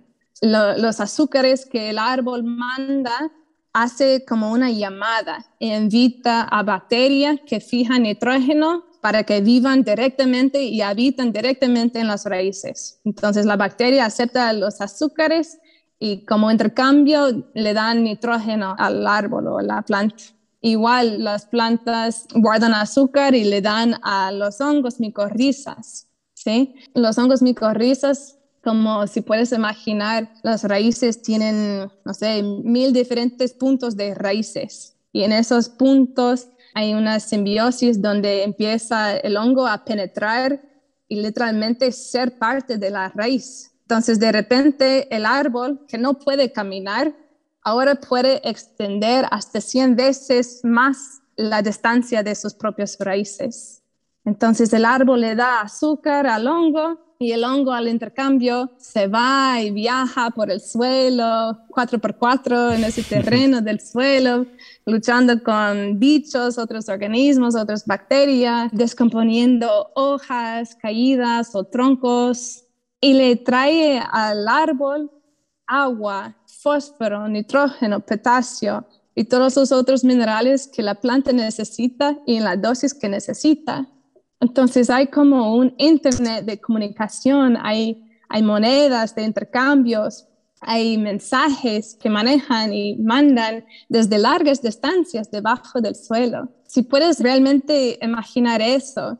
los 0.41 1.01
azúcares 1.01 1.65
que 1.65 1.89
el 1.89 1.97
árbol 1.97 2.43
manda 2.45 3.31
hace 3.73 4.23
como 4.25 4.51
una 4.51 4.71
llamada, 4.71 5.45
invita 5.59 6.43
a 6.43 6.63
bacterias 6.63 7.39
que 7.45 7.59
fijan 7.59 8.03
nitrógeno 8.03 8.85
para 9.01 9.23
que 9.23 9.41
vivan 9.41 9.83
directamente 9.83 10.63
y 10.63 10.81
habitan 10.81 11.31
directamente 11.31 11.99
en 11.99 12.07
las 12.07 12.25
raíces. 12.25 12.99
Entonces 13.05 13.45
la 13.45 13.55
bacteria 13.55 14.05
acepta 14.05 14.51
los 14.53 14.81
azúcares 14.81 15.59
y 15.99 16.25
como 16.25 16.51
intercambio 16.51 17.49
le 17.53 17.73
dan 17.73 18.03
nitrógeno 18.03 18.75
al 18.77 19.05
árbol 19.05 19.47
o 19.47 19.57
a 19.59 19.63
la 19.63 19.81
planta. 19.81 20.23
Igual 20.61 21.23
las 21.23 21.45
plantas 21.45 22.27
guardan 22.33 22.73
azúcar 22.73 23.33
y 23.33 23.43
le 23.43 23.61
dan 23.61 23.95
a 24.03 24.31
los 24.31 24.59
hongos 24.59 24.99
micorrizas. 24.99 26.09
¿sí? 26.33 26.75
Los 26.93 27.17
hongos 27.17 27.41
micorrizas, 27.41 28.37
como 28.63 29.07
si 29.07 29.21
puedes 29.21 29.51
imaginar, 29.51 30.31
las 30.43 30.63
raíces 30.63 31.21
tienen, 31.21 31.89
no 32.05 32.13
sé, 32.13 32.43
mil 32.43 32.93
diferentes 32.93 33.53
puntos 33.53 33.95
de 33.95 34.15
raíces. 34.15 34.95
Y 35.11 35.23
en 35.23 35.31
esos 35.31 35.69
puntos 35.69 36.49
hay 36.73 36.93
una 36.93 37.19
simbiosis 37.19 38.01
donde 38.01 38.43
empieza 38.43 39.17
el 39.17 39.37
hongo 39.37 39.67
a 39.67 39.83
penetrar 39.83 40.61
y 41.07 41.21
literalmente 41.21 41.91
ser 41.91 42.37
parte 42.37 42.77
de 42.77 42.91
la 42.91 43.09
raíz. 43.09 43.71
Entonces, 43.81 44.19
de 44.19 44.31
repente, 44.31 45.13
el 45.13 45.25
árbol 45.25 45.85
que 45.87 45.97
no 45.97 46.19
puede 46.19 46.51
caminar, 46.51 47.15
ahora 47.63 47.95
puede 47.95 48.47
extender 48.47 49.25
hasta 49.31 49.61
100 49.61 49.95
veces 49.95 50.61
más 50.63 51.21
la 51.35 51.61
distancia 51.61 52.23
de 52.23 52.35
sus 52.35 52.53
propias 52.53 52.97
raíces. 52.99 53.81
Entonces, 54.25 54.71
el 54.73 54.85
árbol 54.85 55.21
le 55.21 55.35
da 55.35 55.61
azúcar 55.61 56.27
al 56.27 56.47
hongo 56.47 57.15
y 57.21 57.31
el 57.33 57.43
hongo 57.43 57.73
al 57.73 57.89
intercambio 57.89 58.71
se 58.77 59.07
va 59.07 59.61
y 59.61 59.71
viaja 59.71 60.29
por 60.29 60.49
el 60.49 60.61
suelo, 60.61 61.57
cuatro 61.69 61.99
por 61.99 62.15
cuatro 62.15 62.71
en 62.71 62.83
ese 62.83 63.03
terreno 63.15 63.61
del 63.61 63.81
suelo, 63.81 64.45
luchando 64.85 65.43
con 65.43 65.99
bichos, 65.99 66.57
otros 66.57 66.87
organismos, 66.87 67.55
otras 67.55 67.85
bacterias, 67.85 68.69
descomponiendo 68.71 69.91
hojas 69.95 70.75
caídas 70.75 71.55
o 71.55 71.65
troncos 71.65 72.63
y 73.01 73.13
le 73.13 73.35
trae 73.35 74.01
al 74.11 74.47
árbol 74.47 75.11
agua, 75.67 76.35
fósforo, 76.61 77.27
nitrógeno, 77.27 78.01
potasio 78.01 78.85
y 79.15 79.23
todos 79.25 79.55
los 79.55 79.71
otros 79.71 80.03
minerales 80.03 80.67
que 80.67 80.83
la 80.83 80.95
planta 80.95 81.31
necesita 81.31 82.17
y 82.25 82.35
en 82.35 82.43
la 82.43 82.57
dosis 82.57 82.93
que 82.93 83.09
necesita. 83.09 83.87
Entonces 84.39 84.89
hay 84.89 85.07
como 85.07 85.55
un 85.55 85.73
internet 85.77 86.45
de 86.45 86.59
comunicación, 86.59 87.57
hay, 87.61 88.03
hay 88.29 88.43
monedas 88.43 89.15
de 89.15 89.23
intercambios, 89.23 90.27
hay 90.61 90.97
mensajes 90.97 91.95
que 91.95 92.09
manejan 92.09 92.73
y 92.73 92.97
mandan 92.97 93.65
desde 93.87 94.17
largas 94.17 94.61
distancias 94.61 95.31
debajo 95.31 95.79
del 95.79 95.95
suelo. 95.95 96.49
Si 96.67 96.83
puedes 96.83 97.19
realmente 97.21 97.97
imaginar 98.01 98.61
eso 98.61 99.17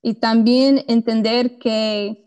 y 0.00 0.14
también 0.14 0.84
entender 0.88 1.58
que 1.58 2.24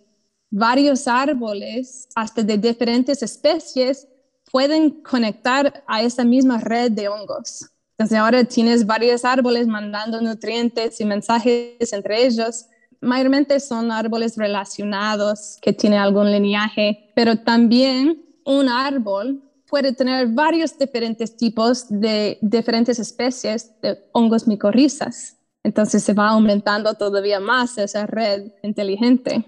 varios 0.50 1.08
árboles, 1.08 2.08
hasta 2.16 2.44
de 2.44 2.58
diferentes 2.58 3.22
especies, 3.22 4.08
pueden 4.52 5.02
conectar 5.02 5.84
a 5.88 6.02
esa 6.02 6.24
misma 6.24 6.60
red 6.60 6.92
de 6.92 7.08
hongos. 7.08 7.70
Entonces 7.98 8.18
ahora 8.18 8.44
tienes 8.44 8.86
varios 8.86 9.24
árboles 9.24 9.68
mandando 9.68 10.22
nutrientes 10.22 11.00
y 11.00 11.06
mensajes 11.06 11.94
entre 11.94 12.26
ellos. 12.26 12.66
Mayormente 13.00 13.60
son 13.60 13.92
árboles 13.92 14.36
relacionados 14.36 15.58
que 15.62 15.72
tienen 15.72 16.00
algún 16.00 16.32
lineaje, 16.32 17.12
pero 17.16 17.38
también 17.38 18.26
un 18.44 18.68
árbol 18.68 19.42
puede 19.68 19.94
tener 19.94 20.28
varios 20.28 20.78
diferentes 20.78 21.36
tipos 21.36 21.86
de 21.90 22.38
diferentes 22.42 23.00
especies 23.00 23.72
de 23.82 23.98
hongos 24.12 24.48
micorrizas. 24.48 25.38
Entonces 25.64 26.04
se 26.04 26.14
va 26.14 26.30
aumentando 26.30 26.94
todavía 26.94 27.40
más 27.40 27.78
esa 27.78 28.06
red 28.06 28.52
inteligente. 28.62 29.46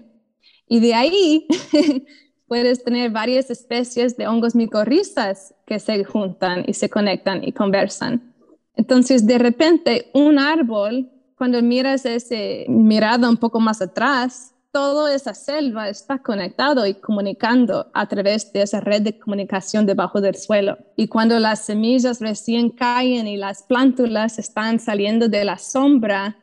Y 0.66 0.80
de 0.80 0.94
ahí 0.94 1.46
puedes 2.48 2.82
tener 2.82 3.10
varias 3.10 3.50
especies 3.50 4.16
de 4.16 4.26
hongos 4.26 4.54
micorrizas 4.54 5.54
que 5.66 5.78
se 5.78 6.02
juntan 6.04 6.64
y 6.66 6.72
se 6.72 6.88
conectan 6.88 7.44
y 7.44 7.52
conversan. 7.52 8.34
Entonces, 8.74 9.26
de 9.26 9.38
repente, 9.38 10.10
un 10.14 10.38
árbol, 10.38 11.10
cuando 11.36 11.62
miras 11.62 12.06
ese 12.06 12.64
mirada 12.68 13.28
un 13.28 13.36
poco 13.36 13.60
más 13.60 13.82
atrás, 13.82 14.54
toda 14.72 15.14
esa 15.14 15.34
selva 15.34 15.88
está 15.88 16.18
conectado 16.18 16.86
y 16.86 16.94
comunicando 16.94 17.90
a 17.92 18.06
través 18.06 18.52
de 18.52 18.62
esa 18.62 18.80
red 18.80 19.02
de 19.02 19.18
comunicación 19.18 19.86
debajo 19.86 20.20
del 20.20 20.36
suelo. 20.36 20.78
Y 20.96 21.08
cuando 21.08 21.38
las 21.38 21.64
semillas 21.64 22.20
recién 22.20 22.70
caen 22.70 23.26
y 23.26 23.36
las 23.36 23.62
plántulas 23.62 24.38
están 24.38 24.78
saliendo 24.78 25.28
de 25.28 25.44
la 25.44 25.58
sombra, 25.58 26.36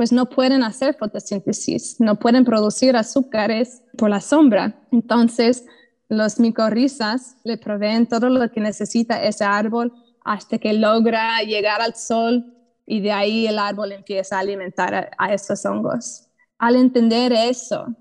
pues 0.00 0.12
no 0.12 0.30
pueden 0.30 0.62
hacer 0.62 0.94
fotosíntesis, 0.94 2.00
no 2.00 2.18
pueden 2.18 2.42
producir 2.42 2.96
azúcares 2.96 3.82
por 3.98 4.08
la 4.08 4.22
sombra. 4.22 4.80
Entonces, 4.90 5.66
los 6.08 6.40
micorrizas 6.40 7.36
le 7.44 7.58
proveen 7.58 8.06
todo 8.06 8.30
lo 8.30 8.50
que 8.50 8.62
necesita 8.62 9.22
ese 9.22 9.44
árbol 9.44 9.92
hasta 10.24 10.56
que 10.56 10.72
logra 10.72 11.42
llegar 11.42 11.82
al 11.82 11.96
sol 11.96 12.46
y 12.86 13.02
de 13.02 13.12
ahí 13.12 13.46
el 13.46 13.58
árbol 13.58 13.92
empieza 13.92 14.38
a 14.38 14.40
alimentar 14.40 15.10
a, 15.18 15.34
esos 15.34 15.66
hongos. 15.66 16.30
Al 16.56 16.76
entender 16.76 17.34
eso, 17.34 17.94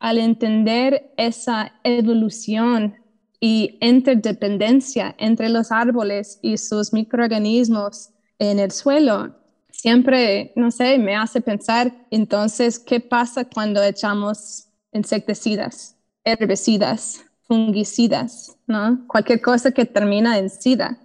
al 0.00 0.18
entender 0.18 1.14
esa 1.16 1.72
evolución 1.82 2.96
y 3.40 3.78
interdependencia 3.80 5.14
entre 5.16 5.48
los 5.48 5.72
árboles 5.72 6.38
y 6.42 6.58
sus 6.58 6.92
microorganismos 6.92 8.10
en 8.38 8.58
el 8.58 8.70
suelo, 8.70 9.41
siempre, 9.82 10.52
no 10.54 10.70
sé, 10.70 10.96
me 10.96 11.16
hace 11.16 11.40
pensar 11.40 11.92
entonces, 12.12 12.78
¿qué 12.78 13.00
pasa 13.00 13.44
cuando 13.44 13.82
echamos 13.82 14.68
insecticidas, 14.92 15.96
herbicidas, 16.22 17.24
fungicidas, 17.48 18.56
¿no? 18.68 19.04
Cualquier 19.08 19.40
cosa 19.40 19.72
que 19.72 19.84
termina 19.84 20.38
en 20.38 20.50
sida. 20.50 21.00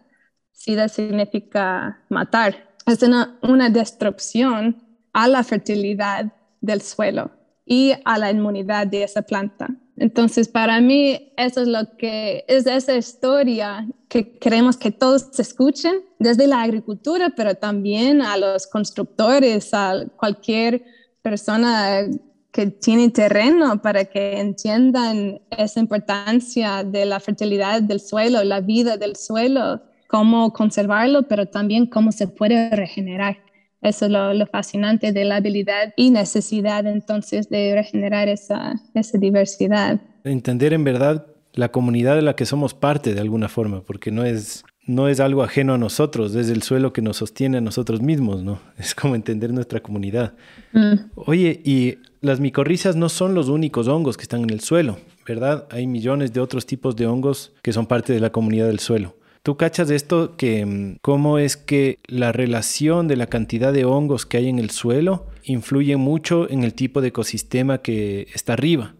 Sida 0.51 0.89
significa 0.89 2.03
matar. 2.09 2.75
Es 2.85 3.01
una, 3.01 3.39
una 3.41 3.71
destrucción 3.71 4.75
a 5.11 5.27
la 5.27 5.43
fertilidad 5.43 6.31
del 6.61 6.83
suelo 6.83 7.31
y 7.65 7.93
a 8.05 8.19
la 8.19 8.29
inmunidad 8.29 8.85
de 8.85 9.01
esa 9.01 9.23
planta. 9.23 9.69
Entonces, 9.97 10.47
para 10.47 10.79
mí, 10.79 11.31
eso 11.37 11.61
es 11.61 11.67
lo 11.67 11.97
que 11.97 12.45
es 12.47 12.67
esa 12.67 12.95
historia 12.95 13.87
que 14.07 14.37
queremos 14.37 14.77
que 14.77 14.91
todos 14.91 15.39
escuchen, 15.39 16.01
desde 16.19 16.47
la 16.47 16.61
agricultura, 16.61 17.33
pero 17.35 17.55
también 17.55 18.21
a 18.21 18.37
los 18.37 18.67
constructores, 18.67 19.73
a 19.73 20.05
cualquier 20.15 20.85
persona 21.21 22.05
que 22.51 22.67
tiene 22.67 23.09
terreno 23.09 23.81
para 23.81 24.05
que 24.05 24.39
entiendan 24.39 25.41
esa 25.49 25.79
importancia 25.79 26.83
de 26.83 27.05
la 27.05 27.19
fertilidad 27.19 27.81
del 27.81 27.99
suelo, 27.99 28.43
la 28.43 28.61
vida 28.61 28.97
del 28.97 29.15
suelo, 29.15 29.81
cómo 30.07 30.53
conservarlo, 30.53 31.23
pero 31.23 31.47
también 31.47 31.87
cómo 31.87 32.11
se 32.11 32.27
puede 32.27 32.69
regenerar. 32.69 33.46
Eso 33.81 34.05
es 34.05 34.11
lo, 34.11 34.47
fascinante 34.47 35.11
de 35.11 35.25
la 35.25 35.37
habilidad 35.37 35.93
y 35.95 36.09
necesidad 36.09 36.85
entonces 36.87 37.49
de 37.49 37.75
regenerar 37.75 38.27
esa, 38.27 38.75
esa 38.93 39.17
diversidad. 39.17 40.01
Entender 40.23 40.73
en 40.73 40.83
verdad 40.83 41.27
la 41.53 41.71
comunidad 41.71 42.15
de 42.15 42.21
la 42.21 42.35
que 42.35 42.45
somos 42.45 42.73
parte 42.73 43.13
de 43.13 43.21
alguna 43.21 43.49
forma, 43.49 43.81
porque 43.81 44.11
no 44.11 44.23
es, 44.23 44.63
no 44.85 45.07
es 45.07 45.19
algo 45.19 45.43
ajeno 45.43 45.73
a 45.73 45.77
nosotros, 45.77 46.35
es 46.35 46.49
el 46.49 46.63
suelo 46.63 46.93
que 46.93 47.01
nos 47.01 47.17
sostiene 47.17 47.57
a 47.57 47.61
nosotros 47.61 48.01
mismos, 48.01 48.43
¿no? 48.43 48.59
Es 48.77 48.95
como 48.95 49.15
entender 49.15 49.53
nuestra 49.53 49.79
comunidad. 49.81 50.33
Mm. 50.73 51.11
Oye, 51.15 51.61
y 51.63 51.97
las 52.21 52.39
micorrizas 52.39 52.95
no 52.95 53.09
son 53.09 53.33
los 53.33 53.49
únicos 53.49 53.87
hongos 53.87 54.17
que 54.17 54.23
están 54.23 54.41
en 54.41 54.49
el 54.49 54.61
suelo, 54.61 54.97
¿verdad? 55.27 55.67
Hay 55.71 55.87
millones 55.87 56.33
de 56.33 56.39
otros 56.39 56.65
tipos 56.65 56.95
de 56.95 57.07
hongos 57.07 57.53
que 57.61 57.73
son 57.73 57.85
parte 57.85 58.13
de 58.13 58.19
la 58.19 58.31
comunidad 58.31 58.67
del 58.67 58.79
suelo. 58.79 59.15
¿Tú 59.47 59.55
cachas 59.55 59.87
de 59.87 59.95
esto 59.95 60.35
que 60.35 60.65
mm, 60.65 60.97
cómo 61.01 61.39
es 61.39 61.55
que 61.55 61.99
la 62.05 62.33
relación 62.33 63.07
de 63.07 63.15
la 63.15 63.27
cantidad 63.27 63.71
de 63.71 63.85
hongos 63.85 64.25
que 64.25 64.35
hay 64.35 64.49
en 64.49 64.59
el 64.59 64.71
suelo 64.71 65.27
influye 65.45 65.95
mucho 65.95 66.49
en 66.51 66.65
el 66.65 66.73
tipo 66.73 66.99
de 66.99 67.07
ecosistema 67.07 67.77
que 67.77 68.27
está 68.33 68.51
arriba? 68.51 68.95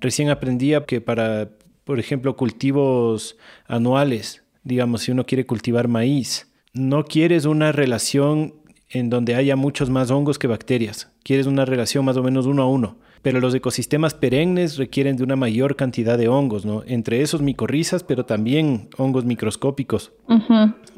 Recién 0.00 0.30
aprendía 0.30 0.84
que 0.84 1.00
para, 1.00 1.50
por 1.84 2.00
ejemplo, 2.00 2.36
cultivos 2.36 3.36
anuales, 3.68 4.42
digamos, 4.64 5.02
si 5.02 5.12
uno 5.12 5.24
quiere 5.26 5.46
cultivar 5.46 5.86
maíz, 5.86 6.52
no 6.72 7.04
quieres 7.04 7.44
una 7.44 7.70
relación 7.70 8.54
en 8.90 9.10
donde 9.10 9.36
haya 9.36 9.54
muchos 9.54 9.90
más 9.90 10.10
hongos 10.10 10.40
que 10.40 10.48
bacterias. 10.48 11.12
Quieres 11.22 11.46
una 11.46 11.64
relación 11.64 12.04
más 12.04 12.16
o 12.16 12.24
menos 12.24 12.46
uno 12.46 12.64
a 12.64 12.68
uno 12.68 12.96
pero 13.22 13.40
los 13.40 13.54
ecosistemas 13.54 14.14
perennes 14.14 14.76
requieren 14.76 15.16
de 15.16 15.24
una 15.24 15.36
mayor 15.36 15.76
cantidad 15.76 16.16
de 16.16 16.28
hongos, 16.28 16.64
¿no? 16.64 16.82
Entre 16.86 17.22
esos 17.22 17.42
micorrizas, 17.42 18.02
pero 18.02 18.24
también 18.24 18.88
hongos 18.96 19.24
microscópicos. 19.24 20.12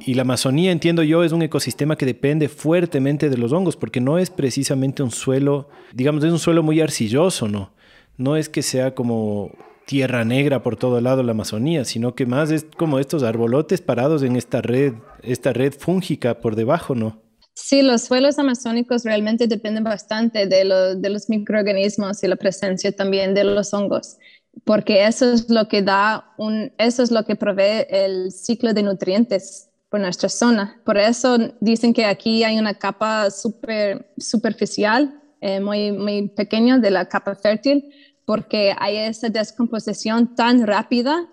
Y 0.05 0.15
la 0.15 0.23
Amazonía, 0.23 0.73
entiendo 0.73 1.03
yo, 1.03 1.25
es 1.25 1.33
un 1.33 1.43
ecosistema 1.43 1.97
que 1.97 2.07
depende 2.07 2.49
fuertemente 2.49 3.31
de 3.31 3.39
los 3.39 3.53
hongos, 3.53 3.77
porque 3.77 4.01
no 4.01 4.19
es 4.19 4.31
precisamente 4.31 5.03
un 5.03 5.11
suelo, 5.11 5.69
digamos, 5.93 6.25
es 6.25 6.33
un 6.33 6.39
suelo 6.39 6.63
muy 6.63 6.81
arcilloso, 6.81 7.49
¿no? 7.49 7.73
No 8.17 8.37
es 8.37 8.49
que 8.49 8.63
sea 8.63 8.95
como 8.95 9.51
tierra 9.87 10.25
negra 10.25 10.63
por 10.63 10.77
todo 10.77 11.01
lado 11.01 11.23
la 11.23 11.33
Amazonía, 11.33 11.85
sino 11.85 12.15
que 12.15 12.27
más 12.27 12.51
es 12.51 12.67
como 12.77 12.99
estos 12.99 13.23
arbolotes 13.23 13.81
parados 13.81 14.23
en 14.23 14.37
esta 14.37 14.63
red, 14.63 14.95
esta 15.23 15.53
red 15.53 15.73
fúngica 15.77 16.39
por 16.41 16.55
debajo, 16.55 16.95
¿no? 16.95 17.21
Sí, 17.63 17.83
los 17.83 18.03
suelos 18.03 18.39
amazónicos 18.39 19.05
realmente 19.05 19.47
dependen 19.47 19.85
bastante 19.85 20.47
de, 20.47 20.65
los 20.65 21.29
microorganismos 21.29 22.23
y 22.23 22.27
la 22.27 22.37
presencia 22.37 22.91
también 22.91 23.35
de 23.35 23.45
los 23.45 23.73
hongos, 23.75 24.17
porque 24.65 25.07
eso 25.07 25.33
es 25.33 25.49
lo 25.51 25.69
que 25.69 25.83
da 25.83 26.33
un, 26.39 26.73
eso 26.79 27.03
es 27.03 27.11
lo 27.11 27.25
que 27.25 27.37
provee 27.37 27.87
el 27.89 28.33
ciclo 28.33 28.73
de 28.73 28.83
nutrientes 28.83 29.69
por 29.91 30.01
nuestra 30.01 30.29
zona. 30.29 30.81
Por 30.85 30.97
eso 30.97 31.37
dicen 31.61 31.93
que 31.93 32.07
aquí 32.07 32.45
hay 32.45 32.59
una 32.59 32.75
capa 32.75 33.31
super, 33.31 34.11
superficial, 34.17 35.21
eh, 35.41 35.61
muy, 35.61 35.93
muy 35.93 36.29
pequeña 36.29 36.79
de 36.79 36.91
la 36.91 37.09
capa 37.09 37.35
fértil, 37.35 37.93
porque 38.25 38.75
hay 38.79 38.97
esa 38.97 39.29
descomposición 39.29 40.35
tan 40.35 40.67
rápida 40.67 41.29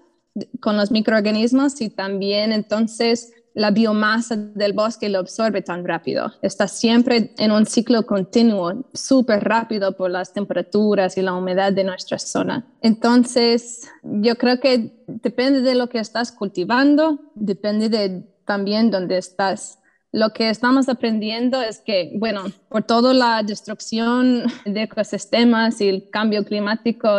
con 0.60 0.78
los 0.78 0.92
microorganismos 0.92 1.80
y 1.82 1.90
también 1.90 2.52
entonces 2.52 3.32
la 3.58 3.72
biomasa 3.72 4.36
del 4.36 4.74
bosque 4.74 5.10
lo 5.10 5.18
absorbe 5.18 5.64
tan 5.64 5.84
rápido. 5.84 6.32
Está 6.44 6.68
siempre 6.68 7.34
en 7.40 7.52
un 7.52 7.66
ciclo 7.66 8.06
continuo, 8.06 8.86
súper 8.94 9.44
rápido 9.44 9.98
por 9.98 10.12
las 10.12 10.32
temperaturas 10.32 11.18
y 11.18 11.24
la 11.24 11.34
humedad 11.34 11.74
de 11.74 11.84
nuestra 11.84 12.20
zona. 12.20 12.68
Entonces, 12.82 13.90
yo 14.04 14.36
creo 14.36 14.60
que 14.60 15.04
depende 15.08 15.62
de 15.62 15.74
lo 15.74 15.90
que 15.90 15.98
estás 15.98 16.32
cultivando, 16.32 17.20
depende 17.34 17.90
de 17.90 18.28
también 18.46 18.92
dónde 18.92 19.18
estás. 19.18 19.80
Lo 20.12 20.30
que 20.34 20.52
estamos 20.52 20.88
aprendiendo 20.88 21.60
es 21.60 21.80
que, 21.80 22.12
bueno, 22.14 22.44
por 22.70 22.84
toda 22.84 23.12
la 23.16 23.42
destrucción 23.42 24.44
de 24.66 24.84
ecosistemas 24.84 25.82
y 25.82 25.90
el 25.90 26.12
cambio 26.12 26.46
climático, 26.46 27.10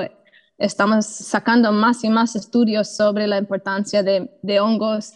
estamos 0.57 1.05
sacando 1.05 1.73
más 1.73 2.05
y 2.05 2.11
más 2.11 2.37
estudios 2.37 2.95
sobre 2.97 3.27
la 3.27 3.39
importancia 3.39 4.05
de, 4.05 4.31
de 4.43 4.61
hongos 4.61 5.15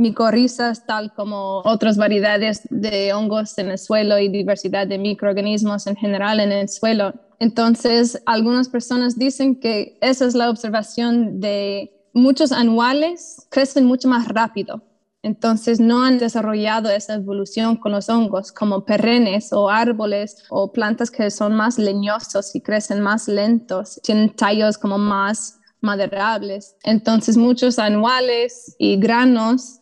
micorrizas, 0.00 0.86
tal 0.86 1.12
como 1.14 1.62
otras 1.64 1.96
variedades 1.96 2.62
de 2.70 3.12
hongos 3.12 3.56
en 3.58 3.70
el 3.70 3.78
suelo 3.78 4.18
y 4.18 4.28
diversidad 4.28 4.86
de 4.86 4.98
microorganismos 4.98 5.86
en 5.86 5.96
general 5.96 6.40
en 6.40 6.52
el 6.52 6.68
suelo. 6.68 7.14
Entonces, 7.38 8.22
algunas 8.26 8.68
personas 8.68 9.18
dicen 9.18 9.60
que 9.60 9.98
esa 10.00 10.26
es 10.26 10.34
la 10.34 10.50
observación 10.50 11.40
de 11.40 11.92
muchos 12.12 12.52
anuales 12.52 13.46
crecen 13.50 13.84
mucho 13.86 14.08
más 14.08 14.28
rápido. 14.28 14.82
Entonces, 15.22 15.80
no 15.80 16.02
han 16.02 16.18
desarrollado 16.18 16.90
esa 16.90 17.14
evolución 17.14 17.76
con 17.76 17.92
los 17.92 18.08
hongos 18.08 18.52
como 18.52 18.84
perennes 18.84 19.52
o 19.52 19.68
árboles 19.68 20.44
o 20.48 20.72
plantas 20.72 21.10
que 21.10 21.30
son 21.30 21.54
más 21.54 21.78
leñosos 21.78 22.54
y 22.54 22.60
crecen 22.60 23.00
más 23.00 23.28
lentos, 23.28 24.00
tienen 24.02 24.34
tallos 24.34 24.78
como 24.78 24.96
más 24.96 25.60
maderables. 25.82 26.76
Entonces, 26.84 27.36
muchos 27.36 27.78
anuales 27.78 28.74
y 28.78 28.96
granos 28.96 29.79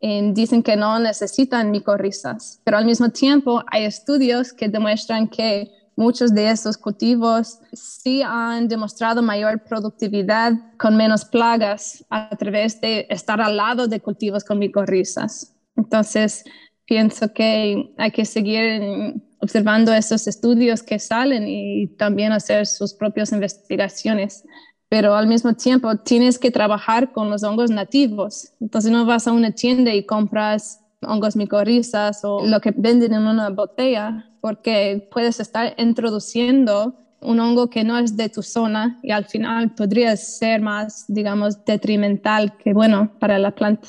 dicen 0.00 0.62
que 0.62 0.76
no 0.76 0.98
necesitan 0.98 1.70
micorrizas, 1.70 2.60
pero 2.64 2.76
al 2.76 2.84
mismo 2.84 3.08
tiempo 3.10 3.62
hay 3.70 3.84
estudios 3.84 4.52
que 4.52 4.68
demuestran 4.68 5.28
que 5.28 5.70
muchos 5.96 6.34
de 6.34 6.50
esos 6.50 6.76
cultivos 6.76 7.58
sí 7.72 8.22
han 8.22 8.68
demostrado 8.68 9.22
mayor 9.22 9.64
productividad 9.64 10.52
con 10.78 10.96
menos 10.96 11.24
plagas 11.24 12.04
a 12.10 12.36
través 12.36 12.80
de 12.80 13.06
estar 13.08 13.40
al 13.40 13.56
lado 13.56 13.88
de 13.88 14.00
cultivos 14.00 14.44
con 14.44 14.58
micorrizas. 14.58 15.54
Entonces, 15.74 16.44
pienso 16.84 17.32
que 17.32 17.94
hay 17.96 18.10
que 18.10 18.24
seguir 18.24 19.22
observando 19.40 19.92
esos 19.92 20.26
estudios 20.26 20.82
que 20.82 20.98
salen 20.98 21.46
y 21.48 21.88
también 21.96 22.32
hacer 22.32 22.66
sus 22.66 22.94
propias 22.94 23.32
investigaciones 23.32 24.44
pero 24.88 25.14
al 25.14 25.26
mismo 25.26 25.54
tiempo 25.54 25.96
tienes 25.96 26.38
que 26.38 26.50
trabajar 26.50 27.12
con 27.12 27.30
los 27.30 27.42
hongos 27.42 27.70
nativos. 27.70 28.52
Entonces 28.60 28.90
no 28.90 29.04
vas 29.04 29.26
a 29.26 29.32
una 29.32 29.50
tienda 29.50 29.92
y 29.92 30.04
compras 30.04 30.80
hongos 31.02 31.36
micorrizas 31.36 32.24
o 32.24 32.44
lo 32.46 32.60
que 32.60 32.72
venden 32.76 33.14
en 33.14 33.26
una 33.26 33.50
botella, 33.50 34.30
porque 34.40 35.08
puedes 35.12 35.40
estar 35.40 35.74
introduciendo 35.78 36.94
un 37.20 37.40
hongo 37.40 37.68
que 37.68 37.82
no 37.82 37.98
es 37.98 38.16
de 38.16 38.28
tu 38.28 38.42
zona 38.42 38.98
y 39.02 39.10
al 39.10 39.24
final 39.24 39.74
podría 39.74 40.16
ser 40.16 40.60
más, 40.60 41.04
digamos, 41.08 41.64
detrimental 41.64 42.56
que 42.56 42.72
bueno 42.72 43.10
para 43.18 43.38
la 43.38 43.54
planta. 43.54 43.88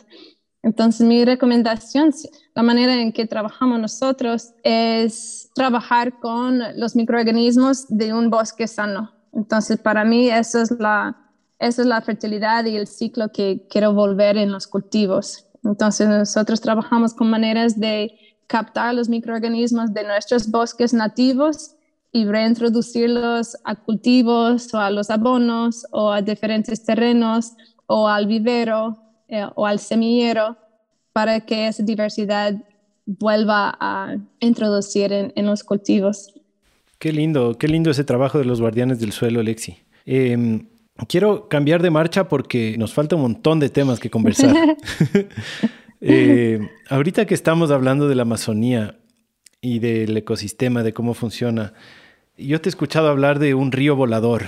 Entonces, 0.64 1.06
mi 1.08 1.24
recomendación, 1.24 2.12
la 2.56 2.64
manera 2.64 3.00
en 3.00 3.14
que 3.14 3.26
trabajamos 3.26 3.80
nosotros 3.80 4.54
es 4.64 5.50
trabajar 5.54 6.20
con 6.20 6.60
los 6.76 6.96
microorganismos 6.96 7.86
de 7.88 8.14
un 8.14 8.30
bosque 8.30 8.68
sano. 8.68 9.17
Entonces, 9.34 9.80
para 9.80 10.04
mí, 10.04 10.30
eso 10.30 10.62
es 10.62 10.72
la, 10.72 11.18
esa 11.60 11.82
es 11.82 11.88
la 11.88 12.02
fertilidad 12.02 12.66
y 12.66 12.76
el 12.76 12.88
ciclo 12.88 13.32
que 13.32 13.68
quiero 13.70 13.94
volver 13.94 14.38
en 14.38 14.52
los 14.52 14.68
cultivos. 14.68 15.46
Entonces, 15.64 16.08
nosotros 16.08 16.62
trabajamos 16.62 17.14
con 17.14 17.30
maneras 17.30 17.80
de 17.80 18.18
captar 18.48 18.96
los 18.96 19.10
microorganismos 19.10 19.94
de 19.94 20.04
nuestros 20.04 20.50
bosques 20.50 20.94
nativos 20.94 21.76
y 22.12 22.26
reintroducirlos 22.26 23.58
a 23.64 23.76
cultivos 23.76 24.74
o 24.74 24.80
a 24.80 24.90
los 24.90 25.10
abonos 25.10 25.86
o 25.92 26.12
a 26.12 26.22
diferentes 26.22 26.84
terrenos 26.84 27.54
o 27.86 28.08
al 28.08 28.28
vivero 28.28 28.98
eh, 29.28 29.46
o 29.56 29.66
al 29.66 29.80
semillero 29.80 30.58
para 31.12 31.42
que 31.42 31.68
esa 31.68 31.84
diversidad 31.84 32.56
vuelva 33.06 33.76
a 33.80 34.16
introducir 34.40 35.12
en, 35.12 35.46
los 35.46 35.64
cultivos. 35.64 36.34
Qué 37.00 37.12
lindo, 37.12 37.58
qué 37.58 37.68
lindo 37.68 37.92
ese 37.92 38.04
trabajo 38.04 38.40
de 38.40 38.46
los 38.46 38.60
guardianes 38.60 39.00
del 39.00 39.12
suelo, 39.12 39.44
Lexi. 39.44 39.78
Em, 40.06 40.68
quiero 41.08 41.48
cambiar 41.48 41.82
de 41.82 41.92
marcha 41.92 42.28
porque 42.28 42.76
nos 42.78 42.94
falta 42.94 43.16
un 43.16 43.22
montón 43.22 43.60
de 43.60 43.70
temas 43.70 44.00
que 44.00 44.10
conversar. 44.10 44.56
Eh, 46.00 46.60
ahorita 46.90 47.26
que 47.26 47.34
estamos 47.34 47.72
hablando 47.72 48.08
de 48.08 48.14
la 48.14 48.22
Amazonía 48.22 49.00
y 49.62 49.80
del 49.80 50.16
ecosistema, 50.16 50.84
de 50.84 50.94
cómo 50.94 51.16
funciona, 51.16 51.74
yo 52.38 52.62
te 52.62 52.70
he 52.70 52.72
escuchado 52.72 53.08
hablar 53.08 53.40
de 53.40 53.56
un 53.56 53.72
río 53.72 53.96
volador. 53.96 54.44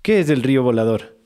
¿Qué 0.00 0.20
es 0.20 0.30
el 0.30 0.42
río 0.42 0.62
volador? 0.62 1.18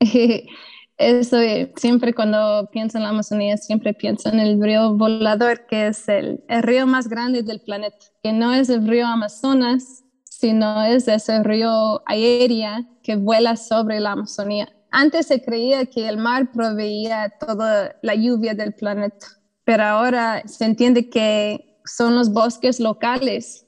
Eso, 1.00 1.38
siempre 1.76 2.12
cuando 2.12 2.68
pienso 2.70 2.98
en 2.98 3.04
la 3.04 3.08
Amazonía, 3.08 3.56
siempre 3.56 3.94
pienso 3.94 4.28
en 4.28 4.38
el 4.38 4.62
río 4.62 4.94
volador, 4.94 5.64
que 5.66 5.86
es 5.86 6.06
el, 6.10 6.44
el 6.46 6.62
río 6.62 6.86
más 6.86 7.08
grande 7.08 7.42
del 7.42 7.62
planeta, 7.62 8.04
que 8.22 8.34
no 8.34 8.52
es 8.52 8.68
el 8.68 8.86
río 8.86 9.06
Amazonas, 9.06 10.04
sino 10.24 10.82
es 10.84 11.08
ese 11.08 11.42
río 11.42 12.02
aérea 12.04 12.86
que 13.02 13.16
vuela 13.16 13.56
sobre 13.56 13.98
la 13.98 14.12
Amazonía. 14.12 14.68
Antes 14.90 15.28
se 15.28 15.42
creía 15.42 15.86
que 15.86 16.06
el 16.06 16.18
mar 16.18 16.52
proveía 16.52 17.32
toda 17.40 17.96
la 18.02 18.14
lluvia 18.14 18.52
del 18.52 18.74
planeta, 18.74 19.26
pero 19.64 19.84
ahora 19.84 20.42
se 20.46 20.66
entiende 20.66 21.08
que 21.08 21.80
son 21.86 22.14
los 22.14 22.30
bosques 22.30 22.78
locales 22.78 23.66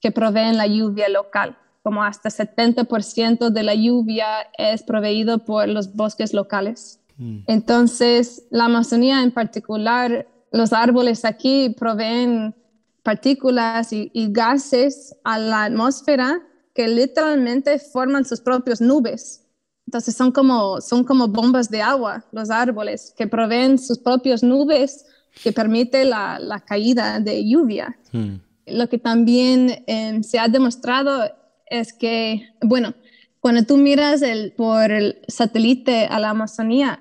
que 0.00 0.10
proveen 0.10 0.56
la 0.56 0.66
lluvia 0.66 1.08
local, 1.10 1.56
como 1.86 2.02
hasta 2.02 2.30
70% 2.30 3.50
de 3.50 3.62
la 3.62 3.72
lluvia 3.76 4.26
es 4.58 4.82
proveído 4.82 5.44
por 5.44 5.68
los 5.68 5.94
bosques 5.94 6.34
locales. 6.34 6.98
Mm. 7.16 7.42
Entonces, 7.46 8.42
la 8.50 8.64
Amazonía 8.64 9.22
en 9.22 9.30
particular, 9.30 10.26
los 10.50 10.72
árboles 10.72 11.24
aquí 11.24 11.76
proveen 11.78 12.56
partículas 13.04 13.92
y, 13.92 14.10
y 14.12 14.32
gases 14.32 15.14
a 15.22 15.38
la 15.38 15.62
atmósfera 15.62 16.42
que 16.74 16.88
literalmente 16.88 17.78
forman 17.78 18.24
sus 18.24 18.40
propias 18.40 18.80
nubes. 18.80 19.46
Entonces 19.86 20.16
son 20.16 20.32
como, 20.32 20.80
son 20.80 21.04
como 21.04 21.28
bombas 21.28 21.70
de 21.70 21.82
agua, 21.82 22.24
los 22.32 22.50
árboles, 22.50 23.14
que 23.16 23.28
proveen 23.28 23.78
sus 23.78 24.00
propias 24.00 24.42
nubes 24.42 25.06
que 25.40 25.52
permite 25.52 26.04
la, 26.04 26.40
la 26.40 26.58
caída 26.58 27.20
de 27.20 27.48
lluvia. 27.48 27.96
Hmm. 28.10 28.38
Lo 28.66 28.88
que 28.88 28.98
también 28.98 29.84
em, 29.86 30.24
se 30.24 30.40
ha 30.40 30.48
demostrado 30.48 31.30
es 31.66 31.92
que, 31.92 32.48
bueno, 32.62 32.94
cuando 33.40 33.62
tú 33.64 33.76
miras 33.76 34.22
el, 34.22 34.52
por 34.52 34.90
el 34.90 35.20
satélite 35.28 36.06
a 36.06 36.18
la 36.18 36.30
Amazonía, 36.30 37.00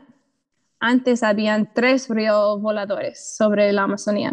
antes 0.79 1.23
habían 1.23 1.73
tres 1.73 2.09
ríos 2.09 2.61
voladores 2.61 3.35
sobre 3.35 3.71
la 3.73 3.83
Amazonía. 3.83 4.31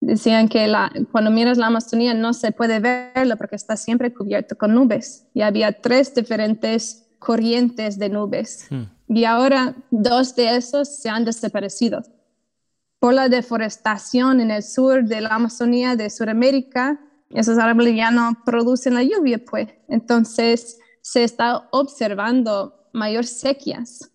Decían 0.00 0.48
que 0.48 0.68
la, 0.68 0.92
cuando 1.10 1.30
miras 1.30 1.56
la 1.56 1.68
Amazonía 1.68 2.12
no 2.12 2.34
se 2.34 2.52
puede 2.52 2.80
verlo 2.80 3.36
porque 3.36 3.56
está 3.56 3.76
siempre 3.76 4.12
cubierto 4.12 4.56
con 4.56 4.74
nubes. 4.74 5.26
Y 5.32 5.40
había 5.40 5.72
tres 5.72 6.14
diferentes 6.14 7.08
corrientes 7.18 7.98
de 7.98 8.08
nubes. 8.10 8.66
Hmm. 8.68 8.84
Y 9.08 9.24
ahora 9.24 9.74
dos 9.90 10.34
de 10.36 10.56
esos 10.56 10.96
se 10.96 11.08
han 11.08 11.24
desaparecido. 11.24 12.02
Por 12.98 13.14
la 13.14 13.28
deforestación 13.28 14.40
en 14.40 14.50
el 14.50 14.62
sur 14.62 15.04
de 15.04 15.20
la 15.22 15.30
Amazonía 15.30 15.96
de 15.96 16.10
Sudamérica, 16.10 17.00
esos 17.30 17.58
árboles 17.58 17.96
ya 17.96 18.10
no 18.10 18.42
producen 18.44 18.94
la 18.94 19.02
lluvia, 19.02 19.42
pues. 19.44 19.68
Entonces 19.88 20.78
se 21.00 21.24
está 21.24 21.68
observando 21.70 22.88
mayor 22.92 23.26
sequías, 23.26 24.10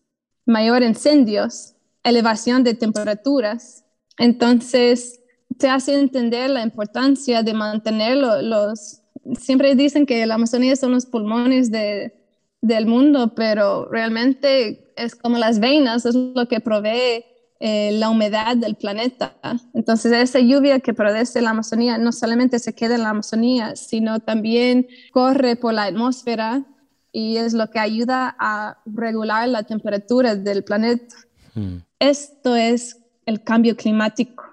mayor 0.46 0.84
incendios, 0.84 1.76
elevación 2.04 2.64
de 2.64 2.74
temperaturas. 2.74 3.86
Entonces 4.18 5.20
te 5.58 5.70
hace 5.70 6.00
entender 6.00 6.50
la 6.50 6.64
importancia 6.64 7.44
de 7.44 7.54
mantener 7.54 8.18
los... 8.18 9.02
Siempre 9.40 9.76
dicen 9.76 10.06
que 10.06 10.26
la 10.26 10.36
Amazonía 10.36 10.76
son 10.76 10.94
los 10.94 11.06
pulmones 11.06 11.70
de, 11.70 12.14
del 12.62 12.88
mundo, 12.88 13.34
pero 13.36 13.88
realmente 13.90 14.94
es 14.96 15.16
como 15.16 15.38
las 15.38 15.60
venas, 15.60 16.06
es 16.06 16.16
lo 16.16 16.48
que 16.48 16.60
provee 16.60 17.24
eh, 17.64 17.92
la 17.94 18.10
humedad 18.10 18.58
del 18.58 18.74
planeta. 18.74 19.36
Entonces, 19.76 20.12
esa 20.14 20.40
lluvia 20.40 20.80
que 20.80 20.96
produce 20.96 21.42
la 21.44 21.52
Amazonía 21.52 22.00
no 22.00 22.12
solamente 22.12 22.58
se 22.58 22.74
queda 22.74 22.96
en 22.96 23.04
la 23.04 23.10
Amazonía, 23.10 23.76
sino 23.76 24.20
también 24.20 24.88
corre 25.12 25.56
por 25.56 25.76
la 25.76 25.84
atmósfera 25.84 26.64
y 27.12 27.38
es 27.38 27.54
lo 27.54 27.70
que 27.70 27.78
ayuda 27.78 28.36
a 28.40 28.80
regular 28.88 29.48
la 29.48 29.62
temperatura 29.62 30.36
del 30.36 30.64
planeta. 30.64 31.16
Hmm. 31.54 31.78
Esto 32.00 32.56
es 32.56 32.98
el 33.28 33.44
cambio 33.44 33.76
climático. 33.76 34.44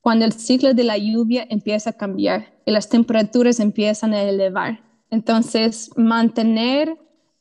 Cuando 0.00 0.24
el 0.24 0.32
ciclo 0.32 0.72
de 0.72 0.84
la 0.84 0.96
lluvia 0.96 1.46
empieza 1.50 1.90
a 1.90 1.98
cambiar 1.98 2.54
y 2.64 2.70
las 2.70 2.88
temperaturas 2.88 3.60
empiezan 3.60 4.14
a 4.14 4.22
elevar. 4.22 4.80
Entonces, 5.10 5.90
mantener 5.96 6.96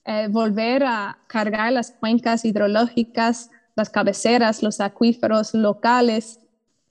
eh, 0.10 0.28
volver 0.30 0.84
a 0.86 1.18
cargar 1.28 1.74
las 1.74 1.92
cuencas 1.92 2.46
hidrológicas, 2.46 3.52
las 3.78 3.90
cabeceras, 3.90 4.64
los 4.64 4.82
acuíferos 4.82 5.54
locales. 5.54 6.40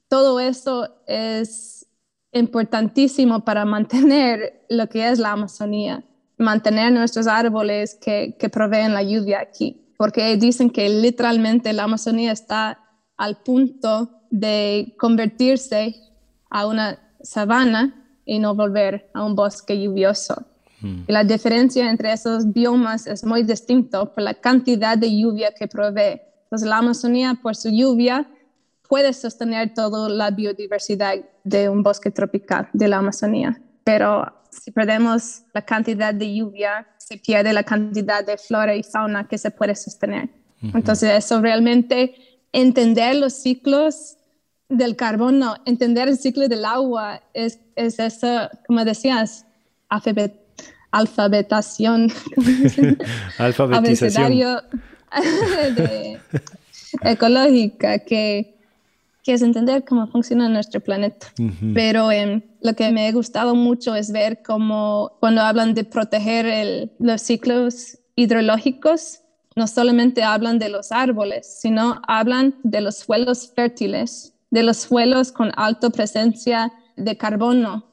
Todo 0.09 0.41
eso 0.41 0.89
es 1.07 1.87
importantísimo 2.33 3.45
para 3.45 3.65
mantener 3.65 4.65
lo 4.69 4.89
que 4.89 5.09
es 5.09 5.19
la 5.19 5.33
Amazonía, 5.33 6.05
mantener 6.39 6.93
nuestros 6.93 7.27
árboles 7.27 7.97
que, 8.01 8.37
que 8.39 8.49
proveen 8.49 8.95
la 8.95 9.03
lluvia 9.03 9.41
aquí, 9.41 9.93
porque 9.99 10.37
dicen 10.37 10.71
que 10.71 10.89
literalmente 10.89 11.73
la 11.73 11.85
Amazonía 11.85 12.33
está 12.33 12.79
al 13.17 13.39
punto 13.39 14.11
de 14.31 14.95
convertirse 14.99 15.97
a 16.51 16.67
una 16.67 16.99
sabana 17.21 18.05
y 18.25 18.39
no 18.39 18.55
volver 18.55 19.11
a 19.13 19.25
un 19.25 19.35
bosque 19.35 19.81
lluvioso. 19.81 20.47
Mm. 20.83 21.05
la 21.09 21.25
diferencia 21.25 21.89
entre 21.89 22.13
esos 22.13 22.53
biomas 22.53 23.07
es 23.07 23.25
muy 23.25 23.43
distinto 23.45 24.13
por 24.13 24.23
la 24.23 24.35
cantidad 24.35 24.99
de 24.99 25.09
lluvia 25.19 25.53
que 25.59 25.67
provee. 25.67 26.21
Entonces, 26.47 26.69
la 26.69 26.79
Amazonía, 26.79 27.39
por 27.43 27.57
su 27.57 27.71
lluvia, 27.71 28.29
puede 28.89 29.13
sostener 29.13 29.75
toda 29.75 30.09
la 30.09 30.31
biodiversidad 30.31 31.17
de 31.43 31.69
un 31.69 31.83
bosque 31.83 32.13
tropical 32.13 32.69
de 32.73 32.87
la 32.87 32.99
Amazonía. 32.99 33.61
Pero 33.83 34.33
si 34.51 34.71
perdemos 34.71 35.43
la 35.53 35.63
cantidad 35.63 36.15
de 36.15 36.35
lluvia, 36.35 36.87
se 36.99 37.19
pierde 37.19 37.53
la 37.53 37.65
cantidad 37.65 38.25
de 38.25 38.39
flora 38.39 38.77
y 38.77 38.85
fauna 38.85 39.27
que 39.27 39.39
se 39.39 39.51
puede 39.51 39.75
sostener. 39.75 40.29
Entonces, 40.63 41.11
eso 41.17 41.41
realmente, 41.41 42.15
entender 42.53 43.17
los 43.17 43.33
ciclos 43.35 44.17
del 44.69 44.95
carbono, 44.95 45.57
entender 45.65 46.09
el 46.09 46.17
ciclo 46.17 46.47
del 46.49 46.65
agua, 46.65 47.23
es, 47.35 47.59
es 47.75 47.99
eso, 47.99 48.49
como 48.67 48.85
decías, 48.85 49.47
alfabetación, 50.91 52.11
alfabetización 53.39 54.33
ecológica, 57.03 57.99
que, 58.01 58.55
que, 59.23 59.33
es 59.33 59.43
entender 59.43 59.85
cómo 59.85 60.07
funciona 60.09 60.49
nuestro 60.49 60.81
planeta. 60.81 61.29
Pero 61.75 62.11
em, 62.13 62.43
lo 62.61 62.75
que 62.75 62.91
me 62.91 63.07
ha 63.07 63.13
gustado 63.13 63.55
mucho 63.55 63.95
es 63.95 64.13
ver 64.13 64.43
cómo 64.43 65.13
cuando 65.21 65.43
hablan 65.43 65.75
de 65.75 65.85
proteger 65.85 66.91
los 66.99 67.23
ciclos 67.23 67.99
hidrológicos, 68.15 69.21
no 69.55 69.67
solamente 69.67 70.23
hablan 70.23 70.59
de 70.59 70.69
los 70.69 70.93
árboles, 70.93 71.59
sino 71.61 72.01
hablan 72.07 72.55
de 72.63 72.83
los 72.83 72.97
suelos 72.97 73.51
fértiles, 73.55 74.35
de 74.51 74.63
los 74.63 74.77
suelos 74.77 75.33
con 75.33 75.51
alta 75.57 75.91
presencia 75.91 76.73
de 76.97 77.17
carbono, 77.17 77.87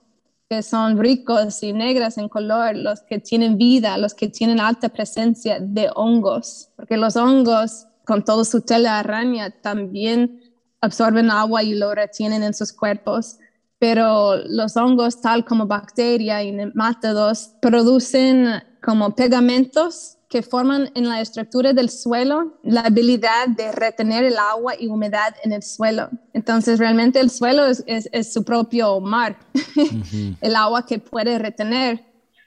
son 0.62 1.00
ricos 1.00 1.64
y 1.64 1.74
negras 1.74 2.18
en 2.18 2.30
color, 2.30 2.76
los 2.76 3.02
que 3.02 3.20
tienen 3.20 3.58
vida, 3.58 3.98
los 3.98 4.14
que 4.14 4.28
tienen 4.28 4.60
alta 4.60 4.90
presencia 4.90 5.60
de 5.60 5.90
hongos, 5.96 6.70
porque 6.76 6.98
los 6.98 7.16
hongos, 7.16 7.88
con 8.06 8.24
toda 8.24 8.44
su 8.46 8.62
tela 8.62 9.00
araña, 9.00 9.50
también 9.50 10.42
absorben 10.82 11.32
agua 11.32 11.64
y 11.64 11.74
lo 11.74 11.96
retienen 11.96 12.44
en 12.44 12.54
sus 12.54 12.74
cuerpos. 12.74 13.38
Pero 13.80 14.38
los 14.46 14.78
hongos, 14.78 15.22
tal 15.22 15.46
como 15.46 15.66
bacterias 15.66 16.44
y 16.44 16.52
nematodos, 16.52 17.52
producen 17.62 18.62
como 18.82 19.16
pegamentos 19.16 20.18
que 20.34 20.42
forman 20.42 20.90
en 20.96 21.08
la 21.08 21.22
estructura 21.22 21.74
del 21.74 21.92
suelo 21.92 22.58
la 22.64 22.82
habilidad 22.82 23.50
de 23.50 23.72
retener 23.72 24.24
el 24.24 24.40
agua 24.40 24.74
y 24.76 24.88
humedad 24.88 25.36
en 25.44 25.52
el 25.52 25.62
suelo. 25.62 26.10
Entonces, 26.34 26.80
realmente 26.80 27.20
el 27.20 27.30
suelo 27.30 27.68
es, 27.68 27.84
es, 27.86 28.34
su 28.34 28.44
propio 28.44 29.00
mar, 29.00 29.38
el 30.42 30.56
agua 30.56 30.88
que 30.88 30.98
puede 30.98 31.38
retener. 31.38 32.04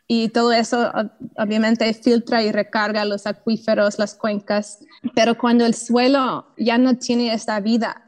Y 0.09 0.30
todo 0.30 0.53
eso 0.53 0.91
obviamente 1.39 1.95
filtra 1.95 2.43
y 2.43 2.51
recarga 2.51 3.05
los 3.05 3.24
acuíferos, 3.24 4.01
las 4.01 4.16
cuencas. 4.16 4.80
Pero 5.14 5.39
cuando 5.39 5.64
el 5.64 5.74
suelo 5.74 6.49
ya 6.59 6.78
no 6.78 6.97
tiene 6.97 7.32
esta 7.32 7.61
vida 7.61 8.03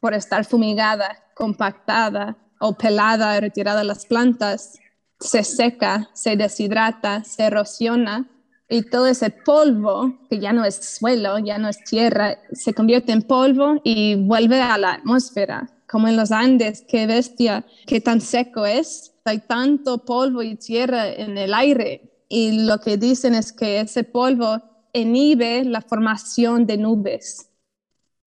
por 0.00 0.12
estar 0.12 0.44
fumigada 0.44 1.16
compactada 1.32 2.36
o 2.60 2.76
pelada, 2.76 3.40
retirada 3.40 3.84
las 3.84 4.04
plantas, 4.04 4.78
se 5.18 5.44
seca, 5.44 6.10
se 6.12 6.36
deshidrata, 6.36 7.24
se 7.24 7.44
erosiona 7.44 8.28
y 8.68 8.82
todo 8.82 9.06
ese 9.06 9.30
polvo, 9.30 10.18
que 10.30 10.38
ya 10.38 10.52
no 10.52 10.64
es 10.64 10.76
suelo, 10.76 11.38
ya 11.38 11.58
no 11.58 11.68
es 11.68 11.82
tierra, 11.84 12.38
se 12.52 12.72
convierte 12.72 13.12
en 13.12 13.22
polvo 13.22 13.80
y 13.84 14.14
vuelve 14.14 14.60
a 14.60 14.78
la 14.78 14.94
atmósfera, 14.94 15.70
como 15.86 16.08
en 16.08 16.16
los 16.16 16.32
Andes, 16.32 16.84
qué 16.88 17.06
bestia, 17.06 17.66
qué 17.86 18.00
tan 18.00 18.20
seco 18.20 18.64
es. 18.64 19.12
Hay 19.24 19.40
tanto 19.40 20.04
polvo 20.04 20.42
y 20.42 20.56
tierra 20.56 21.08
en 21.08 21.36
el 21.36 21.54
aire 21.54 22.12
y 22.28 22.64
lo 22.64 22.80
que 22.80 22.96
dicen 22.96 23.34
es 23.34 23.52
que 23.52 23.80
ese 23.80 24.04
polvo 24.04 24.62
inhibe 24.94 25.64
la 25.64 25.82
formación 25.82 26.66
de 26.66 26.78
nubes, 26.78 27.50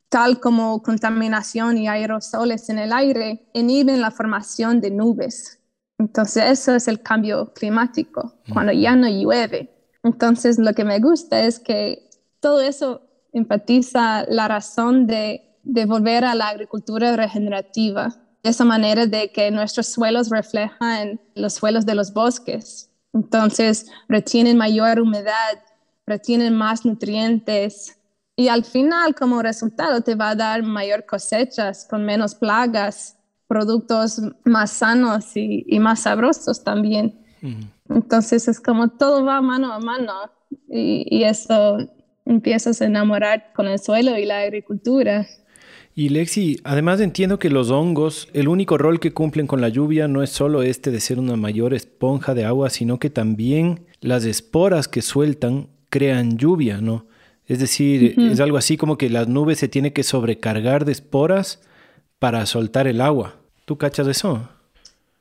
tal 0.09 0.39
como 0.39 0.81
contaminación 0.83 1.79
y 1.79 1.87
aerosoles 1.87 2.69
en 2.69 2.79
el 2.79 2.93
aire 2.93 3.49
inhiben 3.53 4.01
la 4.01 4.11
formación 4.11 4.79
de 4.79 4.91
nubes. 4.91 5.59
Entonces, 5.97 6.43
eso 6.45 6.75
es 6.75 6.87
el 6.87 7.01
cambio 7.01 7.51
climático, 7.53 8.35
cuando 8.53 8.73
ya 8.73 8.95
no 8.95 9.07
llueve. 9.07 9.74
Entonces, 10.05 10.59
lo 10.59 10.73
que 10.73 10.85
me 10.85 10.99
gusta 10.99 11.43
es 11.45 11.59
que 11.59 12.07
todo 12.39 12.61
eso 12.61 13.01
enfatiza 13.33 14.23
la 14.29 14.47
razón 14.47 15.07
de, 15.07 15.41
de 15.63 15.85
volver 15.85 16.23
a 16.23 16.35
la 16.35 16.49
agricultura 16.49 17.15
regenerativa, 17.15 18.15
esa 18.43 18.63
manera 18.63 19.07
de 19.07 19.31
que 19.31 19.49
nuestros 19.49 19.87
suelos 19.87 20.29
reflejan 20.29 21.19
los 21.33 21.55
suelos 21.55 21.87
de 21.87 21.95
los 21.95 22.13
bosques. 22.13 22.91
Entonces, 23.13 23.87
retienen 24.07 24.57
mayor 24.57 25.01
humedad, 25.01 25.59
retienen 26.05 26.55
más 26.55 26.85
nutrientes 26.85 27.97
y 28.35 28.49
al 28.49 28.63
final, 28.63 29.15
como 29.15 29.41
resultado, 29.41 30.01
te 30.01 30.13
va 30.13 30.29
a 30.29 30.35
dar 30.35 30.61
mayor 30.61 31.07
cosechas 31.07 31.87
con 31.89 32.05
menos 32.05 32.35
plagas 32.35 33.17
productos 33.47 34.21
más 34.43 34.69
sanos 34.69 35.35
y, 35.35 35.79
más 35.79 36.01
sabrosos 36.01 36.63
también. 36.63 37.25
Entonces 37.89 38.47
es 38.47 38.59
como 38.59 38.89
todo 38.89 39.23
va 39.25 39.41
mano 39.41 39.71
a 39.71 39.79
mano 39.79 40.13
y, 40.69 41.23
eso 41.23 41.77
empiezas 42.25 42.81
a 42.81 42.85
enamorar 42.85 43.53
con 43.55 43.67
el 43.67 43.79
suelo 43.79 44.17
y 44.17 44.25
la 44.25 44.39
agricultura. 44.39 45.27
Y 45.93 46.09
Lexi, 46.09 46.59
además 46.63 46.99
entiendo 46.99 47.39
que 47.39 47.49
los 47.49 47.69
hongos, 47.69 48.27
el 48.33 48.47
único 48.47 48.77
rol 48.77 48.99
que 48.99 49.13
cumplen 49.13 49.47
con 49.47 49.61
la 49.61 49.69
lluvia 49.69 50.07
no 50.07 50.23
es 50.23 50.29
solo 50.29 50.61
este 50.61 50.91
de 50.91 50.99
ser 50.99 51.19
una 51.19 51.37
mayor 51.37 51.73
esponja 51.73 52.33
de 52.33 52.43
agua, 52.43 52.69
sino 52.69 52.99
que 52.99 53.09
también 53.09 53.85
las 54.01 54.25
esporas 54.25 54.87
que 54.87 55.01
sueltan 55.01 55.69
crean 55.89 56.37
lluvia, 56.37 56.81
¿no? 56.81 57.05
Es 57.47 57.59
decir, 57.59 58.15
es 58.17 58.39
algo 58.39 58.57
así 58.57 58.75
como 58.75 58.97
que 58.97 59.09
las 59.09 59.27
nubes 59.27 59.59
se 59.59 59.67
tienen 59.67 59.93
que 59.93 60.01
sobrecargar 60.01 60.83
de 60.83 60.91
esporas 60.91 61.61
para 62.17 62.45
soltar 62.47 62.87
el 62.87 63.01
agua. 63.01 63.35
¿Tú 63.65 63.77
cachas 63.77 64.07
eso? 64.07 64.49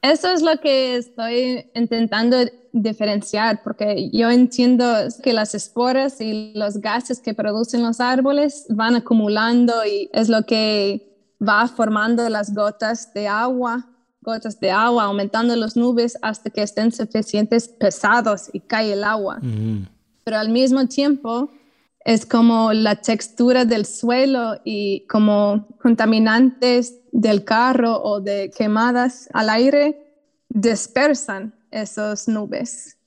Eso 0.05 0.28
es 0.28 0.42
lo 0.42 0.61
que 0.61 0.96
estoy 0.96 1.64
intentando 1.74 2.36
diferenciar, 2.72 3.62
porque 3.62 4.11
yo 4.12 4.30
entiendo 4.30 4.84
que 5.22 5.32
las 5.32 5.55
esporas 5.55 6.20
y 6.20 6.52
los 6.55 6.78
gases 6.78 7.20
que 7.20 7.32
producen 7.32 7.82
los 7.82 8.00
árboles 8.00 8.66
van 8.68 8.96
acumulando 8.96 9.72
y 9.86 10.11
es 10.12 10.28
lo 10.28 10.42
que 10.42 11.16
va 11.40 11.66
formando 11.68 12.28
las 12.28 12.52
gotas 12.52 13.14
de 13.14 13.28
agua, 13.28 13.88
gotas 14.20 14.61
de 14.61 14.70
agua, 14.70 15.05
aumentando 15.05 15.57
las 15.57 15.74
nubes 15.74 16.18
hasta 16.20 16.50
que 16.50 16.61
estén 16.61 16.92
suficientes 16.92 17.66
pesados 17.66 18.50
y 18.52 18.61
cae 18.61 18.92
el 18.92 19.05
agua. 19.05 19.40
Pero 20.22 20.36
al 20.36 20.50
mismo 20.50 20.86
tiempo, 20.86 21.48
es 22.05 22.26
como 22.26 22.74
la 22.74 22.96
textura 22.96 23.64
del 23.64 23.86
suelo 23.86 24.61
y 24.64 25.07
como 25.07 25.66
contaminantes 25.80 27.00
del 27.14 27.44
carro 27.44 28.02
o 28.02 28.20
de 28.20 28.50
quemadas 28.50 29.28
al 29.32 29.48
aire 29.48 30.04
dispersan 30.48 31.54
esas 31.70 32.26
nubes. 32.26 32.98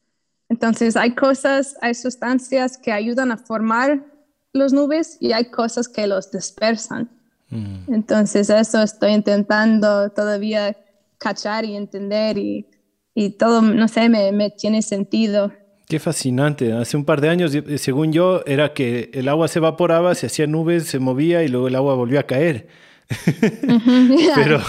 Entonces 0.47 0.95
hay 0.95 1.13
cosas, 1.13 1.75
hay 1.81 1.93
sustancias 1.93 2.77
que 2.77 2.93
ayudan 2.93 3.33
a 3.33 3.37
formar 3.37 4.05
las 4.53 4.71
nubes 4.71 5.17
y 5.19 5.33
hay 5.33 5.51
cosas 5.51 5.89
que 5.89 6.07
los 6.07 6.31
dispersan. 6.31 7.09
Mm. 7.49 7.93
Entonces 7.93 8.49
eso 8.49 8.81
estoy 8.81 9.11
intentando 9.11 10.09
todavía 10.11 10.77
cachar 11.17 11.65
y 11.65 11.75
entender 11.75 12.37
y, 12.37 12.65
y 13.13 13.31
todo, 13.31 13.61
no 13.61 13.89
sé, 13.89 14.07
me, 14.07 14.31
me 14.31 14.51
tiene 14.51 14.81
sentido. 14.83 15.51
Qué 15.85 15.99
fascinante. 15.99 16.71
Hace 16.71 16.95
un 16.95 17.03
par 17.03 17.19
de 17.19 17.27
años, 17.27 17.51
según 17.77 18.13
yo, 18.13 18.41
era 18.45 18.73
que 18.73 19.09
el 19.13 19.27
agua 19.27 19.49
se 19.49 19.59
evaporaba, 19.59 20.15
se 20.15 20.27
hacía 20.27 20.47
nubes, 20.47 20.85
se 20.85 20.99
movía 20.99 21.43
y 21.43 21.49
luego 21.49 21.67
el 21.67 21.75
agua 21.75 21.93
volvió 21.95 22.21
a 22.21 22.23
caer. 22.23 22.86
Pero 24.35 24.59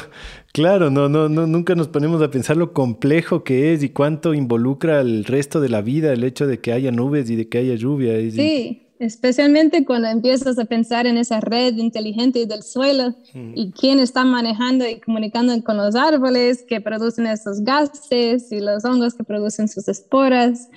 claro, 0.53 0.91
no, 0.91 1.09
no, 1.09 1.29
no, 1.29 1.47
nunca 1.47 1.75
nos 1.75 1.89
ponemos 1.89 2.23
a 2.23 2.31
pensar 2.31 2.57
lo 2.57 2.73
complejo 2.73 3.45
que 3.45 3.73
es 3.73 3.83
y 3.83 3.91
cuánto 3.91 4.35
involucra 4.35 5.01
el 5.01 5.25
resto 5.25 5.61
de 5.61 5.69
la 5.69 5.83
vida 5.83 6.13
el 6.13 6.25
hecho 6.25 6.47
de 6.47 6.61
que 6.61 6.73
haya 6.73 6.91
nubes 6.91 7.31
y 7.31 7.37
de 7.37 7.49
que 7.49 7.59
haya 7.59 7.75
lluvia. 7.75 8.19
Sí, 8.31 8.89
especialmente 8.99 9.85
cuando 9.85 10.09
empiezas 10.09 10.59
a 10.59 10.65
pensar 10.65 11.07
en 11.07 11.19
esa 11.19 11.41
red 11.41 11.77
inteligente 11.77 12.47
del 12.47 12.63
suelo 12.63 13.15
y 13.55 13.73
quién 13.73 14.01
está 14.01 14.25
manejando 14.25 14.89
y 14.89 15.01
comunicando 15.01 15.53
con 15.63 15.77
los 15.77 15.95
árboles 15.95 16.65
que 16.69 16.81
producen 16.81 17.27
esos 17.27 17.61
gases 17.61 18.51
y 18.51 18.61
los 18.61 18.85
hongos 18.85 19.15
que 19.15 19.25
producen 19.25 19.69
sus 19.69 19.89
esporas. 19.89 20.69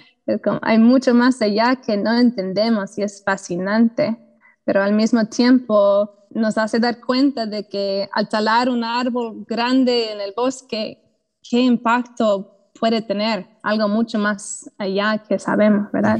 Hay 0.62 0.78
mucho 0.78 1.14
más 1.14 1.41
allá 1.41 1.82
que 1.86 1.97
no 1.97 2.14
entendemos 2.18 2.97
y 2.97 3.03
es 3.03 3.24
fascinante, 3.24 4.18
pero 4.64 4.84
al 4.84 4.93
mismo 4.93 5.26
tiempo 5.26 6.12
nos 6.30 6.57
hace 6.57 6.80
dar 6.80 6.99
cuenta 6.99 7.45
de 7.45 7.68
que 7.68 8.07
al 8.12 8.30
talar 8.30 8.70
un 8.70 8.84
árbol 8.84 9.45
grande 9.47 10.12
en 10.12 10.22
el 10.22 10.34
bosque, 10.36 10.99
qué 11.47 11.59
impacto 11.59 12.72
puede 12.80 13.01
tener, 13.01 13.47
algo 13.64 13.88
mucho 13.88 14.18
más 14.18 14.70
allá 14.78 15.24
que 15.28 15.38
sabemos, 15.38 15.91
¿verdad? 15.91 16.20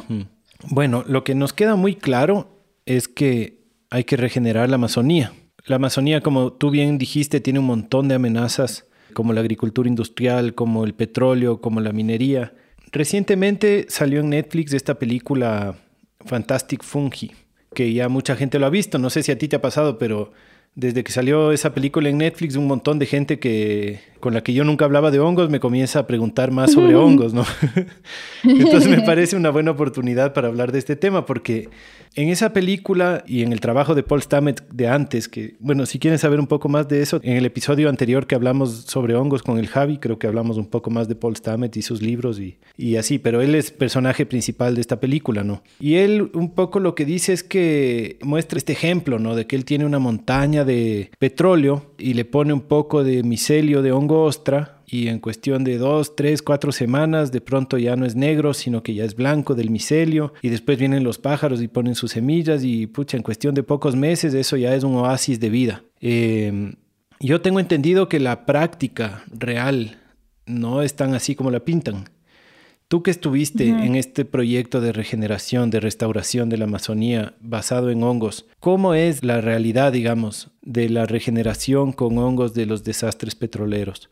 Bueno, 0.70 1.04
lo 1.08 1.24
que 1.24 1.34
nos 1.34 1.54
queda 1.54 1.76
muy 1.76 1.96
claro 1.96 2.66
es 2.86 3.08
que 3.08 3.66
hay 3.90 4.04
que 4.04 4.18
regenerar 4.18 4.70
la 4.70 4.76
Amazonía. 4.76 5.34
La 5.66 5.78
Amazonía, 5.78 6.22
como 6.22 6.54
tú 6.54 6.70
bien 6.70 6.98
dijiste, 6.98 7.40
tiene 7.40 7.60
un 7.60 7.66
montón 7.66 8.08
de 8.08 8.16
amenazas, 8.16 8.86
como 9.14 9.34
la 9.34 9.42
agricultura 9.42 9.90
industrial, 9.90 10.56
como 10.56 10.86
el 10.86 10.94
petróleo, 10.94 11.62
como 11.62 11.82
la 11.82 11.92
minería. 11.92 12.54
Recientemente 12.92 13.86
salió 13.90 14.22
en 14.22 14.30
Netflix 14.30 14.74
esta 14.74 14.96
película 14.96 15.76
Fantastic 16.26 16.84
Fungi, 16.84 17.32
que 17.74 17.94
ya 17.94 18.10
mucha 18.10 18.36
gente 18.36 18.60
lo 18.60 18.66
ha 18.66 18.70
visto. 18.70 18.98
No 18.98 19.10
sé 19.10 19.24
si 19.24 19.32
a 19.32 19.38
ti 19.38 19.48
te 19.48 19.56
ha 19.56 19.62
pasado, 19.62 19.98
pero 19.98 20.32
desde 20.76 21.04
que 21.04 21.12
salió 21.12 21.52
esa 21.52 21.74
película 21.74 22.10
en 22.10 22.18
Netflix, 22.18 22.56
un 22.56 22.68
montón 22.68 22.98
de 22.98 23.06
gente 23.06 23.40
que 23.40 24.00
con 24.20 24.34
la 24.34 24.42
que 24.42 24.54
yo 24.54 24.64
nunca 24.64 24.86
hablaba 24.86 25.12
de 25.12 25.20
hongos 25.20 25.50
me 25.50 25.60
comienza 25.60 26.00
a 26.00 26.08
preguntar 26.08 26.52
más 26.52 26.72
sobre 26.72 26.96
hongos, 26.98 27.34
¿no? 27.34 27.46
Entonces 28.44 28.90
me 28.90 29.02
parece 29.06 29.36
una 29.36 29.50
buena 29.50 29.72
oportunidad 29.72 30.34
para 30.34 30.48
hablar 30.48 30.72
de 30.72 30.80
este 30.80 30.96
tema, 30.96 31.26
porque 31.26 31.70
en 32.16 32.30
esa 32.30 32.52
película 32.52 33.24
y 33.26 33.42
en 33.42 33.54
el 33.54 33.62
trabajo 33.62 33.96
de 33.96 34.04
Paul 34.04 34.22
Stamets 34.22 34.64
de 34.72 34.88
antes, 34.88 35.30
que, 35.30 35.56
bueno, 35.60 35.86
si 35.86 36.00
quieren 36.00 36.20
saber 36.20 36.40
un 36.40 36.48
poco 36.48 36.68
más 36.68 36.88
de 36.88 37.02
eso, 37.02 37.20
en 37.24 37.38
el 37.38 37.46
episodio 37.46 37.90
anterior 37.90 38.28
que 38.28 38.36
hablamos 38.36 38.84
sobre 38.88 39.16
hongos 39.16 39.44
con 39.44 39.58
el 39.58 39.68
Javi, 39.68 39.98
creo 39.98 40.20
que 40.20 40.28
hablamos 40.28 40.58
un 40.58 40.68
poco 40.68 40.90
más 40.90 41.08
de 41.08 41.16
Paul 41.16 41.36
Stamets 41.36 41.78
y 41.78 41.82
sus 41.82 42.02
libros 42.02 42.40
y, 42.40 42.58
y 42.78 42.98
así, 42.98 43.18
pero 43.18 43.42
él 43.42 43.56
es 43.56 43.72
personaje 43.72 44.26
principal 44.26 44.76
de 44.76 44.82
esta 44.82 45.00
película, 45.00 45.44
¿no? 45.44 45.64
Y 45.80 45.96
él 45.96 46.32
un 46.34 46.54
poco 46.54 46.80
lo 46.80 46.96
que 46.96 47.06
dice 47.06 47.34
es 47.34 47.44
que 47.44 48.18
muestra 48.22 48.58
este 48.58 48.74
ejemplo, 48.74 49.20
¿no? 49.20 49.36
De 49.36 49.48
que 49.48 49.56
él 49.56 49.66
tiene 49.66 49.86
una 49.86 50.00
montaña 50.00 50.66
de 50.66 51.12
petróleo 51.18 51.94
y 51.98 52.14
le 52.14 52.26
pone 52.26 52.52
un 52.52 52.62
poco 52.62 53.04
de 53.04 53.24
micelio 53.24 53.82
de 53.82 53.92
hongo 53.92 54.24
ostra 54.24 54.81
y 54.92 55.08
en 55.08 55.20
cuestión 55.20 55.64
de 55.64 55.78
dos, 55.78 56.18
tres, 56.18 56.42
cuatro 56.42 56.74
semanas 56.74 57.32
de 57.32 57.40
pronto 57.40 57.78
ya 57.78 57.96
no 57.96 58.06
es 58.06 58.16
negro, 58.16 58.54
sino 58.54 58.84
que 58.84 58.94
ya 58.94 59.06
es 59.06 59.16
blanco 59.16 59.56
del 59.56 59.70
micelio 59.70 60.34
y 60.42 60.50
después 60.50 60.78
vienen 60.78 61.06
los 61.06 61.18
pájaros 61.18 61.62
y 61.62 61.70
ponen 61.70 61.96
sus 61.96 62.12
semillas 62.12 62.66
y 62.66 62.88
pucha, 62.88 63.16
en 63.16 63.24
cuestión 63.24 63.56
de 63.56 63.64
pocos 63.64 63.96
meses 63.96 64.34
eso 64.34 64.58
ya 64.58 64.76
es 64.76 64.84
un 64.84 64.96
oasis 64.96 65.40
de 65.40 65.50
vida. 65.50 65.84
Em, 66.02 66.74
yo 67.22 67.40
tengo 67.40 67.62
entendido 67.62 68.10
que 68.10 68.20
la 68.20 68.46
práctica 68.46 69.24
real 69.32 69.98
no 70.46 70.82
es 70.82 70.94
tan 70.94 71.14
así 71.14 71.36
como 71.36 71.52
la 71.52 71.62
pintan. 71.62 72.10
Tú 72.90 73.02
que 73.02 73.12
estuviste 73.12 73.70
en 73.70 73.96
este 73.96 74.26
proyecto 74.26 74.82
de 74.82 74.92
regeneración, 74.92 75.70
de 75.70 75.80
restauración 75.80 76.50
de 76.50 76.58
la 76.58 76.66
Amazonía 76.66 77.36
basado 77.40 77.90
en 77.90 78.04
hongos, 78.04 78.48
¿cómo 78.60 78.94
es 78.94 79.24
la 79.24 79.40
realidad, 79.40 79.94
digamos, 79.94 80.52
de 80.62 80.90
la 80.90 81.06
regeneración 81.06 81.94
con 81.94 82.18
hongos 82.18 82.54
de 82.54 82.66
los 82.66 82.84
desastres 82.84 83.36
petroleros? 83.36 84.10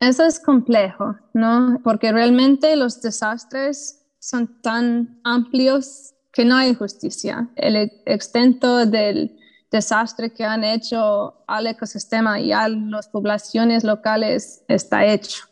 Eso 0.00 0.24
es 0.24 0.40
complejo, 0.40 1.16
¿no? 1.34 1.78
Porque 1.84 2.10
realmente 2.10 2.74
los 2.74 3.02
desastres 3.02 4.00
son 4.18 4.60
tan 4.62 5.20
amplios 5.24 6.14
que 6.32 6.46
no 6.46 6.56
hay 6.56 6.74
justicia. 6.74 7.50
El 7.54 7.76
extento 8.06 8.86
del 8.86 9.38
desastre 9.70 10.32
que 10.32 10.44
han 10.44 10.64
hecho 10.64 11.44
al 11.46 11.66
ecosistema 11.66 12.40
y 12.40 12.50
a 12.50 12.68
las 12.68 13.08
poblaciones 13.08 13.84
locales 13.84 14.64
está 14.68 15.04
hecho, 15.04 15.44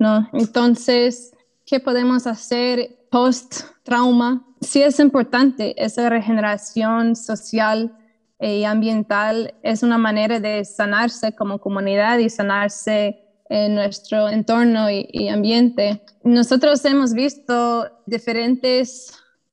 ¿no? 0.00 0.28
Entonces, 0.32 1.32
¿qué 1.64 1.78
podemos 1.78 2.26
hacer 2.26 3.06
post-trauma? 3.10 4.44
Sí 4.60 4.82
es 4.82 4.98
importante 4.98 5.82
esa 5.82 6.08
regeneración 6.08 7.14
social 7.14 7.96
y 8.40 8.64
ambiental 8.64 9.54
es 9.62 9.82
una 9.82 9.98
manera 9.98 10.40
de 10.40 10.64
sanarse 10.64 11.34
como 11.34 11.60
comunidad 11.60 12.18
y 12.18 12.28
sanarse 12.28 13.23
nuestro 13.68 14.28
entorno 14.28 14.90
y, 14.90 15.28
ambiente. 15.28 16.02
Nosotros 16.22 16.84
hemos 16.84 17.12
visto 17.12 17.86
diferentes 18.06 19.12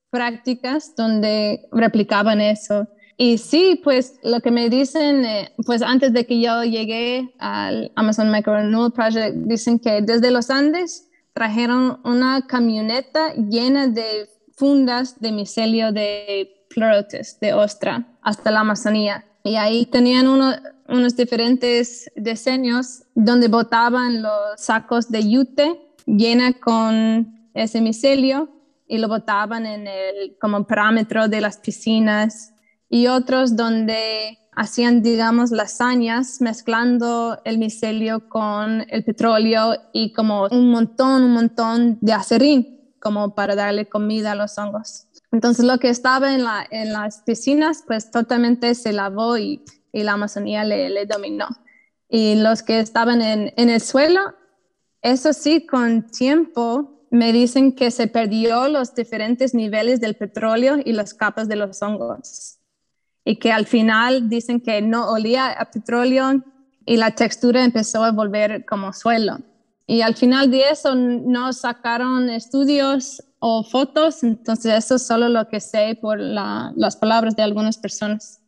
prácticas 0.10 0.96
donde 0.96 1.68
replicaban 1.72 2.42
eso. 2.42 2.88
Y 3.18 3.38
sí, 3.38 3.80
pues 3.84 4.20
lo 4.24 4.40
que 4.40 4.52
me 4.52 4.70
dicen, 4.70 5.26
eh, 5.26 5.54
pues 5.66 5.82
antes 5.82 6.12
de 6.14 6.26
que 6.26 6.42
yo 6.42 6.64
llegué 6.64 7.34
al 7.38 7.92
Amazon 7.96 8.32
Micro 8.32 8.56
Renewal 8.56 8.92
Project, 8.92 9.36
dicen 9.46 9.78
que 9.80 10.02
desde 10.02 10.32
los 10.32 10.50
Andes 10.50 11.08
trajeron 11.34 12.00
una 12.04 12.48
camioneta 12.48 13.34
llena 13.36 13.88
de 13.88 14.28
fundas 14.56 15.20
de 15.20 15.32
micelio 15.32 15.92
de 15.92 16.66
pleurotes, 16.70 17.40
de 17.40 17.54
ostra, 17.54 18.08
hasta 18.22 18.52
la 18.52 18.62
Amazonía. 18.62 19.26
Y 19.44 19.56
ahí 19.56 19.86
tenían 19.86 20.28
unos 20.92 21.16
diferentes 21.16 22.12
diseños 22.16 23.04
donde 23.16 23.48
botaban 23.48 24.22
los 24.22 24.32
sacos 24.58 25.10
de 25.10 25.28
yute 25.28 25.82
llena 26.06 26.54
con 26.54 27.50
ese 27.54 27.82
micelio 27.82 28.50
y 28.88 28.98
lo 28.98 29.08
botaban 29.08 29.66
en 29.66 29.88
el 29.88 30.38
como 30.40 30.68
parámetro 30.68 31.28
de 31.30 31.42
las 31.42 31.58
piscinas 31.58 32.54
y 32.90 33.08
otros 33.08 33.56
donde 33.56 34.38
hacían, 34.54 35.02
digamos, 35.02 35.52
lasañas 35.52 36.42
mezclando 36.42 37.40
el 37.46 37.58
micelio 37.58 38.28
con 38.28 38.86
el 38.90 39.06
petróleo 39.06 39.76
y 39.94 40.12
como 40.12 40.48
un 40.52 40.70
montón, 40.72 41.24
un 41.24 41.32
montón 41.32 41.98
de 42.02 42.12
acerín 42.12 42.94
como 43.00 43.34
para 43.34 43.56
darle 43.56 43.88
comida 43.88 44.34
a 44.34 44.36
los 44.36 44.58
hongos. 44.58 45.08
Entonces 45.32 45.64
lo 45.64 45.78
que 45.80 45.90
estaba 45.90 46.34
en, 46.34 46.44
la, 46.44 46.68
en 46.70 46.92
las 46.92 47.22
piscinas, 47.22 47.86
pues 47.88 48.12
totalmente 48.12 48.76
se 48.76 48.92
lavó 48.92 49.38
y, 49.38 49.64
y 49.92 50.04
la 50.04 50.14
Amazonía 50.14 50.64
le, 50.64 51.06
dominó. 51.06 51.48
Y 52.10 52.36
los 52.36 52.64
que 52.64 52.80
estaban 52.80 53.22
en, 53.22 53.54
en, 53.58 53.70
el 53.70 53.82
suelo, 53.82 54.36
eso 55.02 55.34
sí, 55.34 55.66
con 55.66 56.08
tiempo 56.08 57.06
me 57.10 57.34
dicen 57.34 57.74
que 57.74 57.92
se 57.92 58.08
perdió 58.08 58.68
los 58.68 58.96
diferentes 58.96 59.54
niveles 59.54 60.00
del 60.00 60.16
petróleo 60.16 60.78
y 60.84 60.94
las 60.94 61.14
capas 61.14 61.48
de 61.48 61.58
los 61.58 61.82
hongos. 61.82 62.58
Y 63.26 63.38
que 63.38 63.52
al 63.52 63.66
final 63.66 64.30
dicen 64.30 64.62
que 64.62 64.82
no 64.82 65.12
olía 65.12 65.48
a 65.52 65.72
petróleo 65.72 66.44
y 66.86 66.98
la 66.98 67.12
textura 67.12 67.64
empezó 67.64 68.04
a 68.04 68.12
volver 68.12 68.66
como 68.66 68.94
suelo. 68.94 69.40
Y 69.88 70.02
al 70.02 70.16
final 70.16 70.50
de 70.50 70.70
eso 70.70 70.96
no 70.96 71.52
sacaron 71.54 72.30
estudios 72.30 73.24
o 73.40 73.64
fotos, 73.64 74.24
entonces 74.24 74.86
eso 74.86 74.96
es 74.96 75.06
solo 75.06 75.28
lo 75.28 75.48
que 75.50 75.60
sé 75.60 75.98
por 76.00 76.20
las 76.20 76.96
palabras 76.96 77.36
de 77.36 77.44
algunas 77.44 77.78
personas. 77.78 78.41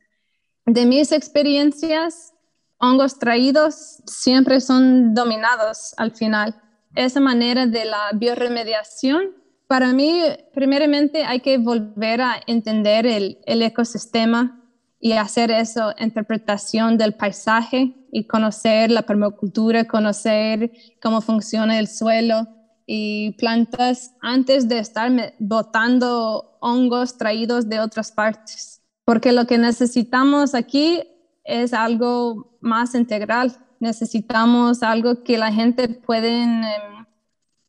De 0.66 0.86
mis 0.86 1.12
experiencias, 1.12 2.34
hongos 2.78 3.20
traídos 3.20 4.02
siempre 4.06 4.62
son 4.62 5.14
dominados 5.14 5.94
al 5.98 6.12
final. 6.12 6.56
Esa 6.96 7.20
manera 7.20 7.66
de 7.66 7.84
la 7.86 8.12
bioremediación, 8.14 9.32
para 9.68 9.92
mí, 9.92 10.22
primeramente 10.54 11.26
hay 11.26 11.42
que 11.42 11.58
volver 11.58 12.22
a 12.22 12.36
entender 12.48 13.06
el, 13.06 13.40
ecosistema 13.46 14.62
y 15.02 15.14
hacer 15.14 15.52
eso, 15.52 15.94
interpretación 16.00 16.98
del 16.98 17.16
paisaje 17.16 17.94
y 18.12 18.26
conocer 18.26 18.90
la 18.90 19.02
permacultura, 19.02 19.86
conocer 19.86 20.72
cómo 21.02 21.20
funciona 21.20 21.78
el 21.78 21.88
suelo 21.88 22.48
y 22.86 23.32
plantas 23.32 24.14
antes 24.22 24.70
de 24.70 24.80
estar 24.80 25.12
botando 25.40 26.58
hongos 26.62 27.18
traídos 27.18 27.68
de 27.68 27.82
otras 27.82 28.12
partes. 28.12 28.83
Porque 29.06 29.32
lo 29.32 29.46
que 29.46 29.58
necesitamos 29.58 30.56
aquí 30.56 31.04
es 31.44 31.74
algo 31.74 32.58
más 32.62 32.96
integral. 32.96 33.58
Necesitamos 33.80 34.84
algo 34.84 35.24
que 35.24 35.38
la 35.38 35.52
gente 35.52 35.90
puede 35.90 36.44
em, 36.44 36.62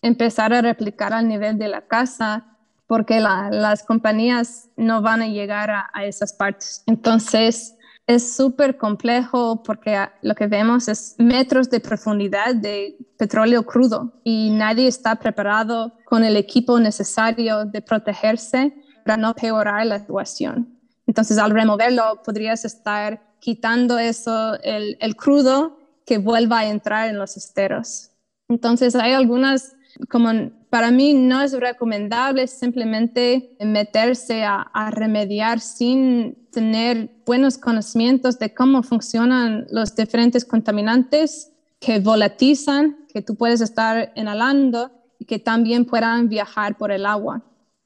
empezar 0.03 0.53
a 0.53 0.63
replicar 0.63 1.13
al 1.13 1.29
nivel 1.29 1.59
de 1.59 1.69
la 1.69 1.87
casa 1.87 2.55
porque 2.87 3.19
las 3.19 3.83
compañías 3.83 4.69
no 4.77 5.01
van 5.01 5.23
a 5.23 5.27
llegar 5.27 5.71
a, 5.71 6.05
esas 6.05 6.35
partes. 6.35 6.83
Entonces, 6.87 7.77
es 8.07 8.37
súper 8.37 8.77
complejo 8.77 9.63
porque 9.63 9.99
lo 10.21 10.35
que 10.35 10.47
vemos 10.47 10.89
es 10.89 11.17
metros 11.19 11.71
de 11.71 11.81
profundidad 11.81 12.55
de 12.55 12.99
petróleo 13.17 13.65
crudo 13.65 14.13
y 14.23 14.51
nadie 14.51 14.87
está 14.87 15.17
preparado 15.17 15.95
con 16.05 16.23
el 16.25 16.37
equipo 16.37 16.79
necesario 16.79 17.65
de 17.65 17.81
protegerse 17.81 18.75
para 19.07 19.17
no 19.17 19.35
peorar 19.35 19.87
la 19.87 19.99
situación. 19.99 20.74
Entonces, 21.07 21.39
al 21.39 21.51
removerlo, 21.51 22.23
podrías 22.25 22.65
estar 22.65 23.23
quitando 23.41 23.99
eso, 23.99 24.55
el, 24.63 24.97
el 25.01 25.17
crudo 25.17 25.79
que 26.07 26.19
vuelva 26.19 26.61
a 26.61 26.67
entrar 26.67 27.09
en 27.09 27.19
los 27.19 27.37
esteros. 27.37 28.11
Entonces, 28.49 28.95
hay 28.95 29.13
algunas 29.13 29.75
como 30.09 30.51
para 30.71 30.91
mí 30.91 31.15
no 31.15 31.41
es 31.41 31.53
recomendable 31.53 32.47
simplemente 32.47 33.57
meterse 33.61 34.43
a, 34.45 34.91
remediar 34.91 35.61
sin 35.61 36.49
tener 36.51 37.11
buenos 37.25 37.59
conocimientos 37.59 38.39
de 38.39 38.53
cómo 38.53 38.83
funcionan 38.83 39.67
los 39.71 39.95
diferentes 39.95 40.45
contaminantes 40.45 41.53
que 41.79 42.01
volatilizan, 42.01 43.07
que 43.13 43.23
tú 43.23 43.37
puedes 43.37 43.61
estar 43.61 44.13
inhalando 44.17 44.91
y 45.19 45.27
que 45.27 45.39
también 45.39 45.85
puedan 45.85 46.29
viajar 46.29 46.77
por 46.77 46.91
el 46.91 47.07
agua. 47.07 47.43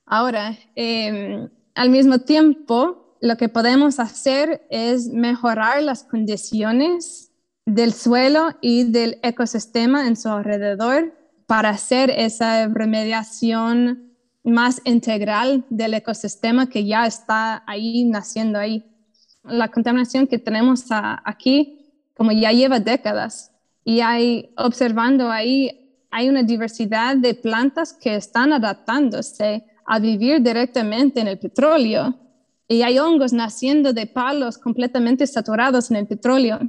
Ahora, 0.06 0.56
em, 0.74 1.50
al 1.74 1.90
mismo 1.90 2.20
tiempo, 2.20 3.07
lo 3.20 3.36
que 3.36 3.48
podemos 3.48 3.98
hacer 3.98 4.66
es 4.70 5.08
mejorar 5.08 5.82
las 5.82 6.04
condiciones 6.04 7.32
del 7.66 7.92
suelo 7.92 8.50
y 8.60 8.84
del 8.84 9.18
ecosistema 9.22 10.06
en 10.06 10.16
su 10.16 10.28
alrededor 10.28 11.14
para 11.46 11.70
hacer 11.70 12.10
esa 12.10 12.68
remediación 12.68 14.14
más 14.44 14.80
integral 14.84 15.64
del 15.68 15.94
ecosistema 15.94 16.68
que 16.68 16.84
ya 16.86 17.06
está 17.06 17.62
ahí, 17.66 18.04
naciendo 18.04 18.58
ahí. 18.58 18.84
La 19.44 19.68
contaminación 19.68 20.26
que 20.26 20.38
tenemos 20.38 20.86
aquí, 20.90 21.92
como 22.16 22.32
ya 22.32 22.52
lleva 22.52 22.80
décadas, 22.80 23.52
y 23.84 24.00
hay, 24.00 24.50
observando 24.56 25.30
ahí, 25.30 26.06
hay 26.10 26.28
una 26.28 26.42
diversidad 26.42 27.16
de 27.16 27.34
plantas 27.34 27.92
que 27.92 28.16
están 28.16 28.52
adaptándose 28.52 29.64
a 29.86 29.98
vivir 29.98 30.42
directamente 30.42 31.20
en 31.20 31.28
el 31.28 31.38
petróleo. 31.38 32.14
Y 32.68 32.82
hay 32.82 32.98
hongos 32.98 33.32
naciendo 33.32 33.92
de 33.92 34.06
palos 34.06 34.58
completamente 34.58 35.26
saturados 35.26 35.90
en 35.90 35.96
el 35.96 36.06
petróleo. 36.06 36.60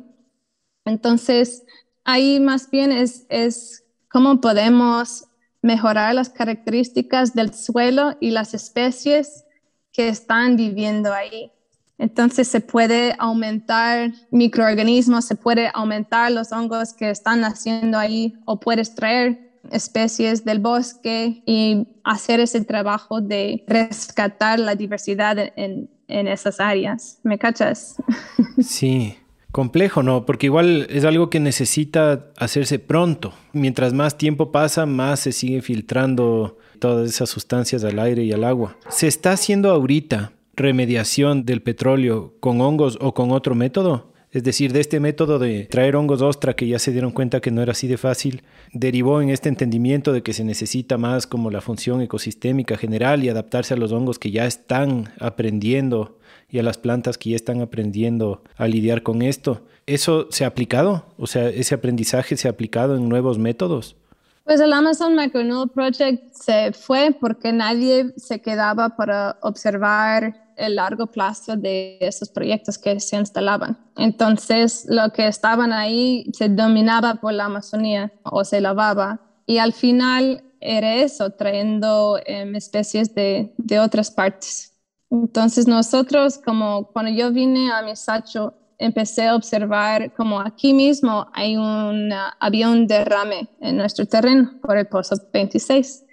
Entonces, 0.86 1.64
ahí 2.06 2.40
más 2.40 2.72
bien 2.72 2.92
es, 2.92 3.26
es 3.30 3.84
cómo 4.10 4.40
podemos 4.40 5.26
mejorar 5.62 6.16
las 6.16 6.30
características 6.30 7.34
del 7.34 7.54
suelo 7.54 8.16
y 8.20 8.32
las 8.32 8.54
especies 8.54 9.44
que 9.92 10.08
están 10.08 10.56
viviendo 10.56 11.14
ahí. 11.14 11.52
Entonces 11.98 12.48
se 12.48 12.62
puede 12.62 13.14
aumentar 13.20 14.14
microorganismos, 14.32 15.26
se 15.26 15.36
puede 15.36 15.70
aumentar 15.74 16.32
los 16.32 16.54
hongos 16.54 16.94
que 16.94 17.10
están 17.10 17.42
naciendo 17.42 17.98
ahí 17.98 18.36
o 18.46 18.58
puedes 18.58 18.96
traer 18.96 19.49
especies 19.72 20.46
del 20.46 20.60
bosque 20.60 21.42
y 21.46 21.88
hacer 22.04 22.40
ese 22.40 22.62
trabajo 22.62 23.22
de 23.22 23.64
rescatar 23.68 24.60
la 24.60 24.76
diversidad 24.76 25.38
en, 25.56 25.90
en 26.08 26.28
esas 26.28 26.60
áreas. 26.60 27.20
¿Me 27.24 27.38
cachas? 27.38 27.96
Sí, 28.62 29.16
Complejo, 29.52 30.04
¿no? 30.04 30.26
Porque 30.26 30.46
igual 30.46 30.86
es 30.92 31.06
algo 31.06 31.32
que 31.32 31.40
necesita 31.40 32.28
hacerse 32.38 32.78
pronto. 32.78 33.34
Mientras 33.52 33.94
más 33.94 34.16
tiempo 34.16 34.52
pasa, 34.52 34.86
más 34.86 35.22
se 35.22 35.32
sigue 35.32 35.64
filtrando 35.64 36.58
todas 36.78 37.10
esas 37.10 37.30
sustancias 37.30 37.84
al 37.84 37.98
aire 37.98 38.24
y 38.24 38.32
al 38.32 38.44
agua. 38.44 38.78
¿Se 38.90 39.08
está 39.08 39.32
haciendo 39.32 39.72
ahorita 39.72 40.34
remediación 40.56 41.46
del 41.46 41.64
petróleo 41.64 42.36
con 42.40 42.62
hongos 42.62 43.00
o 43.02 43.16
con 43.16 43.32
otro 43.32 43.56
método? 43.56 44.14
Es 44.32 44.44
decir, 44.44 44.74
de 44.74 44.80
este 44.80 45.00
método 45.00 45.40
de 45.40 45.66
traer 45.66 45.96
hongos 45.96 46.22
ostra 46.22 46.56
que 46.56 46.68
ya 46.68 46.78
se 46.78 46.92
dieron 46.92 47.12
cuenta 47.12 47.40
que 47.40 47.50
no 47.50 47.64
era 47.64 47.72
así 47.72 47.88
de 47.88 47.98
fácil, 47.98 48.44
derivó 48.74 49.22
en 49.22 49.30
este 49.30 49.50
entendimiento 49.50 50.14
de 50.14 50.22
que 50.22 50.34
se 50.34 50.44
necesita 50.44 51.00
más 51.00 51.26
como 51.26 51.50
la 51.50 51.62
función 51.62 52.02
ecosistémica 52.02 52.78
general 52.78 53.24
y 53.24 53.30
adaptarse 53.30 53.74
a 53.74 53.78
los 53.78 53.92
hongos 53.92 54.20
que 54.20 54.30
ya 54.30 54.46
están 54.46 55.12
aprendiendo 55.20 56.20
y 56.48 56.60
a 56.60 56.64
las 56.64 56.78
plantas 56.78 57.18
que 57.18 57.32
ya 57.32 57.36
están 57.36 57.62
aprendiendo 57.62 58.44
a 58.56 58.68
lidiar 58.68 59.02
con 59.02 59.24
esto. 59.24 59.66
¿Eso 59.88 60.28
se 60.30 60.46
ha 60.46 60.48
aplicado? 60.48 61.06
O 61.18 61.26
sea, 61.26 61.50
ese 61.50 61.74
aprendizaje 61.74 62.38
se 62.38 62.48
ha 62.48 62.52
aplicado 62.52 62.96
en 62.96 63.10
nuevos 63.10 63.40
métodos. 63.40 63.96
Pues 64.44 64.60
el 64.62 64.74
Amazon 64.74 65.16
Micronode 65.16 65.72
Project 65.72 66.34
se 66.34 66.72
fue 66.72 67.16
porque 67.20 67.52
nadie 67.52 68.14
se 68.18 68.42
quedaba 68.42 68.96
para 68.96 69.38
observar 69.42 70.49
el 70.60 70.76
largo 70.76 71.08
plazo 71.08 71.56
de 71.56 71.98
esos 72.02 72.30
proyectos 72.30 72.78
que 72.78 73.00
se 73.00 73.16
instalaban. 73.16 73.78
Entonces, 73.98 74.86
lo 74.88 75.12
que 75.12 75.28
estaban 75.28 75.74
ahí 75.74 76.26
se 76.34 76.50
dominaba 76.50 77.16
por 77.16 77.34
la 77.34 77.46
Amazonía 77.46 78.12
o 78.24 78.44
se 78.44 78.62
lavaba. 78.62 79.22
Y 79.46 79.58
al 79.58 79.74
final 79.74 80.44
era 80.62 80.96
eso, 80.96 81.32
trayendo 81.32 82.20
em, 82.26 82.56
especies 82.56 83.16
de, 83.16 83.54
de 83.58 83.80
otras 83.80 84.12
partes. 84.12 84.74
Entonces 85.10 85.68
nosotros, 85.68 86.38
como 86.38 86.92
cuando 86.92 87.12
yo 87.12 87.32
vine 87.32 87.72
a 87.72 87.82
Misacho, 87.82 88.54
empecé 88.78 89.28
a 89.28 89.36
observar 89.36 90.14
como 90.14 90.40
aquí 90.40 90.74
mismo 90.74 91.28
hay 91.34 91.58
un, 91.58 92.12
había 92.40 92.70
un 92.70 92.88
derrame 92.88 93.50
en 93.60 93.78
nuestro 93.78 94.06
terreno 94.06 94.54
por 94.62 94.78
el 94.78 94.88
pozo 94.88 95.16
26. 95.34 96.06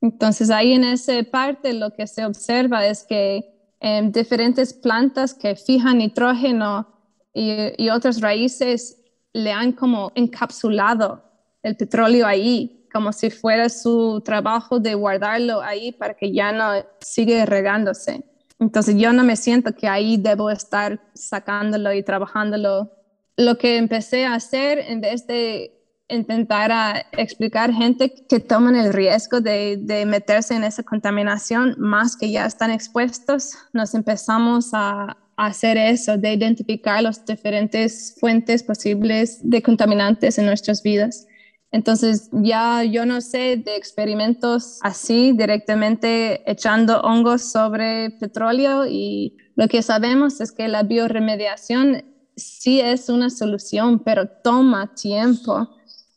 Entonces 0.00 0.50
ahí 0.50 0.72
en 0.72 0.84
esa 0.84 1.12
parte 1.30 1.72
lo 1.72 1.92
que 1.92 2.06
se 2.06 2.24
observa 2.24 2.86
es 2.86 3.04
que 3.04 3.51
em, 3.82 4.10
diferentes 4.12 4.72
plantas 4.72 5.34
que 5.34 5.56
fijan 5.56 5.98
nitrógeno 5.98 6.86
y, 7.34 7.74
y 7.76 7.90
otras 7.90 8.20
raíces 8.20 8.96
le 9.32 9.52
han 9.52 9.72
como 9.72 10.12
encapsulado 10.14 11.22
el 11.62 11.76
petróleo 11.76 12.26
ahí, 12.26 12.86
como 12.92 13.12
si 13.12 13.30
fuera 13.30 13.68
su 13.68 14.22
trabajo 14.24 14.78
de 14.78 14.94
guardarlo 14.94 15.60
ahí 15.62 15.92
para 15.92 16.14
que 16.14 16.32
ya 16.32 16.52
no 16.52 16.84
siga 17.00 17.44
regándose. 17.44 18.24
Entonces 18.58 18.96
yo 18.96 19.12
no 19.12 19.24
me 19.24 19.36
siento 19.36 19.74
que 19.74 19.88
ahí 19.88 20.16
debo 20.16 20.50
estar 20.50 21.00
sacándolo 21.14 21.92
y 21.92 22.02
trabajándolo. 22.02 22.92
Lo 23.36 23.58
que 23.58 23.76
empecé 23.76 24.24
a 24.24 24.34
hacer 24.34 24.78
en 24.78 25.00
vez 25.00 25.26
de 25.26 25.81
intentar 26.14 26.70
a 26.72 27.06
explicar 27.12 27.72
gente 27.72 28.12
que 28.28 28.40
toman 28.40 28.76
el 28.76 28.92
riesgo 28.92 29.40
de, 29.40 29.78
de, 29.80 30.06
meterse 30.06 30.54
en 30.54 30.64
esa 30.64 30.82
contaminación 30.82 31.74
más 31.78 32.16
que 32.16 32.30
ya 32.30 32.46
están 32.46 32.70
expuestos, 32.70 33.54
nos 33.72 33.94
empezamos 33.94 34.70
a, 34.72 35.16
a 35.36 35.46
hacer 35.46 35.76
eso, 35.76 36.16
de 36.16 36.32
identificar 36.32 37.02
las 37.02 37.24
diferentes 37.24 38.16
fuentes 38.18 38.62
posibles 38.62 39.38
de 39.42 39.62
contaminantes 39.62 40.38
en 40.38 40.46
nuestras 40.46 40.82
vidas. 40.82 41.26
Entonces 41.72 42.28
ya 42.32 42.84
yo 42.84 43.06
no 43.06 43.22
sé 43.22 43.56
de 43.56 43.76
experimentos 43.76 44.78
así 44.82 45.32
directamente 45.32 46.50
echando 46.50 47.00
hongos 47.00 47.50
sobre 47.50 48.10
petróleo 48.10 48.84
y 48.86 49.38
lo 49.56 49.68
que 49.68 49.80
sabemos 49.82 50.40
es 50.42 50.52
que 50.52 50.68
la 50.68 50.82
bioremediación 50.82 52.04
sí 52.36 52.80
es 52.80 53.08
una 53.08 53.30
solución, 53.30 54.00
pero 54.00 54.28
toma 54.28 54.94
tiempo. 54.94 55.68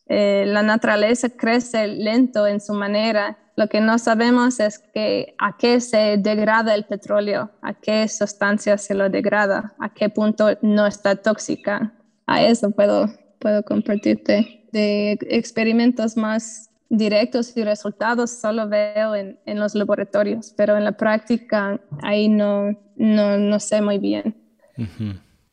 Eh, 0.08 0.46
la 0.48 0.62
naturaleza 0.62 1.30
crece 1.30 1.88
lento 1.88 2.46
en 2.48 2.62
su 2.62 2.74
manera. 2.74 3.38
Lo 3.56 3.68
que 3.68 3.82
no 3.82 3.98
sabemos 3.98 4.60
es 4.60 4.80
que 4.80 5.36
a 5.38 5.58
qué 5.58 5.80
se 5.80 6.18
degrada 6.18 6.76
el 6.76 6.86
petróleo, 6.86 7.52
a 7.62 7.74
qué 7.74 8.08
sustancia 8.08 8.78
se 8.78 8.94
lo 8.94 9.10
degrada, 9.10 9.74
a 9.80 9.94
qué 9.94 10.10
punto 10.10 10.58
no 10.62 10.86
está 10.86 11.16
tóxica. 11.16 11.94
A 12.28 12.44
eso 12.44 12.72
puedo, 12.72 13.10
puedo 13.40 13.64
compartirte 13.64 14.68
de 14.72 15.18
experimentos 15.30 16.18
más 16.18 16.70
directos 16.90 17.56
y 17.56 17.64
resultados 17.64 18.32
solo 18.32 18.68
veo 18.68 19.16
en, 19.16 19.40
en, 19.46 19.60
los 19.60 19.74
laboratorios, 19.74 20.54
pero 20.56 20.78
en 20.78 20.84
la 20.84 20.92
práctica 20.94 21.80
ahí 22.04 22.30
no, 22.30 22.78
no, 22.96 23.38
no 23.38 23.60
sé 23.60 23.82
muy 23.82 23.98
bien. 23.98 24.36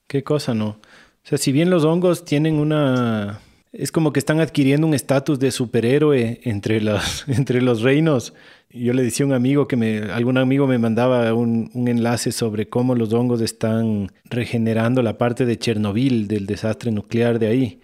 Qué 0.06 0.22
cosa, 0.24 0.54
¿no? 0.54 0.66
O 0.68 1.24
sea, 1.24 1.38
si 1.38 1.52
bien 1.52 1.70
los 1.70 1.84
hongos 1.84 2.24
tienen 2.24 2.56
una... 2.56 3.40
Es 3.72 3.90
como 3.90 4.12
que 4.12 4.18
están 4.18 4.40
adquiriendo 4.40 4.86
un 4.86 4.92
estatus 4.92 5.38
de 5.38 5.50
superhéroe 5.50 6.40
entre 6.44 6.80
los, 6.80 7.24
entre 7.28 7.62
los 7.62 7.82
reinos. 7.82 8.34
Yo 8.70 8.92
le 8.92 9.02
decía 9.02 9.24
a 9.24 9.28
un 9.28 9.34
amigo 9.34 9.66
que 9.66 9.76
me, 9.76 9.98
algún 10.12 10.38
amigo 10.38 10.66
me 10.66 10.78
mandaba 10.78 11.32
un, 11.34 11.70
un 11.74 11.88
enlace 11.88 12.32
sobre 12.32 12.68
cómo 12.68 12.94
los 12.94 13.12
hongos 13.12 13.40
están 13.40 14.10
regenerando 14.24 15.02
la 15.02 15.18
parte 15.18 15.46
de 15.46 15.58
Chernobyl, 15.58 16.28
del 16.28 16.46
desastre 16.46 16.90
nuclear 16.90 17.38
de 17.38 17.46
ahí. 17.46 17.80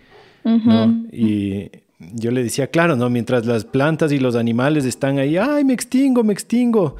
Y 1.12 1.70
yo 1.98 2.30
le 2.30 2.42
decía, 2.42 2.68
claro, 2.68 2.96
¿no? 2.96 3.10
Mientras 3.10 3.44
las 3.44 3.64
plantas 3.64 4.12
y 4.12 4.18
los 4.18 4.34
animales 4.34 4.86
están 4.86 5.18
ahí, 5.18 5.36
ay, 5.36 5.64
me 5.64 5.74
extingo, 5.74 6.24
me 6.24 6.32
extingo. 6.32 6.96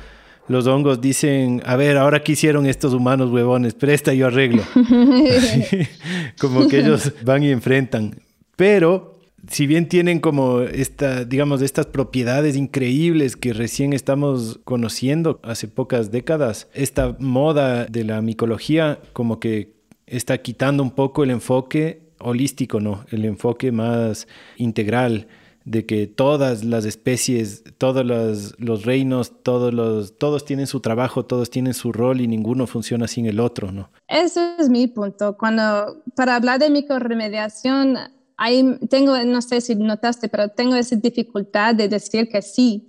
Los 0.49 0.67
hongos 0.67 1.01
dicen, 1.01 1.63
a 1.65 1.77
ver, 1.77 1.97
ahora 1.97 2.23
qué 2.23 2.33
hicieron 2.33 2.67
estos 2.67 2.93
humanos 2.93 3.31
huevones, 3.31 3.75
presta, 3.75 4.13
yo 4.13 4.27
arreglo. 4.27 4.63
como 6.39 6.69
que 6.69 6.81
ellos 6.81 7.13
van 7.25 7.43
y 7.43 7.51
enfrentan. 7.51 8.28
Pero 8.59 9.21
si 9.47 9.69
bien 9.69 9.89
tienen 9.89 10.19
como 10.19 10.63
esta, 10.63 11.25
digamos, 11.25 11.63
estas 11.63 11.87
propiedades 11.87 12.57
increíbles 12.57 13.37
que 13.37 13.53
recién 13.53 13.93
estamos 13.93 14.59
conociendo 14.65 15.39
hace 15.45 15.69
pocas 15.69 16.11
décadas, 16.11 16.67
esta 16.75 17.17
moda 17.21 17.87
de 17.87 18.03
la 18.03 18.21
micología 18.21 18.99
como 19.13 19.39
que 19.39 19.75
está 20.09 20.39
quitando 20.39 20.83
un 20.83 20.91
poco 20.91 21.23
el 21.23 21.31
enfoque 21.31 22.03
holístico, 22.19 22.81
¿no? 22.81 23.05
El 23.13 23.27
enfoque 23.27 23.71
más 23.71 24.27
integral 24.57 25.29
de 25.65 25.87
que 25.87 26.09
todas 26.09 26.65
las 26.65 26.85
especies, 26.85 27.63
todos 27.79 28.05
los, 28.05 28.85
reinos, 28.85 29.45
todos, 29.45 29.73
los, 29.73 30.19
todos 30.19 30.45
tienen 30.45 30.67
su 30.67 30.81
trabajo, 30.81 31.27
todos 31.27 31.49
tienen 31.49 31.75
su 31.75 31.93
rol 31.93 32.21
y 32.21 32.27
ninguno 32.27 32.67
funciona 32.67 33.07
sin 33.07 33.27
el 33.27 33.39
otro, 33.39 33.71
¿no? 33.71 33.91
Ese 34.09 34.57
es 34.59 34.69
mi 34.69 34.89
punto. 34.89 35.37
Cuando, 35.37 36.03
para 36.17 36.35
hablar 36.35 36.59
de 36.59 36.71
microremediación, 36.71 37.99
ahí 38.39 38.79
tengo, 38.89 39.17
no 39.25 39.43
sé 39.43 39.61
si 39.61 39.75
notaste, 39.75 40.29
pero 40.29 40.49
tengo 40.49 40.75
esa 40.75 40.97
dificultad 40.97 41.75
de 41.75 41.89
decir 41.89 42.29
que 42.29 42.41
sí, 42.41 42.89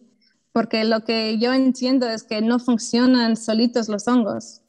porque 0.54 0.86
lo 0.86 1.04
que 1.04 1.38
yo 1.38 1.54
entiendo 1.54 2.08
es 2.08 2.24
que 2.24 2.42
no 2.42 2.60
funcionan 2.60 3.36
solitos 3.36 3.90
los 3.90 4.08
hongos. 4.08 4.62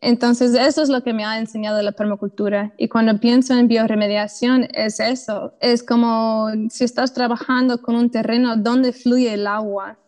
Entonces, 0.00 0.54
eso 0.54 0.82
es 0.82 0.88
lo 0.88 1.02
que 1.02 1.12
me 1.12 1.24
ha 1.24 1.38
enseñado 1.38 1.82
la 1.82 1.92
permacultura. 1.92 2.72
Y 2.78 2.88
cuando 2.88 3.18
pienso 3.18 3.54
en 3.54 3.66
bioremediación, 3.66 4.68
es 4.72 5.00
eso. 5.00 5.54
Es 5.60 5.82
como 5.82 6.48
si 6.70 6.84
estás 6.84 7.12
trabajando 7.12 7.82
con 7.82 7.96
un 7.96 8.10
terreno 8.10 8.56
donde 8.56 8.92
fluye 8.92 9.34
el 9.34 9.48
agua. 9.48 9.98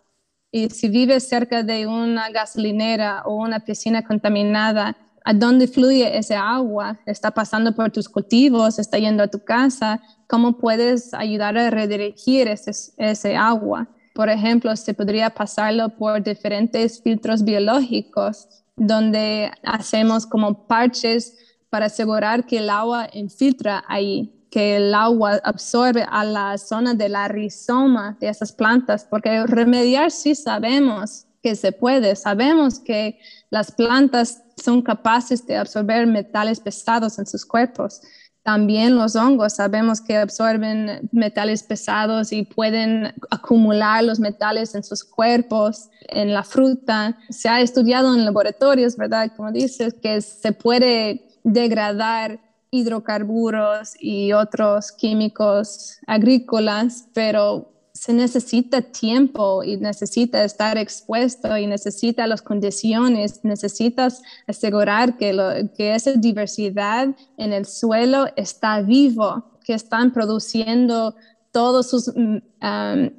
Y 0.52 0.70
si 0.70 0.88
vives 0.88 1.28
cerca 1.28 1.64
de 1.64 1.88
una 1.88 2.30
gasolinera 2.30 3.22
o 3.24 3.34
una 3.34 3.60
piscina 3.60 4.04
contaminada, 4.04 4.96
¿a 5.24 5.32
dónde 5.32 5.66
fluye 5.66 6.16
ese 6.16 6.36
agua? 6.36 6.98
¿Está 7.06 7.30
pasando 7.30 7.74
por 7.74 7.90
tus 7.90 8.08
cultivos? 8.08 8.78
¿Está 8.78 8.98
yendo 8.98 9.22
a 9.22 9.28
tu 9.28 9.42
casa? 9.42 10.00
¿Cómo 10.28 10.58
puedes 10.58 11.14
ayudar 11.14 11.56
a 11.56 11.70
redirigir 11.70 12.46
ese, 12.48 13.36
agua? 13.36 13.88
Por 14.14 14.28
ejemplo, 14.28 14.76
se 14.76 14.94
podría 14.94 15.30
pasarlo 15.30 15.88
por 15.88 16.22
diferentes 16.22 17.02
filtros 17.02 17.42
biológicos 17.42 18.48
donde 18.76 19.50
hacemos 19.62 20.26
como 20.26 20.66
parches 20.66 21.36
para 21.70 21.86
asegurar 21.86 22.46
que 22.46 22.58
el 22.58 22.70
agua 22.70 23.08
infiltra 23.12 23.82
ahí, 23.88 24.46
que 24.50 24.76
el 24.76 24.94
agua 24.94 25.40
absorbe 25.42 26.06
a 26.08 26.24
la 26.24 26.58
zona 26.58 26.94
de 26.94 27.08
la 27.08 27.28
rizoma 27.28 28.16
de 28.20 28.28
esas 28.28 28.52
plantas, 28.52 29.04
porque 29.08 29.46
remediar 29.46 30.10
sí 30.10 30.34
sabemos 30.34 31.26
que 31.42 31.56
se 31.56 31.72
puede, 31.72 32.14
sabemos 32.14 32.78
que 32.78 33.18
las 33.50 33.72
plantas 33.72 34.43
son 34.56 34.82
capaces 34.82 35.46
de 35.46 35.56
absorber 35.56 36.06
metales 36.06 36.60
pesados 36.60 37.18
en 37.18 37.26
sus 37.26 37.44
cuerpos. 37.44 38.00
También 38.42 38.96
los 38.96 39.16
hongos 39.16 39.54
sabemos 39.54 40.02
que 40.02 40.18
absorben 40.18 41.08
metales 41.12 41.62
pesados 41.62 42.30
y 42.30 42.42
pueden 42.42 43.14
acumular 43.30 44.04
los 44.04 44.20
metales 44.20 44.74
en 44.74 44.84
sus 44.84 45.02
cuerpos, 45.02 45.88
en 46.08 46.34
la 46.34 46.42
fruta. 46.42 47.16
Se 47.30 47.48
ha 47.48 47.62
estudiado 47.62 48.14
en 48.14 48.26
laboratorios, 48.26 48.98
¿verdad? 48.98 49.32
Como 49.34 49.50
dices, 49.50 49.94
que 49.94 50.20
se 50.20 50.52
puede 50.52 51.26
degradar 51.42 52.38
hidrocarburos 52.70 53.94
y 53.98 54.32
otros 54.32 54.92
químicos 54.92 55.98
agrícolas, 56.06 57.06
pero 57.14 57.73
se 57.94 58.12
necesita 58.12 58.82
tiempo 58.82 59.62
y 59.62 59.76
necesita 59.76 60.42
estar 60.44 60.76
expuesto 60.76 61.56
y 61.56 61.68
necesita 61.68 62.26
las 62.26 62.42
condiciones, 62.42 63.40
necesitas 63.44 64.20
asegurar 64.48 65.16
que, 65.16 65.70
que 65.76 65.94
esa 65.94 66.12
diversidad 66.14 67.14
en 67.38 67.52
el 67.52 67.64
suelo 67.64 68.26
está 68.36 68.82
vivo, 68.82 69.58
que 69.64 69.74
están 69.74 70.12
produciendo 70.12 71.14
todos 71.52 71.88
sus 71.88 72.08
mm, 72.08 72.38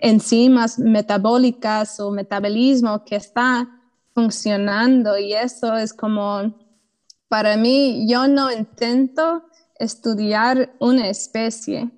enzimas 0.02 0.77
metabólicas 0.77 1.97
o 2.02 2.11
metabolismo 2.11 3.06
que 3.06 3.15
está 3.15 3.69
funcionando. 4.14 5.18
Y 5.18 5.31
eso 5.31 5.77
es 5.77 5.93
como, 5.93 6.53
para 7.30 7.56
mí, 7.56 8.06
yo 8.10 8.27
no 8.27 8.52
intento 8.52 9.43
estudiar 9.80 10.76
una 10.80 11.07
especie, 11.07 11.89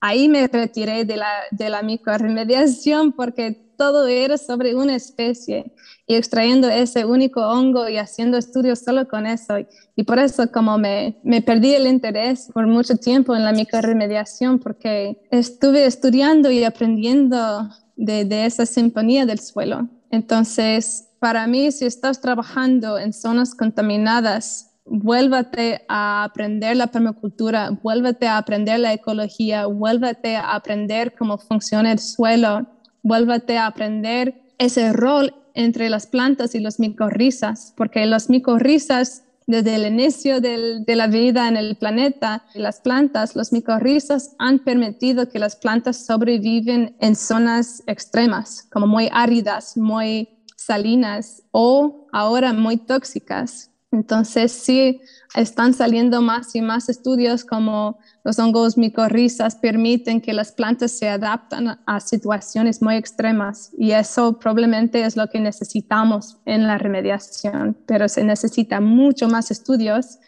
ahí 0.00 0.28
me 0.28 0.46
retiré 0.46 1.04
de 1.04 1.16
la, 1.16 1.32
de 1.50 1.70
la 1.70 1.82
microremediación 1.82 3.12
porque 3.12 3.68
todo 3.76 4.06
era 4.08 4.36
sobre 4.36 4.74
una 4.74 4.96
especie 4.96 5.72
y 6.06 6.16
extrayendo 6.16 6.68
ese 6.68 7.04
único 7.04 7.40
hongo 7.40 7.88
y 7.88 7.96
haciendo 7.96 8.36
estudios 8.36 8.80
solo 8.80 9.06
con 9.06 9.26
eso. 9.26 9.54
Y 9.94 10.02
por 10.02 10.18
eso 10.18 10.50
como 10.50 10.78
me, 10.78 11.18
me 11.22 11.42
perdí 11.42 11.74
el 11.74 11.86
interés 11.86 12.50
por 12.52 12.66
mucho 12.66 12.96
tiempo 12.96 13.36
en 13.36 13.44
la 13.44 13.52
microremediación 13.52 14.58
porque 14.58 15.20
estuve 15.30 15.86
estudiando 15.86 16.50
y 16.50 16.64
aprendiendo 16.64 17.68
de, 17.96 18.24
de 18.24 18.46
esa 18.46 18.66
sinfonía 18.66 19.26
del 19.26 19.38
suelo. 19.38 19.88
Entonces, 20.10 21.08
para 21.20 21.46
mí, 21.46 21.70
si 21.70 21.84
estás 21.84 22.20
trabajando 22.20 22.98
en 22.98 23.12
zonas 23.12 23.54
contaminadas, 23.54 24.67
vuélvate 24.90 25.84
a 25.88 26.24
aprender 26.24 26.76
la 26.76 26.88
permacultura, 26.88 27.70
vuélvete 27.82 28.26
a 28.26 28.38
aprender 28.38 28.80
la 28.80 28.92
ecología, 28.92 29.66
vuélvete 29.66 30.36
a 30.36 30.54
aprender 30.54 31.14
cómo 31.16 31.38
funciona 31.38 31.92
el 31.92 31.98
suelo, 31.98 32.66
vuélvete 33.02 33.58
a 33.58 33.66
aprender 33.66 34.40
ese 34.58 34.92
rol 34.92 35.34
entre 35.54 35.88
las 35.88 36.06
plantas 36.06 36.54
y 36.54 36.60
los 36.60 36.78
micorrizas, 36.78 37.72
porque 37.76 38.06
los 38.06 38.30
micorrizas 38.30 39.24
desde 39.48 39.76
el 39.76 39.86
inicio 39.86 40.42
de 40.42 40.94
la 40.94 41.06
vida 41.06 41.48
en 41.48 41.56
el 41.56 41.76
planeta, 41.76 42.44
las 42.54 42.80
plantas, 42.80 43.34
los 43.34 43.50
micorrizas 43.50 44.36
han 44.38 44.58
permitido 44.58 45.30
que 45.30 45.38
las 45.38 45.56
plantas 45.56 46.04
sobreviven 46.04 46.94
en 47.00 47.16
zonas 47.16 47.82
extremas, 47.86 48.68
como 48.70 48.86
muy 48.86 49.08
áridas, 49.10 49.74
muy 49.78 50.28
salinas 50.54 51.44
o 51.50 52.08
ahora 52.12 52.52
muy 52.52 52.76
tóxicas. 52.76 53.70
Entonces 53.90 54.52
sí 54.52 55.00
están 55.34 55.72
saliendo 55.72 56.20
más 56.20 56.54
y 56.54 56.60
más 56.60 56.88
estudios 56.88 57.44
como 57.44 57.98
los 58.22 58.38
hongos 58.38 58.76
micorrizas 58.76 59.56
permiten 59.56 60.20
que 60.20 60.34
las 60.34 60.52
plantas 60.52 60.92
se 60.92 61.08
adapten 61.08 61.70
a 61.86 62.00
situaciones 62.00 62.82
muy 62.82 62.96
extremas 62.96 63.72
y 63.78 63.92
eso 63.92 64.38
probablemente 64.38 65.04
es 65.04 65.16
lo 65.16 65.28
que 65.28 65.40
necesitamos 65.40 66.38
en 66.44 66.66
la 66.66 66.76
remediación, 66.76 67.78
pero 67.86 68.08
se 68.08 68.24
necesita 68.24 68.80
mucho 68.80 69.28
más 69.28 69.50
estudios 69.50 70.18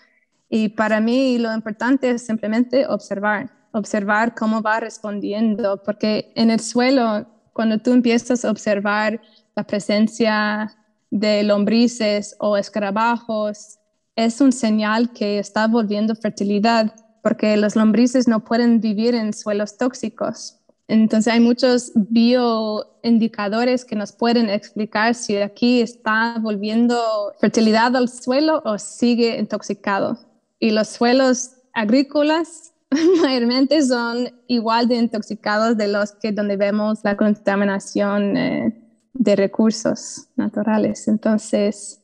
y 0.48 0.70
para 0.70 1.00
mí 1.00 1.38
lo 1.38 1.54
importante 1.54 2.10
es 2.10 2.26
simplemente 2.26 2.86
observar, 2.86 3.50
observar 3.72 4.34
cómo 4.34 4.62
va 4.62 4.80
respondiendo, 4.80 5.82
porque 5.84 6.32
en 6.34 6.50
el 6.50 6.60
suelo, 6.60 7.26
cuando 7.52 7.78
tú 7.78 7.92
empiezas 7.92 8.44
a 8.44 8.50
observar 8.50 9.20
la 9.54 9.64
presencia 9.64 10.76
de 11.10 11.42
lombrices 11.42 12.36
o 12.38 12.56
escarabajos, 12.56 13.78
es 14.16 14.40
un 14.40 14.52
señal 14.52 15.12
que 15.12 15.38
está 15.38 15.66
volviendo 15.66 16.14
fertilidad 16.14 16.94
porque 17.22 17.56
las 17.56 17.76
lombrices 17.76 18.28
no 18.28 18.44
pueden 18.44 18.80
vivir 18.80 19.14
en 19.14 19.32
suelos 19.32 19.76
tóxicos. 19.76 20.56
Entonces 20.88 21.32
hay 21.32 21.40
muchos 21.40 21.92
bioindicadores 21.94 23.84
que 23.84 23.94
nos 23.94 24.10
pueden 24.12 24.50
explicar 24.50 25.14
si 25.14 25.36
aquí 25.36 25.80
está 25.80 26.36
volviendo 26.40 27.32
fertilidad 27.40 27.94
al 27.94 28.08
suelo 28.08 28.60
o 28.64 28.76
sigue 28.78 29.38
intoxicado. 29.38 30.18
Y 30.58 30.72
los 30.72 30.88
suelos 30.88 31.52
agrícolas 31.72 32.72
mayormente 33.22 33.82
son 33.82 34.32
igual 34.48 34.88
de 34.88 34.96
intoxicados 34.96 35.76
de 35.76 35.88
los 35.88 36.12
que 36.12 36.32
donde 36.32 36.56
vemos 36.56 36.98
la 37.04 37.16
contaminación 37.16 38.36
eh, 38.36 38.89
de 39.12 39.36
recursos 39.36 40.28
naturales. 40.36 41.08
Entonces, 41.08 42.00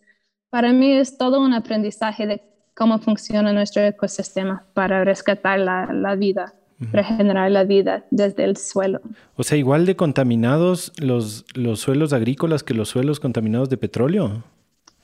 para 0.51 0.73
mí 0.73 0.93
es 0.93 1.19
todo 1.19 1.41
un 1.41 1.53
aprendizaje 1.53 2.27
de 2.27 2.43
cómo 2.75 2.99
funciona 2.99 3.53
nuestro 3.53 3.83
ecosistema 3.83 4.65
para 4.75 5.03
rescatar 5.05 5.59
la, 5.59 6.15
vida, 6.15 6.55
regenerar 6.93 7.51
la 7.51 7.65
vida 7.65 8.05
desde 8.11 8.45
el 8.45 8.57
suelo. 8.57 9.01
O 9.37 9.43
sea, 9.43 9.57
igual 9.57 9.87
de 9.87 9.97
contaminados 9.97 10.93
los, 10.99 11.45
los 11.55 11.81
suelos 11.81 12.13
agrícolas 12.13 12.63
que 12.63 12.75
los 12.75 12.91
suelos 12.91 13.19
contaminados 13.19 13.71
de 13.71 13.79
petróleo. 13.79 14.45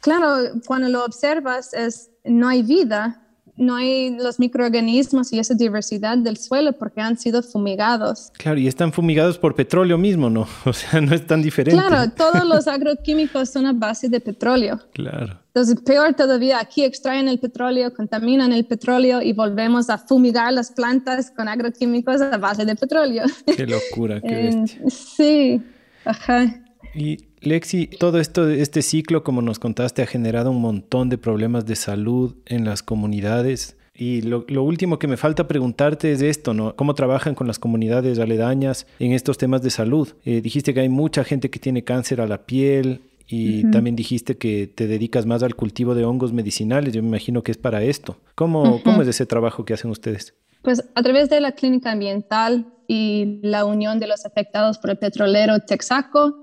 Claro, 0.01 0.61
cuando 0.67 0.89
lo 0.89 1.05
observas 1.05 1.73
es 1.73 2.11
no 2.25 2.49
hay 2.49 2.63
vida, 2.63 3.23
no 3.57 3.77
hay 3.77 4.17
los 4.17 4.41
microorganismos 4.41 5.33
y 5.33 5.39
esa 5.39 5.55
diversidad 5.55 6.17
del 6.17 6.37
suelo 6.37 6.73
porque 6.73 7.01
han 7.01 7.19
sido 7.19 7.43
fumigados. 7.43 8.31
Claro, 8.39 8.59
y 8.59 8.67
están 8.67 8.93
fumigados 8.93 9.39
por 9.39 9.55
petróleo 9.55 9.99
mismo, 9.99 10.31
¿no? 10.31 10.47
O 10.65 10.73
sea, 10.73 11.01
no 11.01 11.15
es 11.15 11.27
tan 11.27 11.43
diferente. 11.43 11.81
Claro, 11.81 12.11
todos 12.13 12.45
los 12.45 12.67
agroquímicos 12.67 13.51
son 13.51 13.67
a 13.67 13.73
base 13.73 14.09
de 14.09 14.21
petróleo. 14.21 14.81
Claro. 14.95 15.39
Entonces, 15.49 15.81
peor 15.85 16.15
todavía, 16.15 16.59
aquí 16.61 16.83
extraen 16.83 17.29
el 17.29 17.39
petróleo, 17.39 17.93
contaminan 17.93 18.53
el 18.53 18.65
petróleo 18.65 19.21
y 19.21 19.35
volvemos 19.35 19.91
a 19.91 19.99
fumigar 19.99 20.53
las 20.53 20.71
plantas 20.71 21.31
con 21.31 21.47
agroquímicos 21.47 22.23
a 22.23 22.39
base 22.39 22.65
de 22.65 22.75
petróleo. 22.75 23.25
Qué 23.45 23.67
locura, 23.67 24.21
qué 24.21 24.35
bestia. 24.35 24.81
Sí, 24.89 25.61
ajá. 26.07 26.63
Y 26.95 27.19
Lexi, 27.43 27.87
todo 27.87 28.19
esto, 28.19 28.49
este 28.49 28.83
ciclo, 28.83 29.25
como 29.25 29.43
nos 29.43 29.59
contaste, 29.59 30.03
ha 30.03 30.07
generado 30.07 30.51
un 30.51 30.61
montón 30.61 31.09
de 31.09 31.19
problemas 31.19 31.67
de 31.67 31.77
salud 31.77 32.35
en 32.47 32.65
las 32.65 32.83
comunidades. 32.83 33.77
Y 33.95 34.23
lo, 34.23 34.45
último 34.63 34.99
que 34.99 35.07
me 35.07 35.17
falta 35.17 35.47
preguntarte 35.47 36.13
es 36.13 36.23
esto, 36.23 36.55
¿no? 36.55 36.75
¿Cómo 36.77 36.95
trabajan 36.95 37.35
con 37.35 37.47
las 37.47 37.59
comunidades 37.59 38.19
aledañas 38.19 38.87
en 38.99 39.13
estos 39.13 39.37
temas 39.37 39.63
de 39.63 39.71
salud? 39.71 40.09
Eh, 40.25 40.41
dijiste 40.41 40.73
que 40.73 40.81
hay 40.81 40.89
mucha 40.89 41.25
gente 41.25 41.51
que 41.51 41.59
tiene 41.59 41.85
cáncer 41.85 42.21
a 42.21 42.27
la 42.27 42.47
piel 42.47 43.03
y 43.27 43.71
también 43.71 43.97
dijiste 43.97 44.37
que 44.37 44.67
te 44.67 44.87
dedicas 44.87 45.27
más 45.27 45.43
al 45.43 45.55
cultivo 45.55 45.95
de 45.95 46.05
hongos 46.05 46.33
medicinales. 46.33 46.93
Yo 46.93 47.03
me 47.03 47.09
imagino 47.09 47.43
que 47.43 47.53
es 47.53 47.59
para 47.59 47.83
esto. 47.83 48.19
¿Cómo, 48.35 48.83
¿cómo 48.83 49.03
es 49.03 49.09
ese 49.09 49.27
trabajo 49.27 49.65
que 49.65 49.75
hacen 49.75 49.91
ustedes? 49.91 50.35
Pues 50.63 50.85
a 50.95 51.03
través 51.03 51.29
de 51.29 51.41
la 51.41 51.53
clínica 51.53 51.93
ambiental 51.93 52.67
y 52.87 53.41
la 53.43 53.65
unión 53.65 53.99
de 53.99 54.07
los 54.07 54.27
afectados 54.27 54.79
por 54.79 54.91
el 54.91 54.99
petrolero 54.99 55.61
Texaco, 55.61 56.42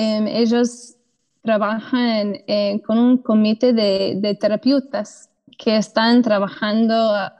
Em, 0.00 0.28
ellos 0.28 0.94
trabajan 1.42 2.34
con 2.86 2.98
un 2.98 3.18
comité 3.18 3.72
de, 3.72 4.38
terapeutas 4.40 5.28
que 5.58 5.76
están 5.76 6.22
trabajando, 6.22 6.94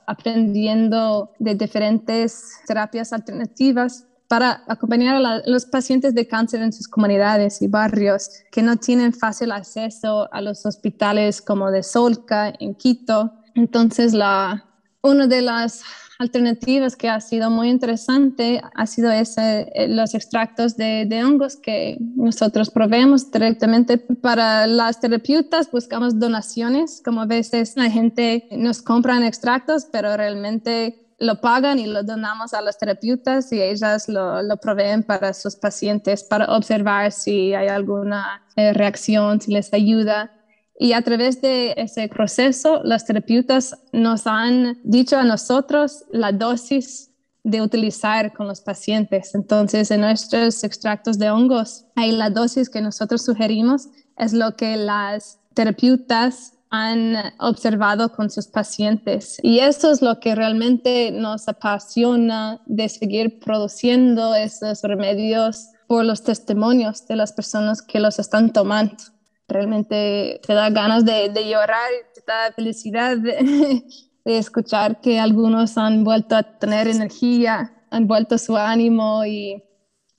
aprendiendo 0.08 1.30
de 1.38 1.54
diferentes 1.54 2.58
terapias 2.66 3.12
alternativas 3.12 4.06
para 4.26 4.64
acompañar 4.66 5.24
a 5.24 5.42
los 5.46 5.66
pacientes 5.66 6.14
de 6.16 6.26
cáncer 6.26 6.60
en 6.62 6.72
sus 6.72 6.88
comunidades 6.88 7.62
y 7.62 7.68
barrios 7.68 8.28
que 8.50 8.60
no 8.60 8.76
tienen 8.76 9.12
fácil 9.12 9.52
acceso 9.52 10.28
a 10.32 10.40
los 10.40 10.66
hospitales 10.66 11.40
como 11.40 11.70
de 11.70 11.84
Solca 11.84 12.52
en 12.58 12.74
Quito. 12.74 13.34
Entonces, 13.54 14.14
la, 14.14 14.64
una 15.00 15.28
de 15.28 15.42
las 15.42 15.84
alternativas 16.18 16.96
que 16.96 17.08
ha 17.08 17.20
sido 17.20 17.50
muy 17.50 17.68
interesante 17.68 18.60
ha 18.74 18.86
sido 18.86 19.10
ese, 19.10 19.70
eh, 19.74 19.88
los 19.88 20.14
extractos 20.14 20.76
de, 20.76 21.06
de, 21.06 21.24
hongos 21.24 21.56
que 21.56 21.96
nosotros 22.16 22.70
proveemos 22.70 23.30
directamente 23.30 23.98
para 23.98 24.66
las 24.66 25.00
terapeutas. 25.00 25.70
Buscamos 25.70 26.18
donaciones, 26.18 27.00
como 27.04 27.22
a 27.22 27.26
veces 27.26 27.74
la 27.76 27.90
gente 27.90 28.48
nos 28.50 28.82
compra 28.82 29.24
extractos, 29.26 29.86
pero 29.90 30.16
realmente 30.16 31.08
lo 31.18 31.40
pagan 31.40 31.78
y 31.78 31.86
lo 31.86 32.02
donamos 32.02 32.54
a 32.54 32.62
las 32.62 32.78
terapeutas 32.78 33.52
y 33.52 33.60
ellas 33.60 34.08
lo, 34.08 34.42
lo, 34.42 34.56
proveen 34.58 35.02
para 35.02 35.34
sus 35.34 35.56
pacientes 35.56 36.22
para 36.22 36.46
observar 36.56 37.10
si 37.10 37.54
hay 37.54 37.68
alguna 37.68 38.42
eh, 38.56 38.72
reacción, 38.72 39.40
si 39.40 39.52
les 39.52 39.72
ayuda. 39.72 40.30
Y 40.78 40.92
a 40.92 41.02
través 41.02 41.40
de 41.40 41.74
ese 41.76 42.06
proceso, 42.08 42.80
las 42.84 43.04
terapeutas 43.04 43.76
nos 43.92 44.26
han 44.26 44.78
dicho 44.84 45.16
a 45.16 45.24
nosotros 45.24 46.04
la 46.12 46.30
dosis 46.30 47.10
de 47.42 47.62
utilizar 47.62 48.32
con 48.32 48.46
los 48.46 48.60
pacientes. 48.60 49.34
Entonces, 49.34 49.90
en 49.90 50.02
nuestros 50.02 50.62
extractos 50.62 51.18
de 51.18 51.30
hongos, 51.30 51.86
hay 51.96 52.12
la 52.12 52.30
dosis 52.30 52.70
que 52.70 52.80
nosotros 52.80 53.24
sugerimos, 53.24 53.88
es 54.16 54.32
lo 54.32 54.54
que 54.54 54.76
las 54.76 55.40
terapeutas 55.54 56.52
han 56.70 57.16
observado 57.40 58.12
con 58.12 58.30
sus 58.30 58.46
pacientes. 58.46 59.38
Y 59.42 59.60
eso 59.60 59.90
es 59.90 60.00
lo 60.00 60.20
que 60.20 60.34
realmente 60.34 61.10
nos 61.10 61.48
apasiona 61.48 62.60
de 62.66 62.88
seguir 62.88 63.40
produciendo 63.40 64.34
esos 64.34 64.82
remedios 64.82 65.70
por 65.88 66.04
los 66.04 66.22
testimonios 66.22 67.06
de 67.06 67.16
las 67.16 67.32
personas 67.32 67.82
que 67.82 67.98
los 67.98 68.18
están 68.18 68.52
tomando 68.52 69.17
realmente 69.48 70.40
te 70.46 70.54
da 70.54 70.70
ganas 70.70 71.04
de, 71.04 71.30
llorar 71.48 71.90
y 71.92 72.14
te 72.14 72.22
da 72.26 72.52
felicidad 72.52 73.16
de, 73.16 73.82
escuchar 74.24 75.00
que 75.00 75.18
algunos 75.18 75.78
han 75.78 76.04
vuelto 76.04 76.36
a 76.36 76.42
tener 76.42 76.86
energía, 76.86 77.72
han 77.90 78.06
vuelto 78.06 78.36
su 78.36 78.56
ánimo 78.56 79.24
y 79.24 79.62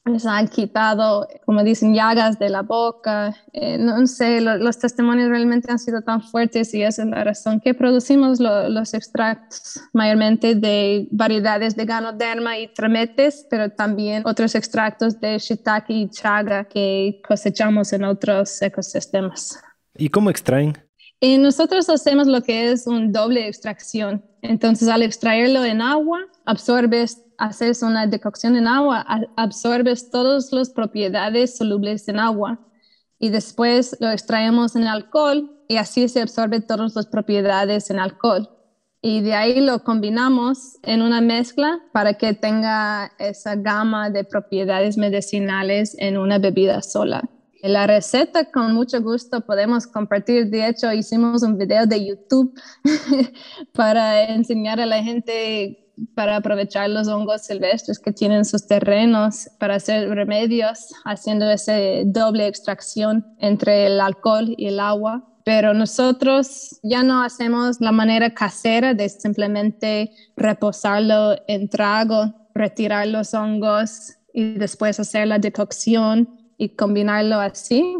les 0.09 0.25
han 0.25 0.47
quitado, 0.47 1.27
como 1.45 1.63
dicen, 1.63 1.93
llagas 1.93 2.39
de 2.39 2.49
la 2.49 2.61
boca. 2.61 3.35
Eh, 3.53 3.77
no 3.77 4.05
sé, 4.07 4.41
los 4.41 4.79
testimonios 4.79 5.29
realmente 5.29 5.71
han 5.71 5.79
sido 5.79 6.01
tan 6.01 6.21
fuertes 6.21 6.73
y 6.73 6.83
esa 6.83 7.03
es 7.03 7.09
la 7.09 7.23
razón 7.23 7.59
que 7.59 7.73
producimos 7.73 8.39
los 8.39 8.93
extractos 8.93 9.81
mayormente 9.93 10.55
de 10.55 11.07
variedades 11.11 11.75
de 11.75 11.85
ganoderma 11.85 12.57
y 12.57 12.67
trametes, 12.73 13.45
pero 13.49 13.69
también 13.69 14.23
otros 14.25 14.55
extractos 14.55 15.19
de 15.19 15.37
shiitake 15.37 15.93
y 15.93 16.09
chaga 16.09 16.65
que 16.65 17.21
cosechamos 17.27 17.93
en 17.93 18.03
otros 18.03 18.61
ecosistemas. 18.61 19.59
¿Y 19.95 20.09
cómo 20.09 20.29
extraen? 20.29 20.88
Y 21.19 21.37
nosotros 21.37 21.89
hacemos 21.89 22.27
lo 22.27 22.41
que 22.41 22.71
es 22.71 22.87
un 22.87 23.11
doble 23.11 23.47
extracción. 23.47 24.23
Entonces, 24.41 24.87
al 24.87 25.03
extraerlo 25.03 25.65
en 25.65 25.81
agua, 25.81 26.19
absorbes 26.45 27.23
haces 27.37 27.83
una 27.83 28.07
decocción 28.07 28.55
en 28.55 28.67
agua, 28.67 29.05
absorbes 29.35 30.09
todas 30.09 30.51
las 30.51 30.69
propiedades 30.69 31.57
solubles 31.57 32.07
en 32.07 32.19
agua 32.19 32.59
y 33.17 33.29
después 33.29 33.97
lo 33.99 34.09
extraemos 34.09 34.75
en 34.75 34.87
alcohol 34.87 35.51
y 35.67 35.77
así 35.77 36.07
se 36.07 36.21
absorbe 36.21 36.61
todas 36.61 36.95
las 36.95 37.05
propiedades 37.05 37.89
en 37.89 37.99
alcohol. 37.99 38.49
Y 39.01 39.21
de 39.21 39.33
ahí 39.33 39.61
lo 39.61 39.83
combinamos 39.83 40.77
en 40.83 41.01
una 41.01 41.21
mezcla 41.21 41.79
para 41.93 42.15
que 42.15 42.33
tenga 42.33 43.11
esa 43.17 43.55
gama 43.55 44.09
de 44.09 44.25
propiedades 44.25 44.97
medicinales 44.97 45.95
en 45.99 46.17
una 46.17 46.37
bebida 46.37 46.81
sola. 46.81 47.29
La 47.61 47.87
receta 47.87 48.45
con 48.45 48.73
mucho 48.73 49.01
gusto 49.01 49.41
podemos 49.41 49.85
compartir. 49.85 50.49
De 50.49 50.67
hecho, 50.67 50.93
hicimos 50.93 51.43
un 51.43 51.57
video 51.57 51.85
de 51.85 52.05
YouTube 52.05 52.53
para 53.73 54.23
enseñar 54.23 54.79
a 54.79 54.85
la 54.85 55.03
gente 55.03 55.85
para 56.15 56.37
aprovechar 56.37 56.89
los 56.89 57.09
hongos 57.09 57.41
silvestres 57.41 57.99
que 57.99 58.13
tienen 58.13 58.45
sus 58.45 58.65
terrenos 58.67 59.49
para 59.59 59.75
hacer 59.75 60.09
remedios, 60.09 60.93
haciendo 61.03 61.49
esa 61.51 61.73
doble 62.05 62.47
extracción 62.47 63.25
entre 63.39 63.87
el 63.87 63.99
alcohol 63.99 64.55
y 64.57 64.67
el 64.67 64.79
agua. 64.79 65.25
Pero 65.43 65.73
nosotros 65.73 66.79
ya 66.83 67.03
no 67.03 67.21
hacemos 67.23 67.81
la 67.81 67.91
manera 67.91 68.33
casera 68.33 68.93
de 68.93 69.09
simplemente 69.09 70.11
reposarlo 70.37 71.35
en 71.47 71.67
trago, 71.67 72.33
retirar 72.53 73.07
los 73.07 73.33
hongos 73.33 74.13
y 74.33 74.53
después 74.53 74.99
hacer 75.01 75.27
la 75.27 75.39
decocción 75.39 76.38
y 76.59 76.69
combinarlo 76.69 77.39
así. 77.39 77.97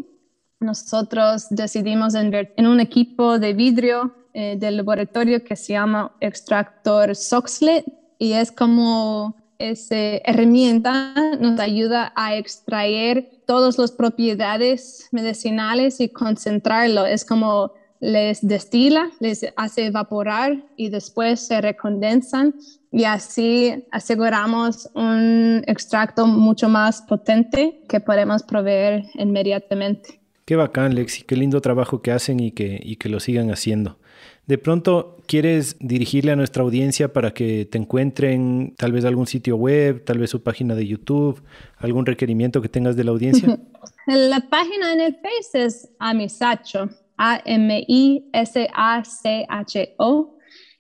Nosotros 0.60 1.48
decidimos 1.50 2.14
en 2.14 2.68
un 2.68 2.80
equipo 2.80 3.40
de 3.40 3.54
vidrio 3.54 4.14
eh, 4.34 4.58
del 4.60 4.78
laboratorio 4.78 5.44
que 5.44 5.56
se 5.56 5.74
llama 5.74 6.12
extractor 6.20 7.16
Soxlet 7.16 7.86
y 8.20 8.34
es 8.34 8.52
como 8.52 9.36
esa 9.58 9.96
herramienta 9.96 11.14
nos 11.40 11.60
ayuda 11.60 12.14
a 12.16 12.36
extraer 12.36 13.42
todas 13.48 13.78
las 13.78 13.92
propiedades 13.92 15.08
medicinales 15.12 16.00
y 16.00 16.10
concentrarlo. 16.10 17.06
Es 17.06 17.26
como 17.26 17.72
les 18.00 18.46
destila, 18.46 19.10
les 19.20 19.46
hace 19.56 19.88
evaporar 19.88 20.64
y 20.78 20.90
después 20.90 21.42
se 21.42 21.62
recondensan 21.62 22.56
y 22.92 23.04
así 23.04 23.86
aseguramos 23.92 24.90
un 24.96 25.64
extracto 25.68 26.26
mucho 26.26 26.70
más 26.70 27.02
potente 27.02 27.82
que 27.88 28.00
podemos 28.00 28.44
proveer 28.44 29.04
inmediatamente. 29.16 30.22
Qué 30.46 30.56
bacán, 30.56 30.96
Lexi, 30.96 31.24
qué 31.24 31.36
lindo 31.36 31.62
trabajo 31.62 32.02
que 32.02 32.12
hacen 32.12 32.40
y 32.40 32.52
que, 32.52 32.80
y 32.82 32.96
que 32.96 33.10
lo 33.10 33.20
sigan 33.20 33.52
haciendo. 33.52 34.00
De 34.48 34.58
pronto, 34.58 35.18
¿quieres 35.28 35.78
dirigirle 35.80 36.32
a 36.32 36.36
nuestra 36.36 36.64
audiencia 36.64 37.14
para 37.14 37.36
que 37.36 37.66
te 37.66 37.78
encuentren 37.78 38.74
tal 38.76 38.92
vez 38.92 39.06
algún 39.06 39.28
sitio 39.28 39.58
web, 39.58 40.04
tal 40.04 40.18
vez 40.18 40.32
su 40.32 40.42
página 40.42 40.74
de 40.74 40.88
YouTube, 40.88 41.44
algún 41.78 42.08
requerimiento 42.08 42.60
que 42.60 42.70
tengas 42.70 42.96
de 42.96 43.04
la 43.04 43.12
audiencia? 43.12 43.60
la 44.08 44.40
página 44.50 44.92
en 44.94 45.02
el 45.02 45.18
Face 45.18 45.66
es 45.66 45.90
Amisacho, 46.00 46.90
A-M-I-S-A-C-H-O, 47.20 48.38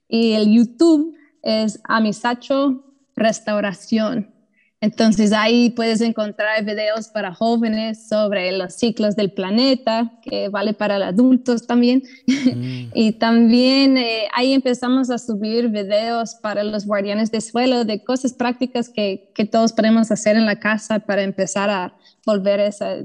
y 0.07 0.31
el 0.31 0.51
YouTube 0.51 1.15
es 1.43 1.79
Amisacho 1.83 2.83
Restauración. 3.15 4.33
Entonces 4.81 5.33
ahí 5.33 5.71
puedes 5.71 5.99
encontrar 5.99 6.63
videos 6.63 7.09
para 7.09 7.33
jóvenes 7.33 8.07
sobre 8.07 8.49
los 8.53 8.75
ciclos 8.75 9.17
del 9.17 9.33
planeta, 9.33 10.13
que 10.21 10.47
vale 10.47 10.73
para 10.73 10.97
los 10.97 11.09
adultos 11.09 11.67
también. 11.67 12.03
Mm. 12.27 12.91
y 12.93 13.11
también 13.13 13.97
eh, 13.97 14.29
ahí 14.33 14.53
empezamos 14.53 15.09
a 15.09 15.17
subir 15.17 15.67
videos 15.67 16.35
para 16.35 16.63
los 16.63 16.85
guardianes 16.85 17.29
de 17.29 17.41
suelo 17.41 17.83
de 17.83 18.05
cosas 18.05 18.33
prácticas 18.33 18.87
que, 18.87 19.31
que 19.35 19.43
todos 19.43 19.73
podemos 19.73 20.11
hacer 20.11 20.37
en 20.37 20.45
la 20.45 20.61
casa 20.61 20.99
para 20.99 21.23
empezar 21.23 21.69
a 21.69 21.93
volver 22.25 22.61
esa 22.61 22.99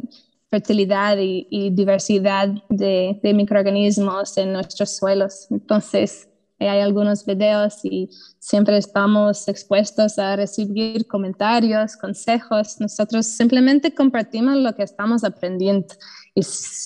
fertilidad 0.55 1.19
y, 1.19 1.49
y 1.51 1.71
diversidad 1.71 2.49
de, 2.69 3.19
de 3.21 3.35
microorganismos 3.35 4.39
en 4.39 4.53
nuestros 4.53 4.97
suelos. 4.97 5.49
Entonces, 5.51 6.29
hay 6.61 6.79
algunos 6.79 7.27
videos 7.27 7.85
y 7.85 8.09
siempre 8.39 8.77
estamos 8.77 9.49
expuestos 9.49 10.17
a 10.19 10.37
recibir 10.37 11.09
comentarios, 11.09 11.97
consejos. 11.97 12.81
Nosotros 12.81 13.27
simplemente 13.27 13.93
compartimos 13.93 14.57
lo 14.57 14.73
que 14.77 14.85
estamos 14.85 15.25
aprendiendo 15.25 15.93
y 16.37 16.43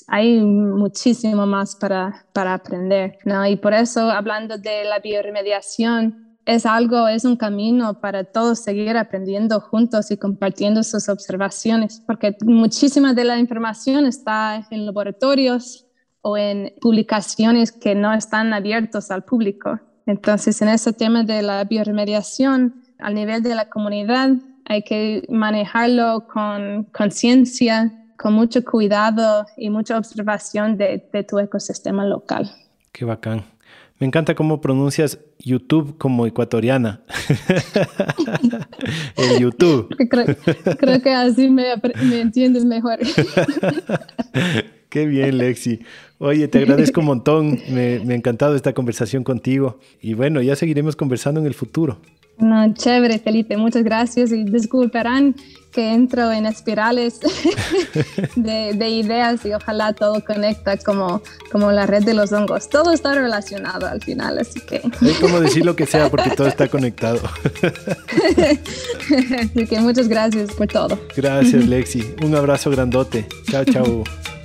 hay 0.08 0.40
muchísimo 0.40 1.46
más 1.46 1.76
para, 1.76 2.26
para 2.32 2.54
aprender. 2.54 3.18
¿no? 3.26 3.46
Y 3.46 3.56
por 3.56 3.74
eso, 3.74 4.10
hablando 4.10 4.56
de 4.56 4.84
la 4.84 4.98
bioremediación, 4.98 6.27
es 6.48 6.66
algo, 6.66 7.08
es 7.08 7.24
un 7.24 7.36
camino 7.36 8.00
para 8.00 8.24
todos 8.24 8.58
seguir 8.58 8.96
aprendiendo 8.96 9.60
juntos 9.60 10.10
y 10.10 10.16
compartiendo 10.16 10.82
sus 10.82 11.08
observaciones, 11.08 12.02
porque 12.06 12.36
muchísima 12.44 13.14
de 13.14 13.24
la 13.24 13.38
información 13.38 14.06
está 14.06 14.66
en 14.70 14.86
laboratorios, 14.86 15.88
o 16.22 16.36
en 16.36 16.74
publicaciones 16.80 17.72
que 17.72 17.94
no 17.94 18.12
están 18.12 18.52
abiertos 18.52 19.10
al 19.10 19.24
público. 19.24 19.78
Entonces, 20.06 20.60
en 20.62 20.68
ese 20.68 20.92
tema 20.92 21.22
de 21.22 21.42
la 21.42 21.64
bioremediación, 21.64 22.82
al 22.98 23.14
nivel 23.14 23.42
de 23.42 23.54
la 23.54 23.68
comunidad, 23.68 24.30
hay 24.64 24.82
que 24.82 25.24
manejarlo 25.28 26.26
con 26.26 26.84
conciencia, 26.92 27.92
con 28.16 28.34
mucho 28.34 28.64
cuidado 28.64 29.46
y 29.56 29.70
mucha 29.70 29.96
observación 29.96 30.76
de, 30.76 31.08
de, 31.12 31.22
tu 31.22 31.38
ecosistema 31.38 32.04
local. 32.04 32.50
Qué 32.92 33.04
bacán. 33.04 33.44
Me 33.98 34.06
encanta 34.06 34.34
cómo 34.36 34.60
pronuncias 34.60 35.18
YouTube 35.40 35.98
como 35.98 36.26
ecuatoriana. 36.26 37.02
El 39.16 39.40
YouTube. 39.40 39.88
Creo, 40.08 40.26
creo, 40.78 41.02
que 41.02 41.10
así 41.10 41.50
me, 41.50 41.64
me 42.08 42.20
entiendes 42.20 42.64
mejor. 42.64 42.98
Qué 44.88 45.06
bien, 45.06 45.38
Lexi. 45.38 45.80
Oye, 46.18 46.46
te 46.46 46.58
agradezco 46.58 47.00
un 47.00 47.06
montón. 47.06 47.58
Me, 47.68 47.98
me, 48.04 48.14
ha 48.14 48.16
encantado 48.16 48.54
esta 48.54 48.72
conversación 48.72 49.24
contigo. 49.24 49.80
Y 50.00 50.14
bueno, 50.14 50.40
ya 50.42 50.54
seguiremos 50.54 50.94
conversando 50.94 51.40
en 51.40 51.46
el 51.46 51.54
futuro. 51.54 51.98
No, 52.38 52.72
chévere, 52.74 53.18
Felipe. 53.18 53.56
Muchas 53.56 53.82
gracias. 53.82 54.32
Y 54.32 54.44
disculparán 54.44 55.34
que 55.72 55.92
entro 55.92 56.32
en 56.32 56.46
espirales 56.46 57.20
de, 58.36 58.72
de, 58.74 58.88
ideas 58.88 59.44
y 59.44 59.52
ojalá 59.52 59.92
todo 59.92 60.24
conecta 60.24 60.76
como, 60.78 61.22
como 61.52 61.70
la 61.72 61.86
red 61.86 62.04
de 62.04 62.14
los 62.14 62.32
hongos. 62.32 62.68
Todo 62.68 62.92
está 62.92 63.14
relacionado 63.14 63.86
al 63.86 64.02
final, 64.02 64.38
así 64.38 64.60
que... 64.60 64.80
Hay 65.00 65.14
como 65.20 65.40
decir 65.40 65.64
lo 65.64 65.76
que 65.76 65.86
sea 65.86 66.10
porque 66.10 66.30
todo 66.30 66.48
está 66.48 66.68
conectado. 66.68 67.20
así 69.40 69.66
que 69.66 69.80
muchas 69.80 70.08
gracias 70.08 70.52
por 70.52 70.68
todo. 70.68 70.98
Gracias, 71.16 71.66
Lexi. 71.66 72.14
Un 72.24 72.34
abrazo 72.34 72.70
grandote. 72.70 73.26
Chao, 73.50 73.64
chao. 73.64 74.04